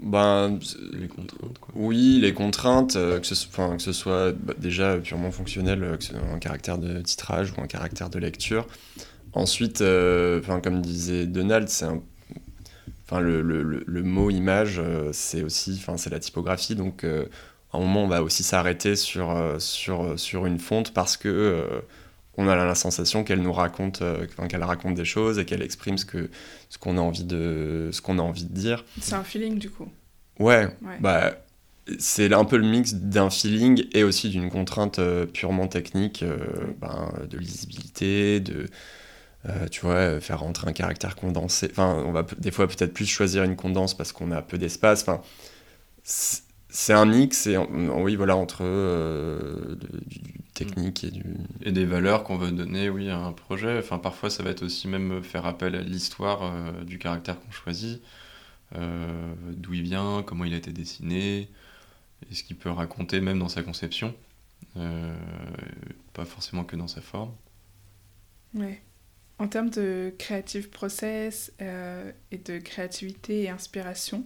Ben, 0.00 0.58
les 0.92 1.08
contraintes. 1.08 1.58
Quoi. 1.58 1.74
Oui, 1.74 2.18
les 2.20 2.32
contraintes, 2.32 2.94
que, 2.94 3.22
ce, 3.22 3.46
enfin, 3.46 3.76
que 3.76 3.82
ce 3.82 3.92
soit 3.92 4.32
bah, 4.32 4.54
déjà 4.56 4.96
purement 4.98 5.30
fonctionnel, 5.30 5.96
que 5.98 6.04
ce 6.04 6.10
soit 6.10 6.20
un 6.20 6.38
caractère 6.38 6.78
de 6.78 7.00
titrage 7.02 7.52
ou 7.52 7.60
un 7.60 7.66
caractère 7.66 8.08
de 8.08 8.18
lecture. 8.18 8.66
Ensuite, 9.34 9.82
enfin, 9.82 10.60
comme 10.60 10.80
disait 10.80 11.26
Donald, 11.26 11.68
c'est 11.68 11.84
un, 11.84 12.02
enfin, 13.04 13.20
le, 13.20 13.42
le, 13.42 13.62
le, 13.62 14.02
mot 14.02 14.30
image, 14.30 14.80
c'est 15.12 15.42
aussi 15.42 15.74
enfin, 15.78 15.98
c'est 15.98 16.10
la 16.10 16.20
typographie. 16.20 16.74
Donc, 16.74 17.04
un 17.72 17.80
moment, 17.80 18.04
on 18.04 18.08
va 18.08 18.22
aussi 18.22 18.42
s'arrêter 18.42 18.96
sur, 18.96 19.30
euh, 19.30 19.58
sur, 19.58 20.02
euh, 20.02 20.16
sur 20.16 20.46
une 20.46 20.58
fonte 20.58 20.92
parce 20.92 21.16
que 21.16 21.28
euh, 21.28 21.80
on 22.36 22.48
a 22.48 22.56
la 22.56 22.74
sensation 22.74 23.24
qu'elle 23.24 23.42
nous 23.42 23.52
raconte, 23.52 24.02
qu'elle 24.48 24.62
raconte 24.62 24.94
des 24.94 25.04
choses 25.04 25.38
et 25.38 25.44
qu'elle 25.44 25.62
exprime 25.62 25.98
ce 25.98 26.06
que 26.06 26.30
ce 26.70 26.78
qu'on 26.78 26.96
a 26.96 27.00
envie 27.00 27.24
de 27.24 27.90
ce 27.92 28.00
qu'on 28.00 28.18
a 28.18 28.22
envie 28.22 28.44
de 28.44 28.54
dire. 28.54 28.86
C'est 29.02 29.14
un 29.14 29.22
feeling 29.22 29.58
du 29.58 29.68
coup. 29.68 29.88
Ouais. 30.38 30.74
Bah 31.00 31.34
c'est 31.98 32.32
un 32.32 32.44
peu 32.46 32.56
le 32.56 32.66
mix 32.66 32.94
d'un 32.94 33.28
feeling 33.28 33.84
et 33.92 34.02
aussi 34.02 34.30
d'une 34.30 34.50
contrainte 34.50 34.98
purement 35.34 35.66
technique, 35.66 36.24
ben, 36.80 37.12
de 37.28 37.36
lisibilité, 37.36 38.40
de 38.40 38.68
tu 39.70 39.82
vois, 39.82 40.18
faire 40.20 40.40
rentrer 40.40 40.68
un 40.68 40.72
caractère 40.72 41.16
condensé. 41.16 41.68
Enfin, 41.70 42.02
on 42.06 42.12
va 42.12 42.24
des 42.38 42.50
fois 42.50 42.66
peut-être 42.66 42.94
plus 42.94 43.04
choisir 43.04 43.42
une 43.42 43.56
condense 43.56 43.94
parce 43.94 44.12
qu'on 44.12 44.30
a 44.30 44.40
peu 44.40 44.56
d'espace. 44.56 45.02
Enfin, 45.02 45.20
c'est 46.74 46.94
un 46.94 47.04
mix 47.04 47.46
et, 47.46 47.58
oui, 47.58 48.16
voilà, 48.16 48.34
entre 48.34 48.62
euh, 48.62 49.76
du, 50.06 50.32
technique 50.54 51.04
et 51.04 51.10
du... 51.10 51.22
Et 51.60 51.70
des 51.70 51.84
valeurs 51.84 52.24
qu'on 52.24 52.38
veut 52.38 52.50
donner, 52.50 52.88
oui, 52.88 53.10
à 53.10 53.18
un 53.18 53.32
projet. 53.32 53.78
Enfin, 53.78 53.98
parfois, 53.98 54.30
ça 54.30 54.42
va 54.42 54.48
être 54.50 54.62
aussi 54.62 54.88
même 54.88 55.22
faire 55.22 55.44
appel 55.44 55.74
à 55.74 55.82
l'histoire 55.82 56.42
euh, 56.42 56.82
du 56.84 56.98
caractère 56.98 57.38
qu'on 57.38 57.50
choisit, 57.50 58.02
euh, 58.74 59.34
d'où 59.50 59.74
il 59.74 59.82
vient, 59.82 60.22
comment 60.26 60.46
il 60.46 60.54
a 60.54 60.56
été 60.56 60.72
dessiné, 60.72 61.50
et 62.30 62.34
ce 62.34 62.42
qu'il 62.42 62.56
peut 62.56 62.70
raconter 62.70 63.20
même 63.20 63.38
dans 63.38 63.50
sa 63.50 63.62
conception, 63.62 64.14
pas 66.14 66.24
forcément 66.24 66.64
que 66.64 66.76
dans 66.76 66.88
sa 66.88 67.02
forme. 67.02 67.32
Ouais. 68.54 68.80
En 69.38 69.46
termes 69.46 69.68
de 69.68 70.14
creative 70.18 70.70
process 70.70 71.52
et 71.58 72.38
de 72.38 72.58
créativité 72.60 73.42
et 73.42 73.50
inspiration, 73.50 74.24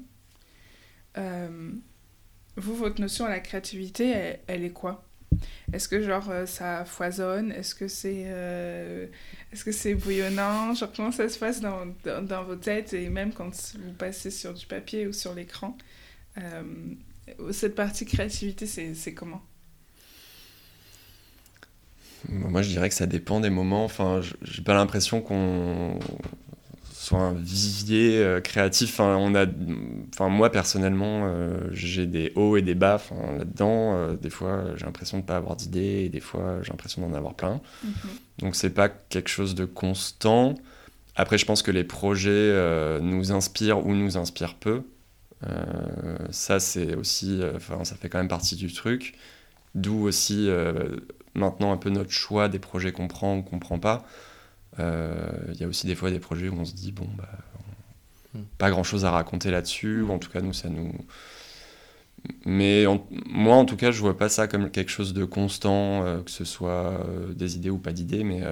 vous, 2.56 2.74
votre 2.74 3.00
notion 3.00 3.24
à 3.24 3.28
la 3.28 3.40
créativité, 3.40 4.38
elle, 4.46 4.64
est 4.64 4.70
quoi? 4.70 5.04
Est-ce 5.72 5.88
que 5.88 6.00
genre 6.00 6.30
euh, 6.30 6.46
ça 6.46 6.84
foisonne? 6.84 7.52
Est-ce 7.52 7.74
que 7.74 7.88
c'est 7.88 8.24
euh, 8.26 9.06
est-ce 9.52 9.94
bouillonnant? 9.94 10.74
Genre 10.74 10.90
comment 10.94 11.12
ça 11.12 11.28
se 11.28 11.38
passe 11.38 11.60
dans, 11.60 11.86
dans, 12.22 12.44
vos 12.44 12.56
têtes? 12.56 12.94
Et 12.94 13.10
même 13.10 13.32
quand 13.32 13.50
vous 13.74 13.92
passez 13.92 14.30
sur 14.30 14.54
du 14.54 14.66
papier 14.66 15.06
ou 15.06 15.12
sur 15.12 15.34
l'écran 15.34 15.76
euh, 16.38 16.62
Cette 17.52 17.74
partie 17.74 18.06
créativité, 18.06 18.66
c'est 18.66 19.14
comment? 19.14 19.42
Moi, 22.28 22.62
je 22.62 22.70
dirais 22.70 22.88
que 22.88 22.94
ça 22.94 23.06
dépend 23.06 23.40
des 23.40 23.50
moments. 23.50 23.84
Enfin, 23.84 24.20
j'ai 24.42 24.62
pas 24.62 24.74
l'impression 24.74 25.20
qu'on 25.20 25.98
soit 27.06 27.20
un 27.20 27.34
vivier 27.34 28.18
euh, 28.18 28.40
créatif. 28.40 28.90
Enfin, 28.94 29.16
on 29.16 29.34
a, 29.36 29.46
enfin, 30.12 30.28
moi 30.28 30.50
personnellement, 30.50 31.26
euh, 31.26 31.56
j'ai 31.70 32.06
des 32.06 32.32
hauts 32.34 32.56
et 32.56 32.62
des 32.62 32.74
bas 32.74 33.00
là-dedans. 33.38 33.94
Euh, 33.94 34.16
des 34.16 34.30
fois, 34.30 34.64
j'ai 34.74 34.86
l'impression 34.86 35.18
de 35.18 35.22
ne 35.22 35.26
pas 35.26 35.36
avoir 35.36 35.54
d'idées 35.54 36.04
et 36.04 36.08
des 36.08 36.18
fois, 36.18 36.58
j'ai 36.62 36.70
l'impression 36.70 37.06
d'en 37.06 37.14
avoir 37.16 37.34
plein. 37.34 37.60
Donc, 37.84 37.94
Donc, 38.40 38.56
c'est 38.56 38.70
pas 38.70 38.88
quelque 38.88 39.28
chose 39.28 39.54
de 39.54 39.64
constant. 39.64 40.56
Après, 41.14 41.38
je 41.38 41.46
pense 41.46 41.62
que 41.62 41.70
les 41.70 41.84
projets 41.84 43.00
nous 43.00 43.32
inspirent 43.32 43.86
ou 43.86 43.94
nous 43.94 44.18
inspirent 44.18 44.56
peu. 44.56 44.82
ça, 46.30 46.60
c'est 46.60 46.96
aussi, 46.96 47.40
enfin, 47.54 47.84
ça 47.84 47.94
fait 47.94 48.08
quand 48.08 48.18
même 48.18 48.28
partie 48.28 48.56
du 48.56 48.72
truc. 48.72 49.14
D'où 49.74 50.02
aussi 50.02 50.50
maintenant 51.34 51.72
un 51.72 51.78
peu 51.78 51.88
notre 51.88 52.10
choix 52.10 52.48
des 52.48 52.58
projets 52.58 52.92
qu'on 52.92 53.08
prend 53.08 53.38
ou 53.38 53.42
qu'on 53.42 53.58
prend 53.58 53.78
pas. 53.78 54.04
Euh, 54.78 55.30
il 55.52 55.60
y 55.60 55.64
a 55.64 55.68
aussi 55.68 55.86
des 55.86 55.94
fois 55.94 56.10
des 56.10 56.18
projets 56.18 56.48
où 56.48 56.58
on 56.58 56.64
se 56.64 56.74
dit, 56.74 56.92
bon, 56.92 57.08
bah, 57.16 57.28
hmm. 58.34 58.42
pas 58.58 58.70
grand 58.70 58.82
chose 58.82 59.04
à 59.04 59.10
raconter 59.10 59.50
là-dessus, 59.50 60.02
ou 60.02 60.12
en 60.12 60.18
tout 60.18 60.30
cas, 60.30 60.40
nous, 60.40 60.52
ça 60.52 60.68
nous. 60.68 60.92
Mais 62.44 62.84
moi, 63.26 63.56
en 63.56 63.64
tout 63.64 63.76
cas, 63.76 63.90
je 63.90 64.00
vois 64.00 64.16
pas 64.16 64.28
ça 64.28 64.48
comme 64.48 64.70
quelque 64.70 64.90
chose 64.90 65.14
de 65.14 65.24
constant, 65.24 66.04
euh, 66.04 66.22
que 66.22 66.30
ce 66.30 66.44
soit 66.44 67.00
euh, 67.06 67.32
des 67.32 67.56
idées 67.56 67.70
ou 67.70 67.78
pas 67.78 67.92
d'idées, 67.92 68.24
mais 68.24 68.42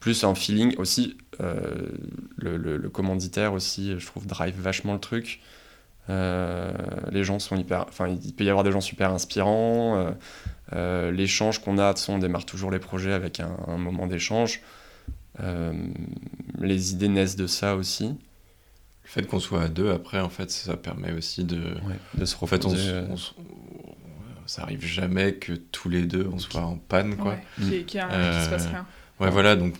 plus 0.00 0.24
un 0.24 0.34
feeling 0.34 0.74
aussi. 0.78 1.16
Le, 1.38 2.56
le, 2.56 2.88
commanditaire 2.88 3.52
aussi, 3.52 3.98
je 3.98 4.06
trouve, 4.06 4.26
drive 4.26 4.58
vachement 4.58 4.94
le 4.94 5.00
truc. 5.00 5.40
les 6.08 7.24
gens 7.24 7.38
sont 7.38 7.56
hyper. 7.56 7.84
Enfin, 7.88 8.08
il 8.08 8.34
peut 8.34 8.44
y 8.44 8.50
avoir 8.50 8.64
des 8.64 8.72
gens 8.72 8.80
super 8.80 9.12
inspirants. 9.12 10.14
L'échange 10.72 11.58
qu'on 11.60 11.78
a, 11.78 11.92
de 11.92 11.98
on 12.08 12.18
démarre 12.18 12.46
toujours 12.46 12.70
les 12.70 12.78
projets 12.78 13.12
avec 13.12 13.40
un, 13.40 13.54
un 13.66 13.76
moment 13.76 14.06
d'échange. 14.06 14.62
Euh, 15.40 15.72
les 16.60 16.92
idées 16.92 17.08
naissent 17.08 17.36
de 17.36 17.46
ça 17.46 17.76
aussi. 17.76 18.08
Le 19.04 19.08
fait 19.08 19.26
qu'on 19.26 19.40
soit 19.40 19.62
à 19.62 19.68
deux, 19.68 19.90
après, 19.90 20.20
en 20.20 20.28
fait, 20.28 20.50
ça 20.50 20.76
permet 20.76 21.12
aussi 21.12 21.44
de, 21.44 21.74
de 22.14 22.24
se 22.24 22.36
reposer. 22.36 22.98
En 23.10 23.16
fait, 23.16 23.34
ça 24.46 24.62
arrive 24.62 24.84
jamais 24.84 25.34
que 25.34 25.52
tous 25.52 25.88
les 25.88 26.02
deux 26.02 26.28
on 26.32 26.38
soit 26.38 26.62
en 26.62 26.76
panne, 26.76 27.16
quoi. 27.16 27.36
Ouais, 27.58 27.84
qui, 27.84 27.98
euh, 27.98 28.44
se 28.44 28.50
passe 28.50 28.66
rien. 28.66 28.86
Ouais, 29.20 29.30
voilà, 29.30 29.56
donc 29.56 29.74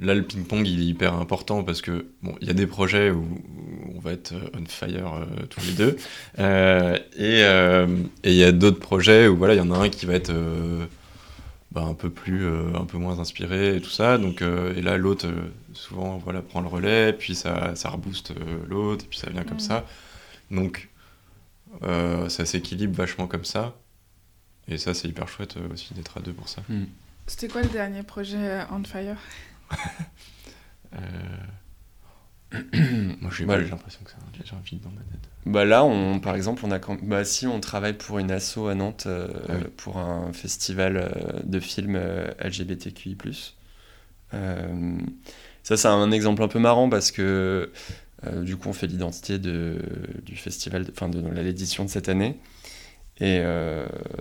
là, 0.00 0.14
le 0.14 0.22
ping-pong, 0.22 0.66
il 0.66 0.80
est 0.80 0.86
hyper 0.86 1.14
important 1.14 1.62
parce 1.62 1.82
que, 1.82 2.06
bon, 2.22 2.34
il 2.40 2.46
y 2.48 2.50
a 2.50 2.54
des 2.54 2.66
projets 2.66 3.10
où, 3.10 3.26
on 3.94 4.00
va 4.00 4.12
être 4.12 4.34
on 4.54 4.64
fire 4.66 5.14
euh, 5.14 5.46
tous 5.48 5.60
les 5.66 5.72
deux. 5.72 5.96
et 7.18 8.30
il 8.30 8.36
y 8.36 8.44
a 8.44 8.52
d'autres 8.52 8.80
projets 8.80 9.26
où, 9.26 9.36
voilà, 9.36 9.54
il 9.54 9.58
y 9.58 9.60
en 9.60 9.70
a 9.72 9.78
un 9.78 9.88
qui 9.88 10.06
va 10.06 10.14
être 10.14 10.32
bah, 11.72 11.82
un 11.82 11.94
peu 11.94 12.10
plus 12.10 12.44
euh, 12.44 12.74
un 12.74 12.84
peu 12.84 12.98
moins 12.98 13.20
inspiré 13.20 13.76
et 13.76 13.80
tout 13.80 13.90
ça. 13.90 14.18
Donc 14.18 14.42
euh, 14.42 14.74
et 14.74 14.82
là 14.82 14.96
l'autre 14.96 15.26
euh, 15.26 15.52
souvent 15.72 16.18
voilà 16.18 16.42
prend 16.42 16.60
le 16.60 16.66
relais 16.66 17.12
puis 17.12 17.34
ça 17.34 17.76
ça 17.76 17.90
rebooste 17.90 18.34
l'autre 18.68 19.04
et 19.04 19.08
puis 19.08 19.18
ça 19.18 19.30
vient 19.30 19.44
comme 19.44 19.60
ça. 19.60 19.84
Donc 20.50 20.88
ça 21.82 22.44
s'équilibre 22.44 22.96
vachement 22.96 23.26
comme 23.26 23.44
ça. 23.44 23.74
Et 24.68 24.78
ça 24.78 24.94
c'est 24.94 25.08
hyper 25.08 25.28
chouette 25.28 25.56
aussi 25.72 25.94
d'être 25.94 26.18
à 26.18 26.20
deux 26.20 26.32
pour 26.32 26.48
ça. 26.48 26.62
Hmm. 26.68 26.84
c'était 27.26 27.48
quoi 27.48 27.62
le 27.62 27.68
dernier 27.68 28.02
projet 28.02 28.64
on 28.70 28.82
fire? 28.84 29.16
moi 33.20 33.30
j'ai 33.30 33.44
l'impression 33.46 34.00
que 34.04 34.10
c'est 34.44 34.54
un 34.54 34.60
vide 34.60 34.80
dans 34.80 34.90
ma 34.90 35.02
tête 35.02 35.30
bah 35.46 35.64
là, 35.64 35.84
on, 35.84 36.20
par 36.20 36.36
exemple, 36.36 36.62
on 36.66 36.70
a 36.70 36.78
bah 37.02 37.24
si 37.24 37.46
on 37.46 37.60
travaille 37.60 37.94
pour 37.94 38.18
une 38.18 38.30
asso 38.30 38.58
à 38.68 38.74
Nantes 38.74 39.04
euh, 39.06 39.28
ah 39.48 39.54
pour 39.78 39.96
un 39.98 40.32
festival 40.32 40.96
euh, 40.96 41.08
de 41.44 41.60
films 41.60 41.96
euh, 41.96 42.30
LGBTQI+. 42.40 43.16
ça, 45.62 45.76
c'est 45.76 45.88
un 45.88 46.10
exemple 46.10 46.42
un 46.42 46.48
peu 46.48 46.58
marrant 46.58 46.88
parce 46.88 47.10
que 47.10 47.70
du 48.42 48.56
coup, 48.58 48.68
on 48.68 48.74
fait 48.74 48.86
l'identité 48.86 49.38
du 49.38 50.36
festival, 50.36 50.84
enfin 50.92 51.08
de, 51.08 51.26
l'édition 51.40 51.84
de 51.86 51.90
cette 51.90 52.10
année. 52.10 52.36
Et 53.18 53.42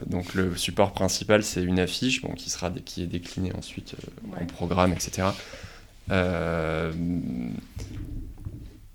donc 0.08 0.34
le 0.36 0.56
support 0.56 0.94
principal, 0.94 1.44
c'est 1.44 1.64
une 1.64 1.80
affiche 1.80 2.22
bon, 2.22 2.34
qui, 2.34 2.50
sera, 2.50 2.72
qui 2.72 3.04
est 3.04 3.08
déclinée 3.08 3.52
ensuite 3.54 3.96
en 4.40 4.46
programme, 4.46 4.94
etc. 4.94 5.28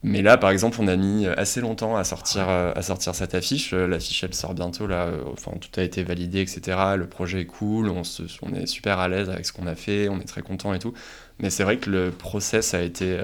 Mais 0.07 0.21
là, 0.21 0.37
par 0.37 0.51
exemple, 0.51 0.77
on 0.83 0.87
a 0.87 0.97
mis 0.97 1.27
assez 1.27 1.63
longtemps 1.63 1.97
à 1.97 2.05
sortir, 2.05 2.51
euh, 2.51 2.73
à 2.77 2.83
sortir 2.83 3.15
cette 3.15 3.35
affiche. 3.35 3.73
Euh, 3.73 3.87
l'affiche, 3.87 4.23
elle 4.23 4.35
sort 4.35 4.53
bientôt, 4.53 4.87
là. 4.87 5.07
Euh, 5.07 5.23
enfin, 5.33 5.53
tout 5.59 5.81
a 5.81 5.83
été 5.83 6.03
validé, 6.03 6.43
etc. 6.43 6.77
Le 6.97 7.07
projet 7.07 7.41
est 7.41 7.47
cool, 7.47 7.89
on, 7.89 8.05
se, 8.05 8.23
on 8.43 8.53
est 8.53 8.67
super 8.67 8.99
à 8.99 9.09
l'aise 9.09 9.31
avec 9.31 9.47
ce 9.47 9.55
qu'on 9.55 9.67
a 9.67 9.75
fait, 9.75 10.11
on 10.11 10.21
est 10.21 10.27
très 10.27 10.43
content 10.43 10.75
et 10.75 10.79
tout. 10.79 10.93
Mais 11.39 11.49
c'est 11.49 11.65
vrai 11.65 11.79
que 11.79 11.89
le 11.89 12.11
process 12.11 12.75
a 12.75 12.83
été... 12.83 13.17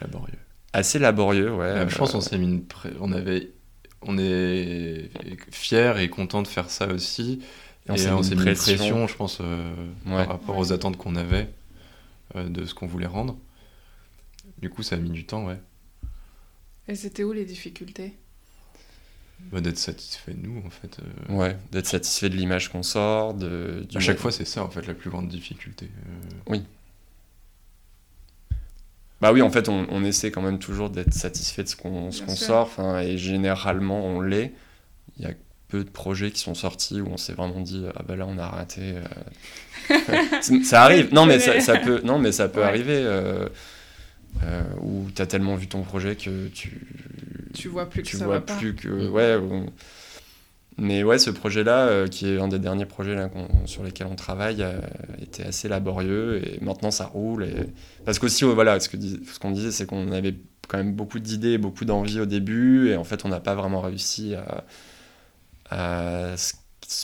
laborieux. 0.00 0.38
Assez 0.72 1.00
laborieux, 1.00 1.52
ouais. 1.52 1.84
je 1.88 1.98
pense 1.98 2.12
qu'on 2.12 2.20
s'est 2.20 2.38
mis 2.38 2.46
une... 2.46 2.64
On 3.00 3.10
avait... 3.10 3.50
On 4.06 4.16
est 4.16 5.10
fiers 5.50 5.94
et 5.98 6.08
content 6.08 6.42
de 6.42 6.48
faire 6.48 6.70
ça 6.70 6.86
aussi. 6.86 7.40
Et 7.88 7.90
on 7.90 7.96
s'est 8.22 8.36
mis, 8.36 8.44
une 8.44 8.54
pression, 8.54 9.08
je 9.08 9.16
pense, 9.16 9.42
par 10.06 10.28
rapport 10.28 10.58
aux 10.58 10.72
attentes 10.72 10.96
qu'on 10.96 11.16
avait 11.16 11.48
de 12.34 12.64
ce 12.64 12.74
qu'on 12.74 12.86
voulait 12.86 13.06
rendre. 13.06 13.38
Du 14.58 14.70
coup, 14.70 14.82
ça 14.82 14.96
a 14.96 14.98
mis 14.98 15.10
du 15.10 15.24
temps, 15.26 15.46
ouais. 15.46 15.60
Et 16.88 16.94
c'était 16.94 17.24
où 17.24 17.32
les 17.32 17.44
difficultés? 17.44 18.14
Bah, 19.52 19.60
D'être 19.60 19.78
satisfait 19.78 20.32
de 20.32 20.46
nous, 20.46 20.62
en 20.64 20.70
fait. 20.70 20.98
Euh. 21.00 21.34
Ouais, 21.34 21.56
d'être 21.72 21.86
satisfait 21.86 22.28
de 22.28 22.36
l'image 22.36 22.70
qu'on 22.70 22.82
sort. 22.82 23.34
De, 23.34 23.86
à 23.94 24.00
chaque 24.00 24.18
fois, 24.18 24.32
c'est 24.32 24.44
ça, 24.44 24.64
en 24.64 24.70
fait, 24.70 24.86
la 24.86 24.94
plus 24.94 25.10
grande 25.10 25.28
difficulté. 25.28 25.90
Euh. 26.06 26.30
Oui. 26.48 26.64
Bah 29.20 29.32
oui, 29.32 29.40
en 29.42 29.50
fait, 29.50 29.68
on, 29.68 29.86
on 29.90 30.04
essaie 30.04 30.30
quand 30.30 30.42
même 30.42 30.58
toujours 30.58 30.90
d'être 30.90 31.14
satisfait 31.14 31.62
de 31.62 31.68
ce 31.68 31.76
qu'on 31.76 32.10
sort, 32.10 32.78
et 32.98 33.16
généralement, 33.16 34.04
on 34.04 34.20
l'est. 34.20 34.52
Il 35.16 35.24
y 35.24 35.26
a 35.26 35.32
peu 35.74 35.82
de 35.82 35.90
projets 35.90 36.30
qui 36.30 36.38
sont 36.38 36.54
sortis 36.54 37.00
où 37.00 37.08
on 37.10 37.16
s'est 37.16 37.32
vraiment 37.32 37.60
dit 37.60 37.84
ah 37.96 38.02
ben 38.06 38.14
là 38.14 38.26
on 38.28 38.38
a 38.38 38.46
raté 38.46 38.94
euh. 39.90 40.62
ça 40.62 40.82
arrive 40.82 41.12
non 41.12 41.26
mais 41.26 41.40
ça, 41.40 41.58
ça, 41.60 41.78
peut 41.78 42.00
non 42.04 42.20
mais 42.20 42.30
ça 42.30 42.48
peut 42.48 42.62
arriver 42.62 43.02
euh, 44.42 44.62
où 44.80 45.08
tu 45.12 45.20
as 45.20 45.26
tellement 45.26 45.56
vu 45.56 45.66
ton 45.66 45.82
projet 45.82 46.14
que 46.14 46.46
tu 46.46 46.86
tu 47.54 47.66
vois 47.66 47.90
plus 47.90 48.02
que 48.02 48.08
tu 48.08 48.16
vois 48.18 48.40
plus 48.40 48.76
que 48.76 48.88
mm. 48.88 49.10
ouais 49.10 49.40
mais 50.78 51.02
ouais 51.02 51.18
ce 51.18 51.30
projet 51.30 51.64
là 51.64 51.86
euh, 51.88 52.06
qui 52.06 52.28
est 52.28 52.38
un 52.38 52.46
des 52.46 52.60
derniers 52.60 52.86
projets 52.86 53.16
là, 53.16 53.28
sur 53.64 53.82
lesquels 53.82 54.06
on 54.06 54.14
travaille 54.14 54.62
euh, 54.62 54.80
était 55.20 55.44
assez 55.44 55.68
laborieux 55.68 56.40
et 56.44 56.60
maintenant 56.64 56.92
ça 56.92 57.06
roule 57.06 57.44
et... 57.44 57.54
parce 58.04 58.20
qu'aussi 58.20 58.44
voilà 58.44 58.78
ce 58.78 58.88
que 58.88 58.96
ce 58.96 59.40
qu'on 59.40 59.50
disait 59.50 59.72
c'est 59.72 59.86
qu'on 59.86 60.12
avait 60.12 60.36
quand 60.68 60.78
même 60.78 60.94
beaucoup 60.94 61.18
d'idées 61.18 61.58
beaucoup 61.58 61.84
d'envie 61.84 62.20
au 62.20 62.26
début 62.26 62.90
et 62.90 62.96
en 62.96 63.04
fait 63.04 63.24
on 63.24 63.28
n'a 63.28 63.40
pas 63.40 63.56
vraiment 63.56 63.80
réussi 63.80 64.36
à, 64.36 64.64
à 65.70 66.34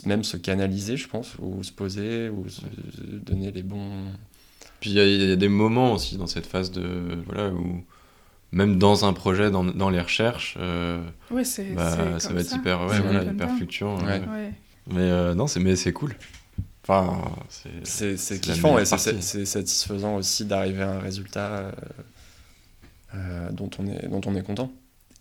même 0.05 0.23
se 0.23 0.37
canaliser 0.37 0.95
je 0.95 1.07
pense 1.07 1.35
ou 1.39 1.63
se 1.63 1.71
poser 1.71 2.29
ou 2.29 2.47
se 2.47 2.61
donner 3.01 3.51
les 3.51 3.63
bons 3.63 4.05
puis 4.79 4.91
il 4.91 4.97
y, 4.97 5.31
a 5.31 5.35
des 5.35 5.47
moments 5.47 5.93
aussi 5.93 6.17
dans 6.17 6.27
cette 6.27 6.45
phase 6.45 6.71
de 6.71 7.23
voilà 7.25 7.49
où 7.49 7.83
même 8.51 8.77
dans 8.77 9.05
un 9.05 9.13
projet, 9.13 9.49
dans, 9.49 9.63
dans 9.63 9.89
les 9.89 10.01
recherches, 10.01 10.57
euh, 10.59 11.01
bah, 11.29 11.43
ça 11.43 12.33
va 12.33 12.41
être 12.41 12.53
hyper, 12.53 12.85
ouais, 12.85 13.25
hyper 13.25 13.49
fluctuant. 13.55 13.97
Mais 14.87 15.03
euh, 15.03 15.35
non, 15.35 15.47
c'est 15.47 15.59
mais 15.59 15.75
c'est 15.75 15.93
cool. 15.93 16.15
Enfin, 16.83 17.21
c'est 17.83 18.41
kiffant 18.41 18.77
et 18.77 18.85
c'est 18.85 19.45
satisfaisant 19.45 20.15
aussi 20.15 20.45
d'arriver 20.45 20.81
à 20.81 20.91
un 20.91 20.99
résultat 20.99 21.71
euh, 23.15 23.51
dont 23.51 23.69
on 23.77 23.87
est 23.87 24.07
dont 24.07 24.21
on 24.25 24.35
est 24.35 24.43
content. 24.43 24.71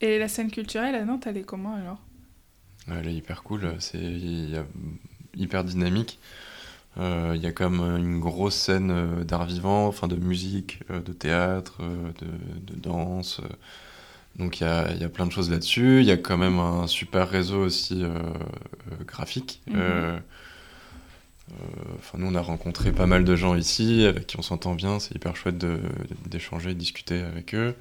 Et 0.01 0.18
la 0.18 0.28
scène 0.28 0.51
culturelle 0.51 0.95
à 0.95 1.05
Nantes, 1.05 1.26
elle 1.26 1.36
est 1.36 1.43
comment 1.43 1.74
alors? 1.74 2.01
Elle 2.99 3.09
est 3.09 3.14
hyper 3.14 3.43
cool. 3.43 3.74
C'est 3.78 4.01
hyper 5.36 5.64
dynamique. 5.64 6.18
Euh, 6.99 7.34
il 7.36 7.43
y 7.43 7.47
a 7.47 7.53
même 7.70 7.97
une 7.97 8.18
grosse 8.18 8.57
scène 8.57 8.91
euh, 8.91 9.24
d'art 9.24 9.45
vivant, 9.45 9.86
enfin 9.86 10.09
de 10.09 10.16
musique, 10.16 10.80
euh, 10.91 11.01
de 11.01 11.12
théâtre, 11.12 11.78
de, 11.82 12.74
de, 12.74 12.80
danse. 12.80 13.41
Donc 14.36 14.61
il 14.61 14.64
y 14.64 14.66
a, 14.66 14.93
y 14.95 15.05
a, 15.05 15.09
plein 15.09 15.26
de 15.26 15.32
choses 15.32 15.51
là-dessus. 15.51 16.01
Il 16.01 16.07
y 16.07 16.11
a 16.11 16.16
quand 16.16 16.36
même 16.36 16.59
un 16.59 16.86
super 16.86 17.28
réseau 17.28 17.64
aussi 17.64 18.05
graphique. 19.07 19.61
Mhm. 19.68 20.20
Enfin, 21.99 22.18
nous, 22.18 22.28
on 22.28 22.34
a 22.36 22.41
rencontré 22.41 22.93
pas 22.93 23.07
mal 23.07 23.24
de 23.24 23.34
gens 23.34 23.57
ici 23.57 24.05
avec 24.07 24.28
qui 24.28 24.38
on 24.38 24.43
s'entend 24.43 24.74
bien. 24.74 25.01
C'est 25.01 25.16
hyper 25.16 25.34
chouette 25.34 25.59
d'échanger, 26.28 26.74
de, 26.74 26.78
discuter 26.78 27.20
avec 27.20 27.55
eux. 27.55 27.74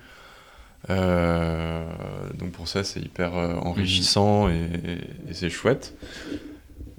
Donc 0.88 2.52
pour 2.52 2.68
ça, 2.68 2.84
c'est 2.84 3.02
hyper 3.02 3.34
enrichissant 3.34 4.50
et, 4.50 4.70
et 5.30 5.34
c'est 5.34 5.50
chouette 5.50 5.94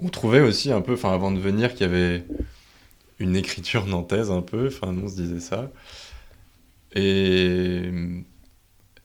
on 0.03 0.09
trouvait 0.09 0.41
aussi 0.41 0.73
un 0.73 0.81
peu, 0.81 0.95
enfin 0.95 1.13
avant 1.13 1.31
de 1.31 1.39
venir, 1.39 1.73
qu'il 1.73 1.83
y 1.83 1.85
avait 1.91 2.25
une 3.19 3.37
écriture 3.37 3.87
nantaise 3.87 4.31
un 4.31 4.43
peu, 4.43 4.69
enfin 4.69 4.93
nous 4.93 5.05
on 5.05 5.09
se 5.09 5.17
disait 5.17 5.41
ça. 5.41 5.71
Et, 6.95 7.91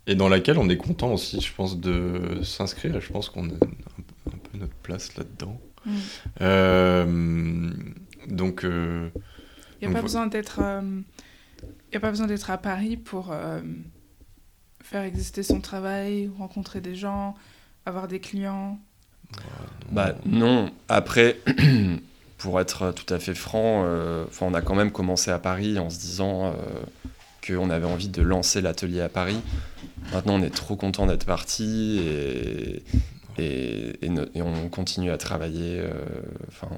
et 0.07 0.15
dans 0.15 0.29
laquelle 0.29 0.57
on 0.57 0.69
est 0.69 0.77
content 0.77 1.13
aussi, 1.13 1.41
je 1.41 1.53
pense, 1.53 1.79
de 1.79 2.39
s'inscrire. 2.43 2.99
Je 2.99 3.11
pense 3.11 3.29
qu'on 3.29 3.49
a 3.49 3.53
un, 3.53 4.37
peu 4.51 4.57
notre 4.57 4.73
place 4.75 5.15
là-dedans. 5.17 5.59
Mm. 5.85 5.91
Euh, 6.41 7.69
donc. 8.27 8.63
Euh, 8.63 9.09
Il 9.81 9.87
n'y 9.87 9.93
a 9.93 9.97
pas 9.97 10.01
besoin 10.01 10.27
d'être 10.27 10.59
euh, 10.61 10.81
n'y 10.81 11.97
a 11.97 11.99
pas 11.99 12.09
besoin 12.09 12.27
d'être 12.27 12.49
à 12.49 12.57
Paris 12.57 12.97
pour 12.97 13.31
euh, 13.31 13.61
faire 14.85 15.03
exister 15.03 15.43
son 15.43 15.61
travail, 15.61 16.29
rencontrer 16.37 16.79
des 16.79 16.95
gens, 16.95 17.35
avoir 17.85 18.07
des 18.07 18.19
clients 18.19 18.77
Bah 19.91 20.15
non. 20.25 20.71
Après, 20.89 21.37
pour 22.37 22.59
être 22.61 22.91
tout 22.91 23.11
à 23.13 23.19
fait 23.19 23.35
franc, 23.35 23.83
euh, 23.85 24.25
on 24.41 24.53
a 24.53 24.61
quand 24.61 24.75
même 24.75 24.91
commencé 24.91 25.31
à 25.31 25.39
Paris 25.39 25.79
en 25.79 25.89
se 25.89 25.99
disant 25.99 26.47
euh, 26.47 26.53
qu'on 27.45 27.69
avait 27.69 27.87
envie 27.87 28.09
de 28.09 28.21
lancer 28.21 28.61
l'atelier 28.61 29.01
à 29.01 29.09
Paris. 29.09 29.41
Maintenant, 30.13 30.35
on 30.35 30.41
est 30.43 30.53
trop 30.53 30.75
content 30.75 31.07
d'être 31.07 31.25
parti 31.25 31.99
et, 32.05 32.83
et, 33.37 34.05
et, 34.05 34.41
on 34.41 34.69
continue 34.69 35.11
à 35.11 35.17
travailler. 35.17 35.79
Euh, 35.79 35.91
enfin, 36.47 36.69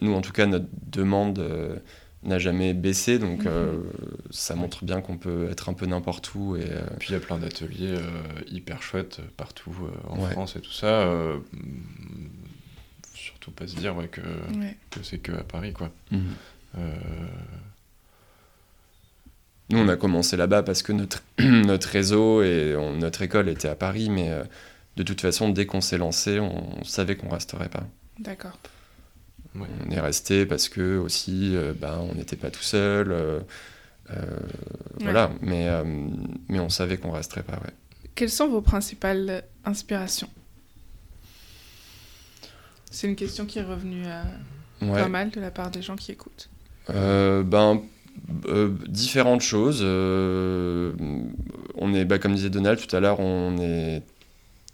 nous, 0.00 0.12
en 0.12 0.20
tout 0.20 0.32
cas, 0.32 0.46
notre 0.46 0.66
demande 0.90 1.38
euh, 1.38 1.76
n'a 2.22 2.38
jamais 2.38 2.74
baissé, 2.74 3.18
donc 3.18 3.46
euh, 3.46 3.72
mhm. 3.72 3.82
ça 4.30 4.54
montre 4.54 4.84
bien 4.84 5.00
qu'on 5.00 5.16
peut 5.16 5.48
être 5.50 5.68
un 5.68 5.72
peu 5.72 5.86
n'importe 5.86 6.34
où. 6.34 6.56
Et, 6.56 6.66
Puis 6.98 7.10
il 7.10 7.12
y 7.12 7.16
a 7.16 7.20
plein 7.20 7.38
d'ateliers 7.38 7.96
hyper 8.48 8.82
chouettes 8.82 9.20
partout 9.36 9.74
en 10.08 10.16
France 10.26 10.56
et 10.56 10.60
tout 10.60 10.72
ça. 10.72 11.10
surtout 13.14 13.50
pas 13.52 13.66
se 13.66 13.76
dire 13.76 13.96
ouais, 13.96 14.08
que, 14.08 14.20
que 14.90 15.02
c'est 15.02 15.18
que 15.18 15.32
à 15.32 15.44
Paris, 15.44 15.72
quoi. 15.72 15.90
Mhm. 16.10 16.20
Nous, 19.70 19.78
on 19.78 19.88
a 19.88 19.96
commencé 19.96 20.36
là-bas 20.36 20.64
parce 20.64 20.82
que 20.82 20.92
notre, 20.92 21.22
notre 21.38 21.88
réseau 21.88 22.42
et 22.42 22.76
notre 22.98 23.22
école 23.22 23.48
était 23.48 23.68
à 23.68 23.76
Paris, 23.76 24.10
mais 24.10 24.30
de 24.96 25.02
toute 25.02 25.20
façon, 25.20 25.48
dès 25.48 25.66
qu'on 25.66 25.80
s'est 25.80 25.98
lancé, 25.98 26.40
on, 26.40 26.84
savait 26.84 27.16
qu'on 27.16 27.28
resterait 27.28 27.68
pas. 27.68 27.86
D'accord. 28.18 28.58
On 29.58 29.90
est 29.90 30.00
resté 30.00 30.46
parce 30.46 30.68
que 30.68 30.98
aussi, 30.98 31.56
euh, 31.56 31.72
ben, 31.76 31.98
on 32.10 32.14
n'était 32.14 32.36
pas 32.36 32.50
tout 32.50 32.62
seul. 32.62 33.10
Euh, 33.10 33.40
euh, 34.10 34.24
voilà, 35.00 35.30
mais, 35.40 35.68
mais 36.48 36.60
on 36.60 36.68
savait 36.68 36.96
qu'on 36.96 37.12
resterait 37.12 37.42
pas. 37.42 37.54
Ouais. 37.54 37.72
Quelles 38.14 38.30
sont 38.30 38.48
vos 38.48 38.60
principales 38.60 39.44
inspirations? 39.64 40.30
C'est 42.90 43.06
une 43.06 43.16
question 43.16 43.46
qui 43.46 43.60
est 43.60 43.64
revenue 43.64 44.04
pas 44.80 45.08
mal 45.08 45.30
de 45.30 45.40
la 45.40 45.50
part 45.50 45.70
des 45.70 45.82
gens 45.82 45.96
qui 45.96 46.12
écoutent. 46.12 46.48
ben, 46.88 47.82
différentes 48.88 49.42
choses. 49.42 49.82
on 49.82 50.94
est, 51.94 52.04
bah, 52.04 52.18
comme 52.18 52.34
disait 52.34 52.50
Donald 52.50 52.84
tout 52.84 52.94
à 52.94 53.00
l'heure, 53.00 53.20
on 53.20 53.56
est 53.58 54.02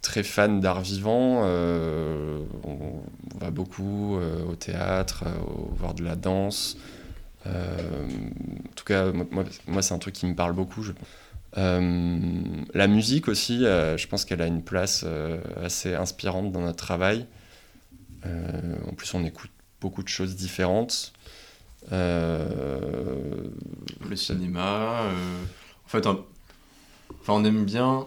très 0.06 0.22
fan 0.22 0.60
d'art 0.60 0.80
vivant. 0.80 1.42
Euh, 1.44 2.38
on, 2.62 3.02
va 3.40 3.50
beaucoup 3.50 4.16
euh, 4.16 4.44
au 4.44 4.54
théâtre, 4.54 5.24
euh, 5.26 5.32
voir 5.72 5.94
de 5.94 6.04
la 6.04 6.14
danse. 6.14 6.78
en 7.44 7.50
tout 8.74 8.84
cas, 8.84 9.12
moi, 9.66 9.82
c'est 9.82 9.94
un 9.94 9.98
truc 9.98 10.14
qui 10.14 10.26
me 10.26 10.34
parle 10.34 10.54
beaucoup. 10.54 10.84
La 11.54 12.86
musique 12.86 13.28
aussi, 13.28 13.60
je 13.60 14.06
pense 14.06 14.24
qu'elle 14.24 14.42
a 14.42 14.46
une 14.46 14.62
place 14.62 15.04
assez 15.62 15.94
inspirante 15.94 16.52
dans 16.52 16.60
notre 16.60 16.78
travail. 16.84 17.26
en 18.24 18.94
plus, 18.96 19.12
on 19.14 19.24
écoute 19.24 19.50
beaucoup 19.80 20.02
de 20.02 20.08
choses 20.08 20.34
différentes. 20.36 21.12
Le 21.90 22.36
cinéma. 24.14 25.10
en 25.84 25.88
fait, 25.88 26.06
enfin, 26.06 26.24
on 27.28 27.44
aime 27.44 27.64
bien 27.64 28.06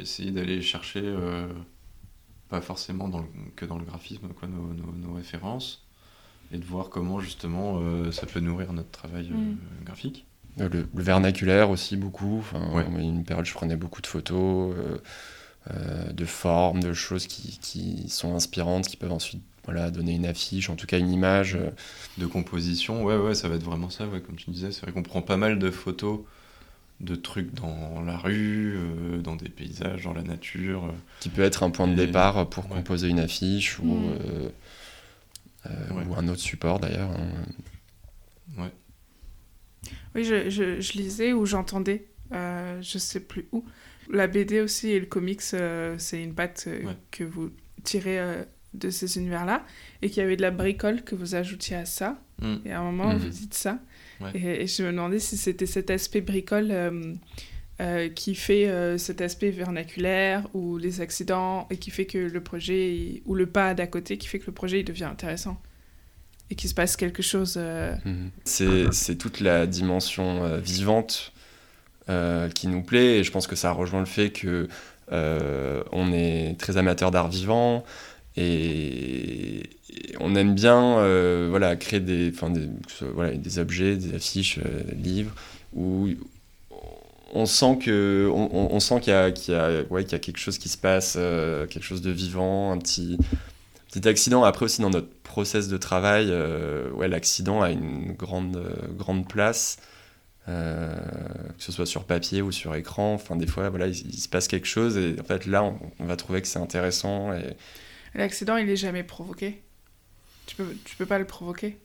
essayer 0.00 0.30
d'aller 0.30 0.62
chercher, 0.62 1.02
euh, 1.02 1.48
pas 2.48 2.60
forcément 2.60 3.08
dans 3.08 3.24
que 3.56 3.64
dans 3.64 3.78
le 3.78 3.84
graphisme, 3.84 4.28
quoi, 4.38 4.48
nos, 4.48 5.14
références, 5.14 5.86
et 6.52 6.58
de 6.58 6.64
voir 6.64 6.90
comment 6.90 7.20
justement 7.20 7.78
euh, 7.78 8.12
ça 8.12 8.26
peut 8.26 8.40
nourrir 8.40 8.72
notre 8.72 8.90
travail 8.90 9.30
mm. 9.30 9.56
graphique. 9.84 10.26
Le, 10.58 10.86
vernaculaire 10.94 11.70
aussi 11.70 11.96
beaucoup. 11.96 12.38
Enfin, 12.38 12.84
Une 12.98 13.24
période, 13.24 13.44
je 13.46 13.54
prenais 13.54 13.76
beaucoup 13.76 14.02
de 14.02 14.06
photos, 14.06 14.72
de 15.68 16.24
formes, 16.24 16.80
de 16.80 16.92
choses 16.92 17.26
qui, 17.26 17.58
qui, 17.58 18.08
sont 18.08 18.36
inspirantes, 18.36 18.86
qui 18.86 18.96
peuvent 18.96 19.12
ensuite 19.12 19.42
voilà, 19.64 19.90
donner 19.90 20.12
une 20.12 20.26
affiche, 20.26 20.70
en 20.70 20.76
tout 20.76 20.86
cas 20.86 20.98
une 20.98 21.10
image. 21.10 21.58
De 22.18 22.26
composition, 22.26 23.02
ouais, 23.02 23.16
ouais, 23.16 23.34
ça 23.34 23.48
va 23.48 23.56
être 23.56 23.64
vraiment 23.64 23.90
ça, 23.90 24.06
ouais, 24.06 24.20
comme 24.20 24.36
tu 24.36 24.50
disais. 24.50 24.70
C'est 24.70 24.82
vrai 24.82 24.92
qu'on 24.92 25.02
prend 25.02 25.22
pas 25.22 25.36
mal 25.36 25.58
de 25.58 25.70
photos 25.72 26.20
de 27.00 27.14
trucs 27.14 27.52
dans 27.54 28.02
la 28.02 28.16
rue, 28.16 28.76
euh, 28.76 29.18
dans 29.20 29.36
des 29.36 29.48
paysages, 29.48 30.04
dans 30.04 30.12
la 30.12 30.22
nature. 30.22 30.92
Qui 31.20 31.28
peut 31.28 31.42
être 31.42 31.62
un 31.62 31.70
point 31.70 31.88
de 31.88 31.94
départ 31.94 32.48
pour 32.48 32.68
composer 32.68 33.08
une 33.08 33.18
affiche 33.18 33.78
ou, 33.80 33.94
mm. 33.94 34.18
euh, 34.20 34.48
euh, 35.66 36.04
ou 36.08 36.14
un 36.14 36.28
autre 36.28 36.40
support 36.40 36.78
d'ailleurs. 36.78 37.10
Hein. 37.10 38.62
Ouais. 38.62 38.72
Oui, 40.14 40.24
je, 40.24 40.48
je, 40.48 40.92
lisais 40.92 41.32
ou 41.32 41.44
j'entendais, 41.44 42.06
je 42.30 42.98
sais 42.98 43.20
plus 43.20 43.48
où. 43.52 43.64
La 44.10 44.26
BD 44.26 44.60
aussi 44.60 44.90
et 44.90 45.00
le 45.00 45.06
comics, 45.06 45.40
c'est 45.42 46.22
une 46.22 46.34
patte 46.34 46.68
que 47.10 47.24
vous 47.24 47.50
tirez 47.82 48.44
de 48.74 48.90
ces 48.90 49.16
univers-là 49.18 49.64
et 50.02 50.10
qu'il 50.10 50.22
y 50.22 50.26
avait 50.26 50.36
de 50.36 50.42
la 50.42 50.50
bricole 50.50 51.02
que 51.02 51.14
vous 51.14 51.34
ajoutiez 51.34 51.76
à 51.76 51.84
ça. 51.84 52.20
Mm. 52.40 52.54
Et 52.64 52.72
à 52.72 52.80
un 52.80 52.84
moment, 52.84 53.12
mm-hmm. 53.12 53.18
vous 53.18 53.28
dites 53.28 53.54
ça. 53.54 53.80
Et, 54.34 54.66
je 54.66 54.82
me 54.82 54.90
demandais 54.90 55.18
si 55.18 55.36
c'était 55.36 55.66
cet 55.66 55.90
aspect 55.90 56.20
bricole 56.20 56.68
euh, 56.70 57.14
euh, 57.80 58.08
qui 58.08 58.34
fait 58.34 58.68
euh, 58.68 58.98
cet 58.98 59.20
aspect 59.20 59.50
vernaculaire 59.50 60.46
ou 60.54 60.78
les 60.78 61.00
accidents 61.00 61.66
et 61.70 61.76
qui 61.76 61.90
fait 61.90 62.06
que 62.06 62.18
le 62.18 62.40
projet, 62.42 63.22
ou 63.26 63.34
le 63.34 63.46
pas 63.46 63.74
d'à 63.74 63.86
côté, 63.86 64.18
qui 64.18 64.28
fait 64.28 64.38
que 64.38 64.46
le 64.46 64.52
projet 64.52 64.80
il 64.80 64.84
devient 64.84 65.04
intéressant 65.04 65.60
et 66.50 66.54
qu'il 66.54 66.68
se 66.68 66.74
passe 66.74 66.96
quelque 66.96 67.22
chose. 67.22 67.56
Mhm. 67.56 68.30
C'est 68.44 69.16
toute 69.16 69.40
la 69.40 69.66
dimension 69.66 70.58
vivante 70.58 71.32
qui 72.06 72.68
nous 72.68 72.82
plaît 72.82 73.18
et 73.18 73.24
je 73.24 73.30
pense 73.30 73.46
que 73.46 73.56
ça 73.56 73.72
rejoint 73.72 74.00
le 74.00 74.06
fait 74.06 74.30
que 74.30 74.68
on 75.10 76.12
est 76.12 76.58
très 76.58 76.76
amateur 76.76 77.10
d'art 77.10 77.28
vivant 77.28 77.84
et, 78.36 79.62
on 80.20 80.34
aime 80.34 80.54
bien 80.54 80.98
euh, 80.98 81.46
voilà, 81.50 81.76
créer 81.76 82.00
des, 82.00 82.30
des, 82.30 82.68
voilà, 83.12 83.32
des 83.32 83.58
objets, 83.58 83.96
des 83.96 84.14
affiches, 84.14 84.58
euh, 84.58 84.82
des 84.84 84.94
livres, 84.94 85.34
où 85.74 86.08
on 87.32 87.46
sent 87.46 87.78
que 87.82 88.30
on, 88.32 88.78
sent 88.80 89.00
qu'il 89.00 89.12
y, 89.12 89.16
a, 89.16 89.30
qu'il 89.32 89.54
y, 89.54 89.56
a, 89.56 89.82
ouais, 89.90 90.04
qu'il 90.04 90.12
y 90.12 90.16
a 90.16 90.20
quelque 90.20 90.38
chose 90.38 90.58
qui 90.58 90.68
se 90.68 90.78
passe, 90.78 91.14
euh, 91.18 91.66
quelque 91.66 91.82
chose 91.82 92.02
de 92.02 92.10
vivant, 92.10 92.70
un 92.72 92.78
petit, 92.78 93.18
petit 93.90 94.06
accident. 94.08 94.44
Après 94.44 94.64
aussi 94.64 94.82
dans 94.82 94.90
notre 94.90 95.10
process 95.22 95.68
de 95.68 95.76
travail, 95.76 96.32
ouais, 96.94 97.08
l'accident 97.08 97.60
a 97.62 97.70
une 97.70 98.12
grande, 98.12 98.62
grande 98.96 99.28
place. 99.28 99.78
que 100.46 100.52
ce 101.58 101.72
soit 101.72 101.86
sur 101.86 102.04
papier 102.04 102.40
ou 102.40 102.52
sur 102.52 102.74
écran, 102.76 103.14
enfin 103.14 103.34
des 103.34 103.48
fois 103.48 103.68
voilà 103.68 103.88
il, 103.88 103.96
se 103.96 104.28
passe 104.28 104.46
quelque 104.46 104.68
chose 104.68 104.96
et 104.96 105.16
en 105.18 105.24
fait 105.24 105.46
là 105.46 105.64
on, 105.98 106.04
va 106.04 106.16
trouver 106.16 106.40
que 106.40 106.46
c'est 106.46 106.60
intéressant 106.60 107.32
L'accident, 108.14 108.56
il 108.56 108.68
est 108.68 108.76
jamais 108.76 109.02
provoqué. 109.02 109.60
Tu 110.46 110.56
peux, 110.56 110.76
tu 110.84 110.96
peux 110.96 111.06
pas 111.06 111.18
le 111.18 111.24
provoquer. 111.24 111.78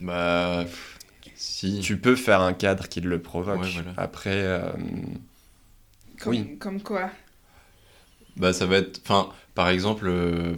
Bah, 0.00 0.64
si. 1.34 1.80
Tu 1.80 1.96
peux 1.96 2.16
faire 2.16 2.40
un 2.42 2.52
cadre 2.52 2.88
qui 2.88 3.00
le 3.00 3.20
provoque. 3.20 3.66
Après, 3.96 4.30
euh, 4.34 4.72
comme, 6.18 6.32
oui. 6.32 6.58
Comme 6.58 6.82
quoi? 6.82 7.10
Bah, 8.36 8.52
ça 8.52 8.66
va 8.66 8.78
être. 8.78 9.00
Enfin, 9.04 9.30
par 9.54 9.68
exemple. 9.68 10.06
Euh, 10.06 10.54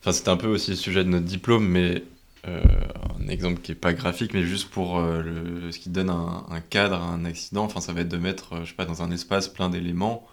enfin, 0.00 0.12
c'est 0.12 0.28
un 0.28 0.36
peu 0.36 0.48
aussi 0.48 0.70
le 0.70 0.76
sujet 0.76 1.02
de 1.02 1.08
notre 1.08 1.26
diplôme, 1.26 1.66
mais 1.66 2.04
euh, 2.46 2.62
un 3.18 3.28
exemple 3.28 3.60
qui 3.60 3.72
est 3.72 3.76
pas 3.76 3.92
graphique, 3.92 4.34
mais 4.34 4.44
juste 4.44 4.70
pour 4.70 5.00
le, 5.00 5.72
ce 5.72 5.78
qui 5.80 5.88
donne 5.88 6.10
un, 6.10 6.46
un, 6.48 6.60
cadre 6.60 6.96
à 6.96 7.06
un 7.06 7.24
accident. 7.24 7.64
Enfin, 7.64 7.80
ça 7.80 7.92
va 7.92 8.02
être 8.02 8.08
de 8.08 8.18
mettre, 8.18 8.64
je 8.64 8.68
sais 8.68 8.76
pas, 8.76 8.84
dans 8.84 9.02
un 9.02 9.10
espace 9.10 9.48
plein 9.48 9.68
d'éléments 9.68 10.28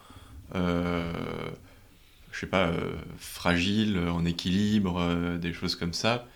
je 2.34 2.40
sais 2.40 2.48
pas, 2.48 2.68
euh, 2.68 2.96
fragile, 3.18 3.98
en 3.98 4.26
équilibre, 4.26 5.00
euh, 5.00 5.38
des 5.38 5.54
choses 5.54 5.76
comme 5.76 5.94
ça, 5.94 6.28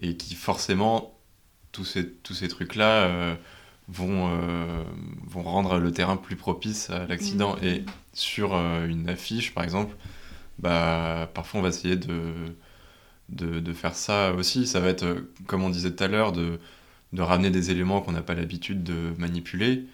et 0.00 0.16
qui 0.16 0.34
forcément, 0.34 1.18
tous 1.72 1.84
ces, 1.84 2.12
tous 2.12 2.34
ces 2.34 2.48
trucs-là 2.48 3.06
euh, 3.06 3.34
vont, 3.88 4.30
vont 5.26 5.42
rendre 5.42 5.78
le 5.78 5.90
terrain 5.92 6.16
plus 6.16 6.36
propice 6.36 6.90
à 6.90 7.06
l'accident. 7.06 7.56
Mmh. 7.56 7.64
Et 7.64 7.84
sur 8.12 8.54
une 8.54 9.08
affiche, 9.08 9.54
par 9.54 9.64
exemple, 9.64 9.96
bah, 10.58 11.30
parfois 11.34 11.60
on 11.60 11.62
va 11.62 11.70
essayer 11.70 11.96
de, 11.96 12.34
de, 13.30 13.60
de, 13.60 13.72
faire 13.72 13.94
ça 13.94 14.32
aussi. 14.34 14.66
Ça 14.66 14.80
va 14.80 14.88
être, 14.88 15.24
comme 15.46 15.62
on 15.62 15.70
disait 15.70 15.94
tout 15.94 16.04
à 16.04 16.08
l'heure, 16.08 16.32
de, 16.32 16.60
de 17.14 17.22
ramener 17.22 17.50
des 17.50 17.70
éléments 17.70 18.02
qu'on 18.02 18.12
n'a 18.12 18.22
pas 18.22 18.34
l'habitude 18.34 18.82
de 18.82 19.14
manipuler. 19.18 19.86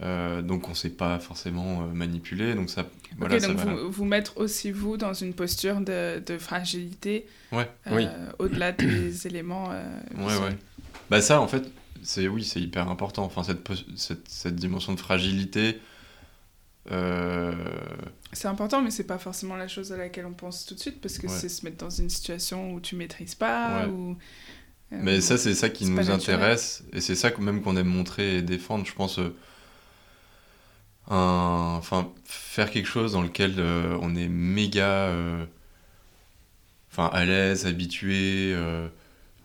Euh, 0.00 0.42
donc 0.42 0.68
on 0.68 0.70
ne 0.70 0.76
sait 0.76 0.90
pas 0.90 1.18
forcément 1.18 1.82
euh, 1.82 1.86
manipuler. 1.92 2.54
Donc 2.54 2.70
ça, 2.70 2.86
voilà, 3.18 3.40
donc 3.40 3.56
vous, 3.56 3.90
vous, 3.90 4.04
mettre 4.04 4.38
aussi 4.38 4.70
vous 4.70 4.96
dans 4.96 5.12
une 5.12 5.34
posture 5.34 5.80
de, 5.80 6.22
de 6.24 6.38
fragilité 6.38 7.26
ouais. 7.50 7.68
Euh, 7.88 7.96
oui. 7.96 8.06
au-delà 8.38 8.70
des 8.72 9.26
éléments. 9.26 9.68
ouais, 9.70 10.38
ouais. 10.38 10.56
Bah 11.10 11.20
ça 11.20 11.40
en 11.40 11.48
fait, 11.48 11.64
c'est 12.02 12.28
oui, 12.28 12.44
c'est 12.44 12.60
hyper 12.60 12.88
important. 12.88 13.24
Enfin 13.24 13.42
cette, 13.42 13.66
cette, 13.96 14.28
cette 14.28 14.56
dimension 14.56 14.92
de 14.92 15.00
fragilité. 15.00 15.80
C'est 18.32 18.48
important, 18.48 18.80
mais 18.80 18.90
c'est 18.90 19.04
pas 19.06 19.18
forcément 19.18 19.56
la 19.56 19.68
chose 19.68 19.92
à 19.92 19.98
laquelle 19.98 20.24
on 20.24 20.32
pense 20.32 20.64
tout 20.64 20.74
de 20.74 20.80
suite 20.80 21.02
parce 21.02 21.18
que 21.18 21.28
c'est 21.28 21.50
se 21.50 21.64
mettre 21.64 21.76
dans 21.76 21.90
une 21.90 22.08
situation 22.08 22.72
où 22.72 22.80
tu 22.80 22.96
maîtrises 22.96 23.34
pas 23.34 23.86
ou 23.88 24.16
Mais 24.90 25.20
ça, 25.20 25.36
c'est 25.36 25.54
ça 25.54 25.68
qui 25.68 25.84
nous 25.86 25.96
naturel. 25.96 26.14
intéresse, 26.14 26.84
et 26.92 27.00
c'est 27.00 27.14
ça 27.14 27.30
même 27.40 27.62
qu'on 27.62 27.76
aime 27.76 27.88
montrer 27.88 28.36
et 28.36 28.42
défendre, 28.42 28.86
je 28.86 28.94
pense. 28.94 29.18
Un- 31.08 31.76
Enfin, 31.78 32.10
faire 32.24 32.70
quelque 32.70 32.86
chose 32.88 33.12
dans 33.12 33.22
lequel 33.22 33.54
euh, 33.58 33.96
on 34.02 34.14
est 34.16 34.28
méga 34.28 35.06
euh, 35.08 35.44
enfin, 36.90 37.06
à 37.12 37.24
l'aise, 37.24 37.66
habitué, 37.66 38.52
euh, 38.54 38.88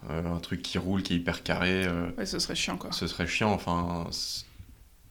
euh, 0.09 0.26
un 0.36 0.39
truc 0.39 0.61
qui 0.61 0.78
roule, 0.78 1.03
qui 1.03 1.14
est 1.14 1.18
hyper 1.18 1.43
carré, 1.43 1.86
euh, 1.86 2.09
Ouais, 2.18 2.26
ce 2.26 2.39
serait 2.39 2.55
chiant 2.55 2.78
quoi. 2.78 2.91
ce 2.91 3.07
serait 3.07 3.28
chiant. 3.28 3.51
Enfin, 3.53 4.07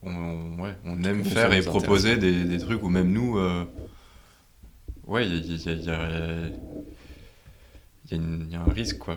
on, 0.02 0.10
on- 0.10 0.58
ouais, 0.62 0.74
on 0.84 1.02
aime 1.04 1.24
faire 1.24 1.52
et 1.52 1.62
proposer 1.62 2.16
des, 2.16 2.44
des 2.44 2.58
trucs 2.58 2.82
où 2.82 2.88
même 2.88 3.12
nous, 3.12 3.38
euh, 3.38 3.64
ouais, 5.06 5.26
il 5.26 5.34
y 5.34 5.38
a, 5.38 5.56
il 5.56 5.62
y 5.62 5.68
a- 5.68 5.72
il 5.72 5.84
y 5.84 5.90
a- 5.90 6.48
il 8.04 8.10
y 8.10 8.14
a 8.14 8.16
une- 8.16 8.46
il 8.48 8.52
y 8.52 8.56
a 8.56 8.60
un 8.60 8.72
risque, 8.72 8.98
quoi. 8.98 9.16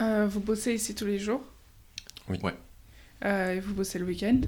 Euh, 0.00 0.26
vous 0.28 0.40
bossez 0.40 0.74
ici 0.74 0.94
tous 0.94 1.06
les 1.06 1.18
jours? 1.18 1.42
Oui. 2.28 2.38
Ouais. 2.42 2.54
Euh, 3.24 3.54
et 3.54 3.60
vous 3.60 3.74
bossez 3.74 3.98
le 3.98 4.04
week-end? 4.04 4.40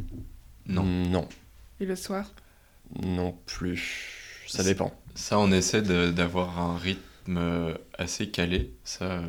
Non. 0.67 0.85
Non, 0.85 1.29
et 1.81 1.87
le 1.87 1.97
soir? 1.97 2.31
Non 3.03 3.37
plus. 3.47 4.45
Ça 4.47 4.63
dépend. 4.65 4.93
Ça, 5.15 5.39
on 5.39 5.51
essaie 5.53 5.83
de- 5.83 6.11
d'avoir 6.11 6.59
un 6.61 6.77
rythme 6.77 7.37
euh, 7.37 7.75
assez 7.99 8.29
calé. 8.31 8.73
Ça, 8.85 9.05
euh, 9.05 9.23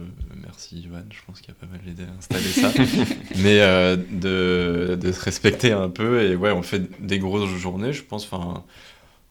merci 0.44 0.80
Ivan, 0.82 1.04
je 1.12 1.20
pense 1.28 1.42
qu'il 1.42 1.52
a 1.52 1.56
pas 1.56 1.68
mal 1.68 1.82
aidé 1.88 2.04
à 2.04 2.18
installer 2.18 2.44
ça. 2.50 2.72
Mais 3.38 3.62
euh, 3.62 3.96
de, 3.98 4.98
de 5.00 5.12
se 5.12 5.22
respecter 5.22 5.72
un 5.72 5.90
peu. 5.90 6.24
Et 6.24 6.36
ouais, 6.36 6.52
on 6.52 6.64
fait 6.64 6.82
des 7.02 7.20
grosses 7.20 7.50
journées, 7.52 7.94
je 7.94 8.04
pense. 8.04 8.26
Enfin, 8.26 8.64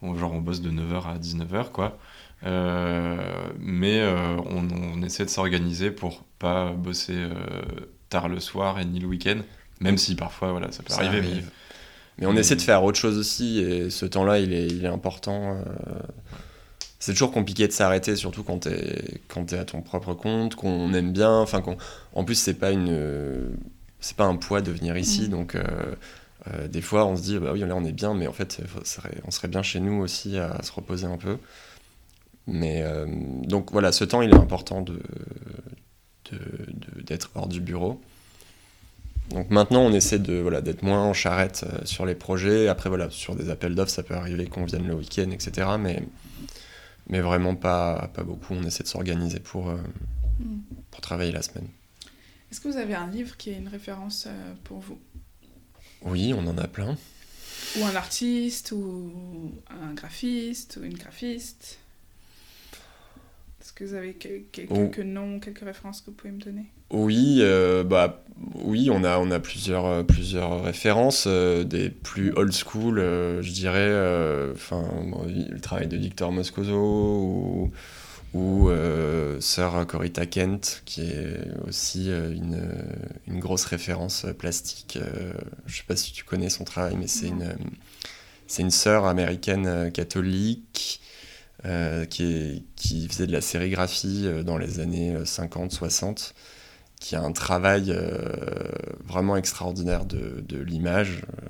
on, 0.03 0.15
genre, 0.17 0.33
on 0.33 0.41
bosse 0.41 0.61
de 0.61 0.71
9h 0.71 1.07
à 1.07 1.19
19h, 1.19 1.71
quoi. 1.71 1.99
Euh, 2.45 3.19
mais 3.59 4.01
euh, 4.01 4.37
on, 4.47 4.67
on 4.71 5.03
essaie 5.03 5.25
de 5.25 5.31
s'organiser 5.31 5.91
pour 5.91 6.23
pas 6.39 6.73
bosser 6.73 7.13
euh, 7.15 7.35
tard 8.09 8.29
le 8.29 8.41
soir 8.41 8.79
et 8.81 8.85
ni 8.85 8.99
le 9.01 9.07
week-end. 9.07 9.41
Même 9.81 9.99
si 9.99 10.15
parfois, 10.15 10.51
voilà, 10.53 10.73
ça 10.73 10.83
peut 10.83 10.93
Ça 10.93 11.01
arriver. 11.03 11.21
mais- 11.21 11.31
arrive. 11.33 11.45
Mais 11.47 11.53
on 12.27 12.37
essaie 12.37 12.57
de 12.57 12.61
faire 12.63 12.83
autre 12.85 12.99
chose 12.99 13.19
aussi, 13.19 13.59
et 13.61 13.91
ce 13.91 14.05
temps-là, 14.07 14.39
il 14.39 14.53
est, 14.53 14.67
il 14.67 14.85
est 14.85 14.89
important. 14.89 15.57
euh. 15.57 15.63
C'est 16.99 17.13
toujours 17.13 17.33
compliqué 17.33 17.67
de 17.67 17.73
s'arrêter, 17.73 18.15
surtout 18.15 18.43
quand 18.45 18.59
t'es 18.59 19.21
quand 19.29 19.45
t'es 19.47 19.59
à 19.59 19.65
ton 19.65 19.81
propre 19.81 20.13
compte, 20.13 20.55
qu'on 20.55 20.93
aime 20.93 21.13
bien. 21.13 21.33
Enfin, 21.39 21.63
qu'on- 21.63 21.79
en 22.15 22.25
plus, 22.25 22.35
c'est 22.35 22.55
pas 22.55 22.73
une, 22.73 23.51
c'est 24.01 24.17
pas 24.17 24.27
un 24.27 24.37
poids 24.37 24.61
de 24.61 24.71
venir 24.71 24.97
ici, 24.99 25.23
Mm. 25.23 25.29
donc 25.29 25.55
euh, 25.55 25.65
euh, 26.49 26.69
des 26.69 26.83
fois, 26.83 27.07
on 27.07 27.17
se 27.17 27.23
dit, 27.23 27.39
bah 27.39 27.53
oui, 27.55 27.61
là, 27.61 27.75
on 27.75 27.85
est 27.85 27.93
bien, 27.93 28.13
mais 28.15 28.27
en 28.27 28.33
fait, 28.35 28.61
serait- 28.85 29.21
on 29.27 29.31
serait 29.31 29.49
bien 29.49 29.63
chez 29.63 29.81
nous 29.81 30.01
aussi 30.03 30.37
à 30.39 30.63
se 30.63 30.73
reposer 30.73 31.07
un 31.07 31.17
peu. 31.17 31.39
Mais 32.47 32.83
euh, 32.83 33.07
donc 33.45 33.73
voilà, 33.73 33.93
ce 33.93 34.05
temps, 34.05 34.21
il 34.23 34.31
est 34.31 34.35
important 34.37 34.83
de 34.83 34.99
de- 36.31 36.39
de- 36.99 37.03
d'être 37.03 37.31
hors 37.35 37.49
du 37.49 37.61
bureau. 37.61 38.01
Donc 39.31 39.51
maintenant, 39.51 39.83
on 39.83 39.93
essaie 39.93 40.19
de 40.19 40.35
voilà 40.35 40.61
d'être 40.61 40.83
moins 40.83 41.03
en 41.03 41.13
charrette 41.13 41.65
euh, 41.67 41.85
sur 41.85 42.05
les 42.07 42.15
projets. 42.15 42.69
Après 42.69 42.89
voilà, 42.89 43.11
sur 43.11 43.35
des 43.37 43.51
appels 43.51 43.75
d'offres, 43.75 43.93
ça 43.93 44.03
peut 44.03 44.15
arriver 44.15 44.47
qu'on 44.47 44.65
vienne 44.65 44.87
le 44.87 44.95
week-end, 44.95 45.31
etc. 45.31 45.69
Mais 45.79 46.03
mais 47.09 47.21
vraiment 47.21 47.55
pas 47.55 48.11
pas 48.15 48.25
beaucoup. 48.25 48.55
On 48.55 48.63
essaie 48.65 48.83
de 48.83 48.89
s'organiser 48.89 49.41
pour 49.41 49.71
euh, 49.71 49.77
Mm. 50.41 50.61
pour 50.91 51.01
travailler 51.01 51.33
la 51.33 51.43
semaine. 51.43 51.69
Est-ce 52.51 52.61
que 52.61 52.69
vous 52.69 52.77
avez 52.77 52.95
un 52.95 53.09
livre 53.09 53.37
qui 53.37 53.51
est 53.51 53.57
une 53.57 53.69
référence 53.69 54.27
euh, 54.27 54.55
pour 54.65 54.79
vous? 54.81 54.99
Oui, 56.03 56.33
on 56.35 56.47
en 56.47 56.59
a 56.59 56.67
plein. 56.67 56.97
Ou 57.79 57.85
un 57.85 57.95
artiste, 57.95 58.73
ou 58.73 59.13
un 59.69 59.93
graphiste, 59.93 60.79
ou 60.81 60.85
une 60.85 60.97
graphiste? 60.97 61.79
Que 63.81 63.85
vous 63.87 63.95
avez 63.95 64.13
que- 64.15 64.29
que- 64.53 64.63
Oh. 64.71 64.75
quelques 64.75 64.99
noms, 65.07 65.41
quelques 65.41 65.61
références 65.65 66.01
que 66.03 66.07
vous 66.07 66.13
pouvez 66.17 66.33
me 66.33 66.41
donner? 66.41 66.67
Oui, 66.91 67.39
euh, 67.41 67.83
bah 67.85 68.23
oui, 68.55 68.91
on 68.91 69.05
a 69.05 69.19
on 69.19 69.31
a 69.31 69.39
plusieurs 69.41 69.87
euh, 69.87 70.03
plusieurs 70.03 70.63
références, 70.63 71.25
euh, 71.27 71.65
des 71.65 71.89
plus 71.91 72.33
old 72.35 72.53
school, 72.53 72.99
euh, 72.99 73.43
je 73.43 73.53
dirais. 73.53 74.51
Enfin, 74.53 74.83
bon, 75.07 75.25
le 75.27 75.61
travail 75.61 75.89
de 75.89 75.97
Victor 75.97 76.31
Moscoso 76.33 76.75
ou 76.77 77.71
ou 78.33 78.71
Sir 79.41 79.85
Corita 79.89 80.25
Kent, 80.27 80.83
qui 80.85 81.01
est 81.03 81.39
aussi 81.67 82.11
une, 82.11 82.63
une 83.27 83.41
grosse 83.41 83.65
référence 83.65 84.25
plastique. 84.39 84.99
Je 85.67 85.77
sais 85.77 85.83
pas 85.89 85.97
si 85.97 86.13
tu 86.13 86.23
connais 86.23 86.49
son 86.49 86.63
travail, 86.63 86.95
mais 86.97 87.09
c'est 87.09 87.27
une, 87.29 87.53
c'est 88.47 88.63
une 88.63 88.71
sœur 88.71 89.07
américaine 89.07 89.91
catholique 89.93 91.01
euh, 91.67 92.05
qui, 92.07 92.25
est- 92.25 92.63
qui 92.77 93.09
faisait 93.09 93.27
de 93.27 93.33
la 93.33 93.41
sérigraphie 93.41 94.23
euh, 94.27 94.43
dans 94.43 94.59
les 94.59 94.81
années 94.81 95.17
50-60, 95.25 96.35
qui 97.01 97.17
a 97.17 97.23
un 97.23 97.33
travail 97.33 97.93
euh, 97.93 98.19
vraiment 99.07 99.37
extraordinaire 99.37 100.05
de, 100.07 100.45
de 100.47 100.59
l'image. 100.59 101.23
euh, 101.43 101.47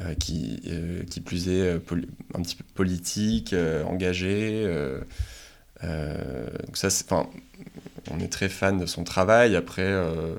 euh, 0.00 0.14
qui, 0.14 0.62
euh, 0.68 1.02
qui 1.04 1.20
plus 1.20 1.48
est 1.48 1.60
euh, 1.62 1.78
un 2.34 2.42
petit 2.42 2.56
peu 2.56 2.64
politique, 2.74 3.52
euh, 3.52 3.84
engagé. 3.84 4.64
euh, 4.66 5.00
euh, 5.84 6.46
donc 6.66 6.76
ça, 6.76 6.90
c'est, 6.90 7.06
on 8.10 8.20
est 8.20 8.28
très 8.32 8.48
fan 8.48 8.78
de 8.78 8.86
son 8.86 9.04
travail. 9.04 9.56
Après, 9.56 9.82
euh, 9.82 10.36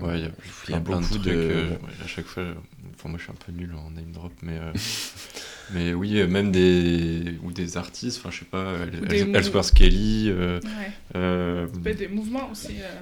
Ouais, 0.00 0.18
il 0.20 0.24
y 0.24 0.28
a 0.28 0.30
il 0.68 0.74
y 0.74 0.76
a 0.76 0.80
plein, 0.80 0.82
plein 0.82 1.00
de 1.02 1.08
beaucoup 1.08 1.18
trucs. 1.18 1.48
de- 1.50 1.50
euh, 1.50 1.76
ouais, 1.82 1.92
à 2.04 2.06
chaque 2.06 2.26
fois, 2.26 2.42
euh, 2.42 2.54
enfin, 2.94 3.08
moi 3.08 3.18
je 3.18 3.24
suis 3.24 3.32
un 3.32 3.36
peu 3.36 3.52
nul 3.52 3.74
en 3.74 3.90
name 3.90 4.12
drop, 4.12 4.32
mais, 4.42 4.58
euh, 4.58 4.72
mais 5.72 5.94
oui, 5.94 6.20
euh, 6.20 6.26
même 6.26 6.52
des, 6.52 7.34
ou 7.42 7.50
des 7.52 7.76
artistes, 7.76 8.18
enfin 8.18 8.30
je 8.30 8.40
sais 8.40 8.44
pas, 8.44 8.74
des 8.86 9.26
Kelly, 9.74 10.28
euh, 10.28 10.60
Ouais. 10.62 10.92
euh, 11.16 11.66
des 11.94 12.08
mouvements 12.08 12.50
aussi. 12.50 12.76
euh, 12.80 12.94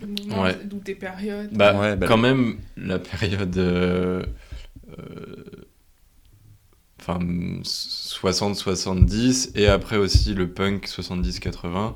des 0.00 0.06
mouvements 0.06 0.42
Ouais. 0.42 0.56
ou 0.72 0.78
des 0.80 0.94
périodes. 0.94 1.50
bah, 1.52 1.74
Ouais, 1.78 1.96
bah, 1.96 2.06
quand 2.06 2.18
même 2.18 2.58
la 2.76 2.98
période. 2.98 3.56
euh, 3.56 4.22
euh, 4.98 5.44
Enfin, 6.98 7.18
60-70, 7.62 9.52
et 9.54 9.68
après 9.68 9.96
aussi 9.96 10.34
le 10.34 10.48
punk 10.48 10.86
70-80. 10.88 11.94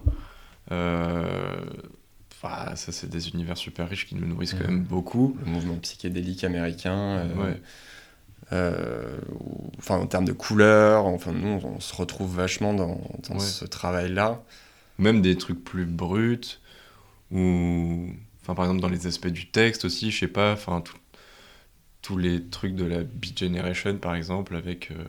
Euh, 0.71 1.25
enfin, 2.33 2.77
ça, 2.77 2.93
c'est 2.93 3.09
des 3.09 3.31
univers 3.31 3.57
super 3.57 3.89
riches 3.89 4.07
qui 4.07 4.15
nous 4.15 4.27
nourrissent 4.27 4.53
quand 4.55 4.69
même 4.69 4.85
beaucoup. 4.85 5.37
le 5.45 5.51
mouvement 5.51 5.77
psychédélique 5.79 6.45
américain. 6.45 7.19
euh, 7.19 7.35
Ouais. 7.35 7.61
Euh, 8.53 9.19
enfin, 9.79 9.97
en 9.99 10.07
termes 10.07 10.25
de 10.25 10.33
couleurs, 10.33 11.07
enfin, 11.07 11.33
nous, 11.33 11.61
on, 11.65 11.77
on 11.77 11.81
se 11.81 11.95
retrouve 11.95 12.35
vachement 12.37 12.75
dans, 12.75 13.01
dans 13.29 13.35
Ouais. 13.37 13.41
ce 13.41 13.65
travail-là. 13.65 14.43
même 14.99 15.23
des 15.23 15.37
trucs 15.39 15.63
plus 15.65 15.87
bruts 15.87 16.59
ou 17.33 18.09
enfin 18.43 18.55
par 18.55 18.65
exemple 18.67 18.81
dans 18.81 18.89
les 18.89 19.07
aspects 19.07 19.29
du 19.29 19.47
texte 19.51 19.85
aussi 19.85 20.11
je 20.11 20.21
sais 20.21 20.29
pas 20.29 20.53
enfin 20.55 20.81
tout- 20.83 20.97
tous 22.03 22.17
les 22.19 22.43
trucs 22.43 22.75
de 22.75 22.85
la 22.85 23.03
Beat 23.03 23.39
Generation 23.39 23.97
par 23.99 24.15
exemple 24.15 24.57
avec 24.57 24.91
euh, 24.91 25.05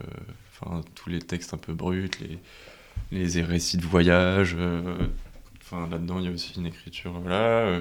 enfin 0.52 0.82
tous 0.94 1.08
les 1.10 1.20
textes 1.20 1.54
un 1.54 1.58
peu 1.58 1.72
bruts 1.74 2.10
les 2.20 2.38
les 3.12 3.42
récits 3.42 3.78
de 3.78 3.84
voyage 3.86 4.56
euh, 4.58 5.08
enfin 5.62 5.88
là 5.90 5.98
dedans 5.98 6.18
il 6.20 6.26
y 6.26 6.28
a 6.28 6.32
aussi 6.32 6.52
une 6.56 6.66
écriture 6.66 7.12
voilà 7.20 7.80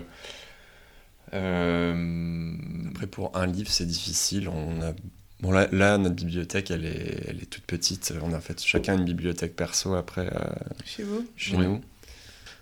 euh, 1.34 2.53
Après, 2.89 3.07
pour 3.07 3.36
un 3.38 3.45
livre, 3.45 3.70
c'est 3.70 3.86
difficile. 3.86 4.49
On 4.49 4.82
a... 4.82 4.93
Bon, 5.41 5.51
là, 5.51 5.67
là, 5.71 5.97
notre 5.97 6.15
bibliothèque, 6.15 6.69
elle 6.69 6.85
est, 6.85 7.23
elle 7.27 7.41
est 7.41 7.49
toute 7.49 7.65
petite. 7.65 8.13
On 8.21 8.31
a 8.31 8.39
fait 8.39 8.61
chacun 8.61 8.95
une 8.95 9.05
bibliothèque 9.05 9.55
perso 9.55 9.95
après 9.95 10.27
euh, 10.31 10.53
Chez 10.85 11.03
vous 11.03 11.25
chez 11.35 11.57
nous. 11.57 11.81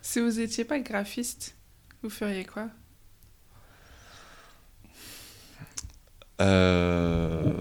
Si 0.02 0.22
vous 0.22 0.40
étiez 0.40 0.64
pas 0.64 0.80
graphiste, 0.80 1.56
vous 2.02 2.10
feriez 2.10 2.46
quoi? 2.46 2.70
Euh, 6.42 7.54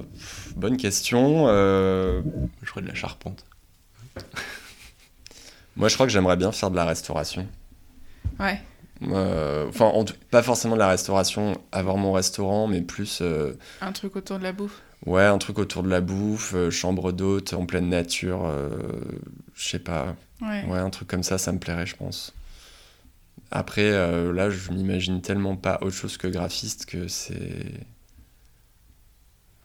bonne 0.55 0.77
question. 0.77 1.47
Euh, 1.49 2.23
je 2.63 2.69
ferais 2.69 2.83
de 2.83 2.87
la 2.87 2.95
charpente 2.95 3.45
moi, 5.77 5.89
je 5.89 5.95
crois 5.95 6.07
que 6.07 6.13
j'aimerais 6.13 6.37
bien 6.37 6.53
faire 6.53 6.71
de 6.71 6.77
la 6.77 6.85
restauration. 6.85 7.47
Ouais. 8.39 8.61
Enfin, 9.01 9.93
pas 10.31 10.43
forcément 10.43 10.75
de 10.75 10.81
la 10.81 10.89
restauration, 10.89 11.61
avoir 11.71 11.97
mon 11.97 12.13
restaurant, 12.13 12.67
mais 12.67 12.81
plus 12.81 13.21
euh, 13.21 13.57
Un 13.81 13.93
truc 13.93 14.17
autour 14.17 14.39
de 14.39 14.43
la 14.43 14.53
bouffe. 14.53 14.83
Ouais, 15.07 15.25
un 15.25 15.39
truc 15.39 15.59
autour 15.59 15.83
de 15.83 15.89
la 15.89 16.01
bouffe, 16.01 16.55
euh, 16.55 16.71
chambre 16.71 17.13
d'hôte 17.13 17.53
en 17.55 17.67
pleine 17.67 17.89
nature, 17.89 18.45
euh, 18.47 18.69
je 19.55 19.69
sais 19.69 19.79
pas. 19.79 20.17
Ouais. 20.41 20.65
Ouais, 20.67 20.79
un 20.79 20.91
truc 20.91 21.09
comme 21.09 21.23
ça, 21.23 21.39
ça 21.39 21.53
me 21.53 21.59
plairait, 21.59 21.87
je 21.87 21.97
pense. 21.97 22.33
Après, 23.51 23.91
euh, 23.91 24.33
là, 24.33 24.51
je 24.51 24.71
m'imagine 24.73 25.21
tellement 25.23 25.57
pas 25.57 25.79
autre 25.81 25.95
chose 25.97 26.17
que 26.17 26.29
graphiste 26.29 26.87
que 26.87 27.09
c'est. 27.09 27.87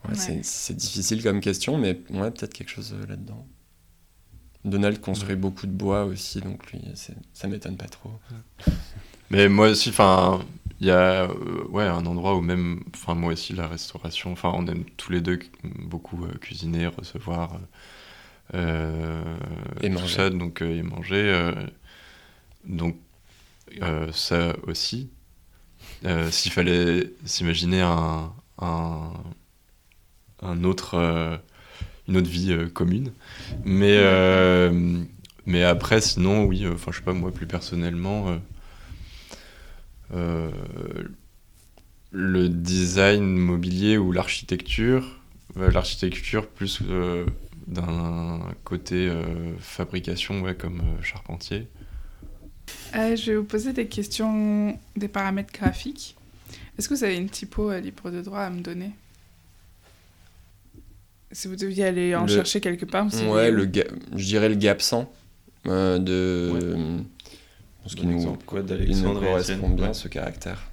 Ouais, 0.05 0.17
Ouais. 0.17 0.39
c'est- 0.43 0.73
difficile 0.73 1.23
comme 1.23 1.39
question, 1.41 1.77
mais 1.77 1.99
ouais, 2.09 2.31
peut-être 2.31 2.53
quelque 2.53 2.69
chose 2.69 2.93
euh, 2.93 3.05
là-dedans. 3.07 3.45
Donald 4.65 4.99
construit 5.01 5.31
Ouais. 5.31 5.39
beaucoup 5.39 5.65
de 5.67 5.71
bois 5.73 6.05
aussi, 6.05 6.39
donc 6.39 6.71
lui, 6.71 6.81
ça 7.34 7.47
m'étonne 7.47 7.75
pas 7.77 7.88
trop. 7.88 8.11
Mais 9.29 9.49
moi 9.49 9.69
aussi, 9.69 9.89
enfin, 9.89 10.45
il 10.82 10.88
y 10.88 10.91
a 10.91 11.24
euh, 11.24 11.63
ouais, 11.69 11.84
un 11.84 12.05
endroit 12.05 12.36
où 12.36 12.41
même, 12.41 12.84
enfin, 12.93 13.15
moi 13.15 13.34
aussi, 13.34 13.53
la 13.53 13.67
restauration, 13.67 14.32
enfin, 14.32 14.51
on 14.53 14.67
aime 14.67 14.84
tous 14.97 15.11
les 15.11 15.21
deux 15.21 15.39
beaucoup 15.63 16.26
euh, 16.26 16.34
cuisiner, 16.39 16.88
recevoir, 16.88 17.59
euh, 18.53 19.24
Et 19.82 19.89
tout 19.89 19.95
manger. 19.95 20.15
ça, 20.15 20.30
donc, 20.30 20.61
et 20.61 20.82
manger. 20.84 21.53
donc, 22.65 22.97
ça 24.11 24.55
aussi. 24.67 25.09
S'il 26.32 26.51
fallait 26.51 27.13
s'imaginer 27.26 27.82
un, 27.82 28.34
un, 28.59 29.11
un, 30.41 30.63
autre, 30.63 31.39
une 32.07 32.17
autre 32.17 32.30
vie 32.30 32.55
commune. 32.74 33.13
Mais, 33.65 33.97
mais 35.45 35.63
après, 35.63 36.01
sinon, 36.01 36.45
oui, 36.45 36.67
enfin, 36.67 36.91
je 36.91 36.97
sais 36.97 37.03
pas, 37.03 37.13
moi, 37.13 37.32
plus 37.32 37.47
personnellement, 37.47 38.38
le 42.11 42.49
design 42.49 43.24
mobilier 43.24 43.97
ou 43.97 44.11
l'architecture, 44.11 45.20
l'architecture 45.55 46.47
plus 46.47 46.82
d'un 47.68 48.39
côté 48.64 49.07
euh, 49.07 49.24
fabrication, 49.59 50.41
ouais, 50.41 50.55
comme 50.55 50.80
euh, 50.80 51.01
charpentier. 51.01 51.68
Euh, 52.95 53.16
je 53.16 53.32
vais 53.32 53.38
vous 53.38 53.43
poser 53.43 53.74
des 53.74 53.88
questions 53.88 54.78
des 54.95 55.07
paramètres 55.07 55.53
graphiques. 55.53 56.16
Est-ce 56.78 56.89
que 56.89 56.93
vous 56.93 57.03
avez 57.03 57.18
une 57.18 57.30
typo 57.30 57.72
libre 57.78 58.09
de 58.09 58.22
droit 58.22 58.39
à 58.39 58.49
me 58.49 58.61
donner? 58.61 58.91
Si 61.32 61.47
vous 61.47 61.55
deviez 61.55 61.86
aller 61.86 62.16
en 62.16 62.28
chercher 62.28 62.61
quelque 62.61 62.86
part. 62.86 63.07
Ouais, 63.28 63.49
le 63.49 63.64
je 64.16 64.26
dirais 64.26 64.49
le 64.49 64.55
gap 64.55 64.82
100 64.82 65.11
de. 65.66 67.01
Ce 67.86 67.95
qui 67.95 68.07
nous, 68.07 68.38
quoi, 68.45 68.61
nous 68.61 69.13
correspond 69.19 69.69
bien 69.69 69.93
ce 69.93 70.07
caractère. 70.07 70.71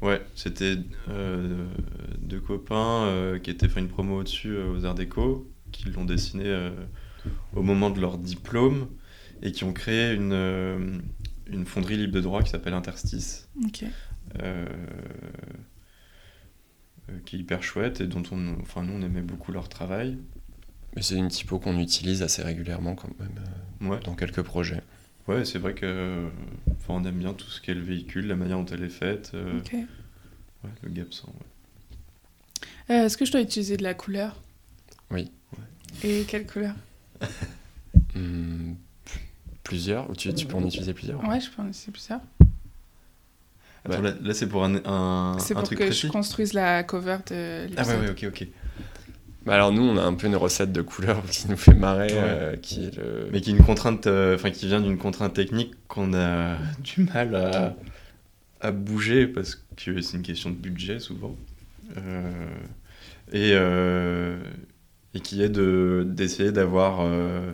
Ouais, 0.00 0.22
c'était 0.34 0.76
deux 1.08 2.40
copains 2.40 3.38
qui 3.42 3.50
étaient 3.50 3.68
fait 3.68 3.80
une 3.80 3.88
promo 3.88 4.20
au-dessus 4.20 4.56
aux 4.56 4.84
Arts 4.84 4.94
Déco 4.94 5.48
qui 5.74 5.90
l'ont 5.90 6.04
dessiné 6.04 6.44
euh, 6.46 6.70
au 7.54 7.62
moment 7.62 7.90
de 7.90 8.00
leur 8.00 8.16
diplôme 8.16 8.88
et 9.42 9.52
qui 9.52 9.64
ont 9.64 9.72
créé 9.72 10.14
une, 10.14 10.32
euh, 10.32 10.98
une 11.48 11.66
fonderie 11.66 11.96
libre 11.96 12.14
de 12.14 12.20
droit 12.20 12.42
qui 12.42 12.50
s'appelle 12.50 12.74
Interstice. 12.74 13.48
Euh, 14.42 14.66
qui 17.26 17.36
est 17.36 17.38
hyper 17.40 17.62
chouette 17.62 18.00
et 18.00 18.06
dont 18.06 18.22
on, 18.32 18.60
enfin, 18.60 18.82
nous 18.82 18.94
on 18.94 19.02
aimait 19.02 19.20
beaucoup 19.20 19.52
leur 19.52 19.68
travail. 19.68 20.18
Mais 20.96 21.02
c'est 21.02 21.16
une 21.16 21.28
typo 21.28 21.58
qu'on 21.58 21.78
utilise 21.78 22.22
assez 22.22 22.42
régulièrement 22.42 22.94
quand 22.94 23.10
même 23.18 23.98
dans 24.04 24.14
quelques 24.14 24.42
projets. 24.42 24.82
Ouais, 25.26 25.44
c'est 25.44 25.58
vrai 25.58 25.74
que 25.74 26.28
enfin, 26.70 26.94
on 26.94 27.04
aime 27.04 27.18
bien 27.18 27.32
tout 27.32 27.48
ce 27.48 27.60
qu'est 27.60 27.74
le 27.74 27.80
véhicule, 27.80 28.26
la 28.26 28.36
manière 28.36 28.58
dont 28.58 28.66
elle 28.66 28.84
est 28.84 28.88
faite. 28.88 29.32
Ouais, 29.34 30.70
le 30.82 30.90
gap 30.90 31.12
100. 31.12 31.32
Est-ce 32.88 33.16
que 33.16 33.24
je 33.24 33.32
dois 33.32 33.40
utiliser 33.40 33.76
de 33.76 33.82
la 33.82 33.94
couleur? 33.94 34.40
Oui. 35.10 35.30
Et 36.02 36.24
quelle 36.28 36.46
couleur? 36.46 36.74
Hmm, 38.16 38.74
Plusieurs 39.64 40.12
tu, 40.16 40.32
tu, 40.34 40.46
peux 40.46 40.56
en 40.56 40.64
utiliser 40.64 40.94
plusieurs 40.94 41.26
Ouais, 41.26 41.40
je 41.40 41.50
peux 41.50 41.62
en 41.62 41.66
utiliser 41.66 41.90
plusieurs. 41.90 42.20
Attends, 43.84 44.02
là, 44.02 44.34
c'est 44.34 44.48
pour 44.48 44.64
un, 44.64 44.76
un, 44.84 45.38
C'est 45.38 45.54
pour 45.54 45.68
que 45.68 45.90
je 45.90 46.06
construise 46.06 46.52
la 46.52 46.84
cover 46.84 47.18
de 47.26 47.68
Ah 47.76 47.84
ouais, 47.86 47.98
ouais, 47.98 48.10
ok, 48.10 48.24
ok. 48.28 48.46
Bah 49.46 49.54
alors 49.54 49.72
nous, 49.72 49.82
on 49.82 49.96
a 49.96 50.02
un 50.02 50.14
peu 50.14 50.26
une 50.26 50.36
recette 50.36 50.72
de 50.72 50.82
couleur 50.82 51.22
qui 51.30 51.48
nous 51.48 51.56
fait 51.56 51.74
marrer, 51.74 52.08
euh, 52.12 52.56
qui 52.56 52.84
est 52.84 52.96
le... 52.96 53.28
Mais 53.32 53.40
qui 53.40 53.50
est 53.50 53.54
une 53.54 53.64
contrainte, 53.64 54.06
euh, 54.06 54.34
enfin 54.34 54.50
qui 54.50 54.66
vient 54.66 54.80
d'une 54.80 54.98
contrainte 54.98 55.34
technique 55.34 55.74
qu'on 55.88 56.14
a 56.14 56.56
du 56.82 57.02
mal 57.02 57.34
à, 57.34 57.76
à 58.60 58.70
bouger 58.70 59.26
parce 59.26 59.56
que 59.76 60.00
c'est 60.00 60.16
une 60.16 60.22
question 60.22 60.50
de 60.50 60.56
budget 60.56 60.98
souvent. 60.98 61.36
Euh, 61.98 62.48
et, 63.32 63.52
et 65.14 65.20
qui 65.20 65.42
est 65.42 65.48
d'essayer 65.48 66.52
d'avoir 66.52 67.00
euh, 67.00 67.52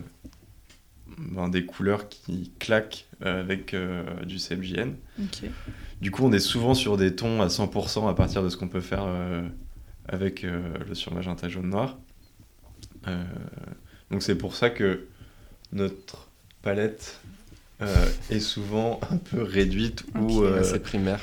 ben, 1.18 1.48
des 1.48 1.66
couleurs 1.66 2.08
qui 2.08 2.50
claquent 2.58 3.06
euh, 3.24 3.40
avec 3.40 3.74
euh, 3.74 4.02
du 4.24 4.38
CMJN. 4.38 4.94
Du 6.00 6.10
coup, 6.10 6.24
on 6.24 6.32
est 6.32 6.38
souvent 6.38 6.74
sur 6.74 6.96
des 6.96 7.14
tons 7.14 7.42
à 7.42 7.48
100% 7.48 8.08
à 8.08 8.14
partir 8.14 8.42
de 8.42 8.48
ce 8.48 8.56
qu'on 8.56 8.68
peut 8.68 8.80
faire 8.80 9.06
avec 10.10 10.42
le 10.42 10.94
surmagenta 10.94 11.48
jaune 11.48 11.70
noir. 11.70 11.98
donc 14.10 14.22
c'est 14.22 14.36
pour 14.36 14.54
ça 14.54 14.70
que 14.70 15.06
notre 15.72 16.28
palette 16.62 17.20
est 18.30 18.40
souvent 18.40 19.00
un 19.10 19.16
peu 19.16 19.42
réduite 19.42 20.04
ou 20.14 20.42
assez 20.44 20.80
primaire 20.80 21.20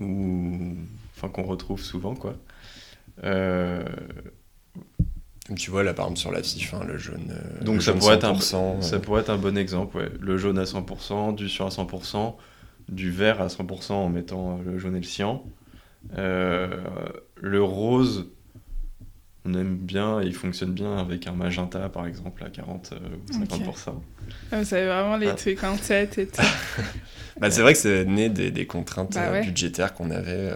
ou 0.00 0.76
enfin 1.16 1.28
qu'on 1.28 1.44
retrouve 1.44 1.80
souvent 1.80 2.14
quoi 2.14 2.36
tu 5.56 5.70
vois, 5.70 5.82
là, 5.82 5.92
par 5.92 6.06
exemple, 6.06 6.20
sur 6.20 6.30
la 6.30 6.38
hein, 6.38 6.86
le 6.86 6.98
jaune. 6.98 7.30
Euh, 7.30 7.64
Donc 7.64 7.82
ça, 7.82 7.92
pourrait 7.92 8.14
être 8.14 8.24
un, 8.24 8.80
ça 8.80 8.98
pourrait 9.00 9.22
être 9.22 9.30
un 9.30 9.38
bon 9.38 9.56
exemple, 9.56 9.96
ouais. 9.96 10.10
Le 10.20 10.36
jaune 10.36 10.58
à 10.58 10.64
100%, 10.64 11.34
du 11.34 11.48
sur 11.48 11.66
à 11.66 11.70
100%, 11.70 12.34
du 12.88 13.10
vert 13.10 13.40
à 13.40 13.48
100% 13.48 13.92
en 13.92 14.08
mettant 14.08 14.60
le 14.64 14.78
jaune 14.78 14.94
et 14.96 15.00
le 15.00 15.04
cyan. 15.04 15.44
Euh, 16.16 16.84
le 17.42 17.62
rose, 17.62 18.30
on 19.44 19.52
aime 19.52 19.76
bien 19.76 20.22
et 20.22 20.26
il 20.26 20.34
fonctionne 20.34 20.72
bien 20.72 20.96
avec 20.96 21.26
un 21.26 21.32
magenta, 21.32 21.90
par 21.90 22.06
exemple, 22.06 22.42
à 22.42 22.48
40 22.48 22.92
euh, 22.92 22.98
ou 23.34 23.44
50%. 23.44 23.94
Ah, 24.50 24.58
vous 24.58 24.64
savez 24.64 24.86
vraiment 24.86 25.18
les 25.18 25.28
ah. 25.28 25.34
trucs 25.34 25.62
en 25.62 25.76
tête 25.76 26.16
et 26.16 26.26
tout. 26.26 26.40
bah, 27.40 27.50
c'est 27.50 27.60
vrai 27.60 27.74
que 27.74 27.78
c'est 27.78 28.06
né 28.06 28.30
des, 28.30 28.66
contraintes 28.66 29.14
bah 29.14 29.42
budgétaires 29.42 29.92
qu'on 29.92 30.10
avait 30.10 30.50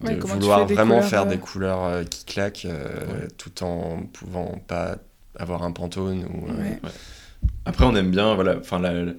de 0.00 0.14
vouloir 0.14 0.66
vraiment 0.66 1.02
faire 1.02 1.26
des 1.26 1.36
euh, 1.36 1.38
couleurs 1.38 1.84
euh, 1.84 2.04
qui 2.04 2.24
claquent 2.24 2.66
euh, 2.66 3.26
tout 3.36 3.62
en 3.62 4.02
pouvant 4.12 4.60
pas 4.66 4.96
avoir 5.36 5.62
un 5.62 5.72
pantone 5.72 6.24
ou 6.24 6.48
après 7.64 7.84
on 7.84 7.94
aime 7.94 8.10
bien 8.10 8.34
voilà 8.34 8.56
enfin 8.58 8.80
la, 8.80 9.12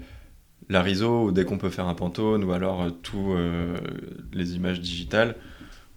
la 0.69 0.81
RISO 0.81 1.31
dès 1.31 1.45
qu'on 1.45 1.57
peut 1.57 1.69
faire 1.69 1.87
un 1.87 1.93
pantone 1.93 2.43
ou 2.43 2.51
alors 2.51 2.87
tous 3.03 3.35
les 4.33 4.55
images 4.55 4.81
digitales 4.81 5.35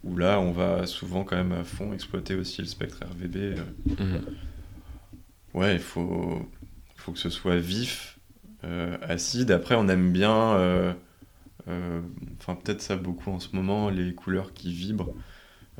où 0.04 0.16
là 0.16 0.40
on 0.40 0.52
va 0.52 0.86
souvent 0.86 1.24
quand 1.24 1.36
même 1.36 1.52
à 1.52 1.64
fond 1.64 1.92
exploiter 1.92 2.34
aussi 2.34 2.60
le 2.62 2.68
spectre 2.68 3.00
RVB 3.04 3.58
mhm. 3.86 4.20
ouais 5.54 5.74
il 5.74 5.80
faut 5.80 6.48
faut 6.96 7.12
que 7.12 7.18
ce 7.18 7.30
soit 7.30 7.56
vif 7.56 8.18
acide 9.02 9.50
après 9.50 9.74
on 9.74 9.88
aime 9.88 10.12
bien 10.12 10.94
euh, 11.68 12.00
enfin, 12.40 12.54
peut-être 12.56 12.82
ça 12.82 12.96
beaucoup 12.96 13.30
en 13.30 13.40
ce 13.40 13.54
moment, 13.54 13.90
les 13.90 14.14
couleurs 14.14 14.52
qui 14.52 14.72
vibrent, 14.72 15.14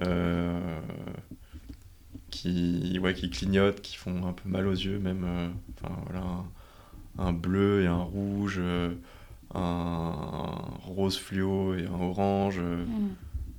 euh, 0.04 0.80
qui, 2.30 2.98
ouais, 3.00 3.14
qui 3.14 3.30
clignotent, 3.30 3.80
qui 3.80 3.96
font 3.96 4.26
un 4.26 4.32
peu 4.32 4.48
mal 4.48 4.66
aux 4.66 4.72
yeux, 4.72 4.98
même. 4.98 5.24
Euh, 5.24 5.48
enfin, 5.82 5.94
voilà, 6.06 6.24
un, 7.18 7.32
bleu 7.32 7.82
et 7.82 7.86
un 7.86 8.02
rouge, 8.02 8.60
un, 9.54 10.54
rose 10.84 11.18
fluo 11.18 11.74
et 11.74 11.86
un 11.86 12.00
orange, 12.00 12.60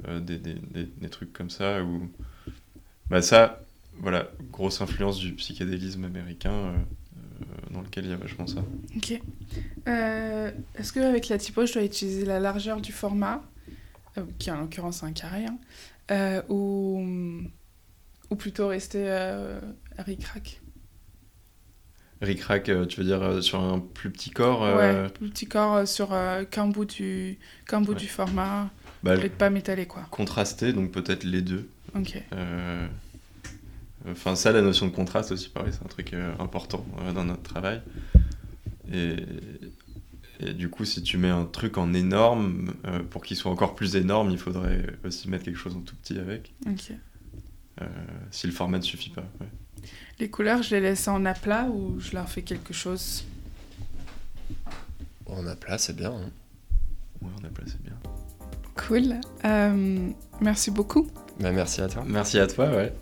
mm. 0.07 0.19
des, 0.19 0.37
des, 0.37 0.55
des, 0.85 1.09
trucs 1.09 1.33
comme 1.33 1.49
ça. 1.49 1.83
Où... 1.83 2.09
Bah, 3.09 3.21
ça, 3.21 3.63
voilà, 3.99 4.29
grosse 4.51 4.81
influence 4.81 5.19
du 5.19 5.33
psychédélisme 5.33 6.03
américain 6.05 6.73
dans 7.73 7.81
lequel 7.81 8.05
il 8.05 8.11
y 8.11 8.13
a 8.13 8.17
vachement 8.17 8.47
ça. 8.47 8.63
Ok. 8.95 9.19
Euh, 9.87 10.51
est-ce 10.75 10.93
qu'avec 10.93 11.27
la 11.29 11.37
typo, 11.37 11.65
je 11.65 11.73
dois 11.73 11.83
utiliser 11.83 12.25
la 12.25 12.39
largeur 12.39 12.79
du 12.79 12.91
format, 12.91 13.43
euh, 14.17 14.23
qui 14.39 14.51
en 14.51 14.57
l'occurrence 14.57 15.03
un 15.03 15.11
carré, 15.11 15.45
hein, 15.45 15.57
euh, 16.11 16.41
ou, 16.49 17.03
ou 18.29 18.35
plutôt 18.35 18.67
rester 18.67 19.03
ric-rac? 19.97 20.61
Ric-rac, 22.21 22.63
tu 22.87 23.01
veux 23.01 23.05
dire 23.05 23.43
sur 23.43 23.59
un 23.59 23.79
plus 23.79 24.09
petit 24.09 24.29
corps 24.29 24.61
Ouais, 24.61 25.09
plus 25.09 25.29
petit 25.29 25.47
corps 25.47 25.85
sur 25.87 26.15
qu'un 26.51 26.67
bout, 26.67 26.85
du, 26.85 27.37
qu'un 27.67 27.81
bout 27.81 27.95
du 27.95 28.07
format, 28.07 28.69
bah, 29.03 29.15
et 29.15 29.29
pas 29.29 29.49
m'étaler 29.49 29.85
quoi. 29.85 30.03
Contrasté, 30.09 30.73
donc 30.73 30.91
peut-être 30.91 31.23
les 31.23 31.41
deux. 31.41 31.69
Ok. 31.95 32.17
Enfin, 34.09 34.35
ça, 34.35 34.51
la 34.51 34.61
notion 34.61 34.87
de 34.87 34.91
contraste 34.91 35.31
aussi, 35.31 35.49
pareil, 35.49 35.71
c'est 35.71 35.83
un 35.83 35.87
truc 35.87 36.13
euh, 36.13 36.33
important 36.39 36.85
euh, 36.99 37.13
dans 37.13 37.23
notre 37.23 37.43
travail. 37.43 37.81
Et, 38.91 39.15
et, 40.41 40.53
du 40.53 40.69
coup, 40.69 40.83
si 40.83 41.01
tu 41.01 41.17
mets 41.17 41.29
un 41.29 41.45
truc 41.45 41.77
en 41.77 41.93
énorme, 41.93 42.73
euh, 42.85 42.99
pour 42.99 43.23
qu'il 43.23 43.37
soit 43.37 43.51
encore 43.51 43.75
plus 43.75 43.95
énorme, 43.95 44.29
il 44.31 44.37
faudrait 44.37 44.85
aussi 45.05 45.29
mettre 45.29 45.45
quelque 45.45 45.57
chose 45.57 45.75
en 45.75 45.81
tout 45.81 45.95
petit 45.95 46.19
avec. 46.19 46.53
si 48.31 48.47
le 48.47 48.53
format 48.53 48.77
ne 48.77 48.83
suffit 48.83 49.09
pas. 49.09 49.25
Les 50.19 50.29
couleurs, 50.29 50.63
je 50.63 50.75
les 50.75 50.81
laisse 50.81 51.07
en 51.07 51.23
aplat 51.25 51.69
ou 51.69 51.99
je 51.99 52.11
leur 52.13 52.29
fais 52.29 52.41
quelque 52.41 52.73
chose? 52.73 53.23
En 55.25 55.47
aplat, 55.47 55.77
c'est 55.77 55.95
bien. 55.95 56.11
Hein. 56.11 56.29
Ouais, 57.21 57.31
en 57.41 57.45
aplat, 57.45 57.65
c'est 57.67 57.81
bien. 57.81 57.95
Cool. 58.75 59.15
merci 60.41 60.71
beaucoup. 60.71 61.07
Bah, 61.39 61.51
merci 61.51 61.81
à 61.81 61.87
toi. 61.87 62.03
Merci 62.05 62.39
à 62.39 62.47
toi, 62.47 62.69
ouais. 62.69 62.93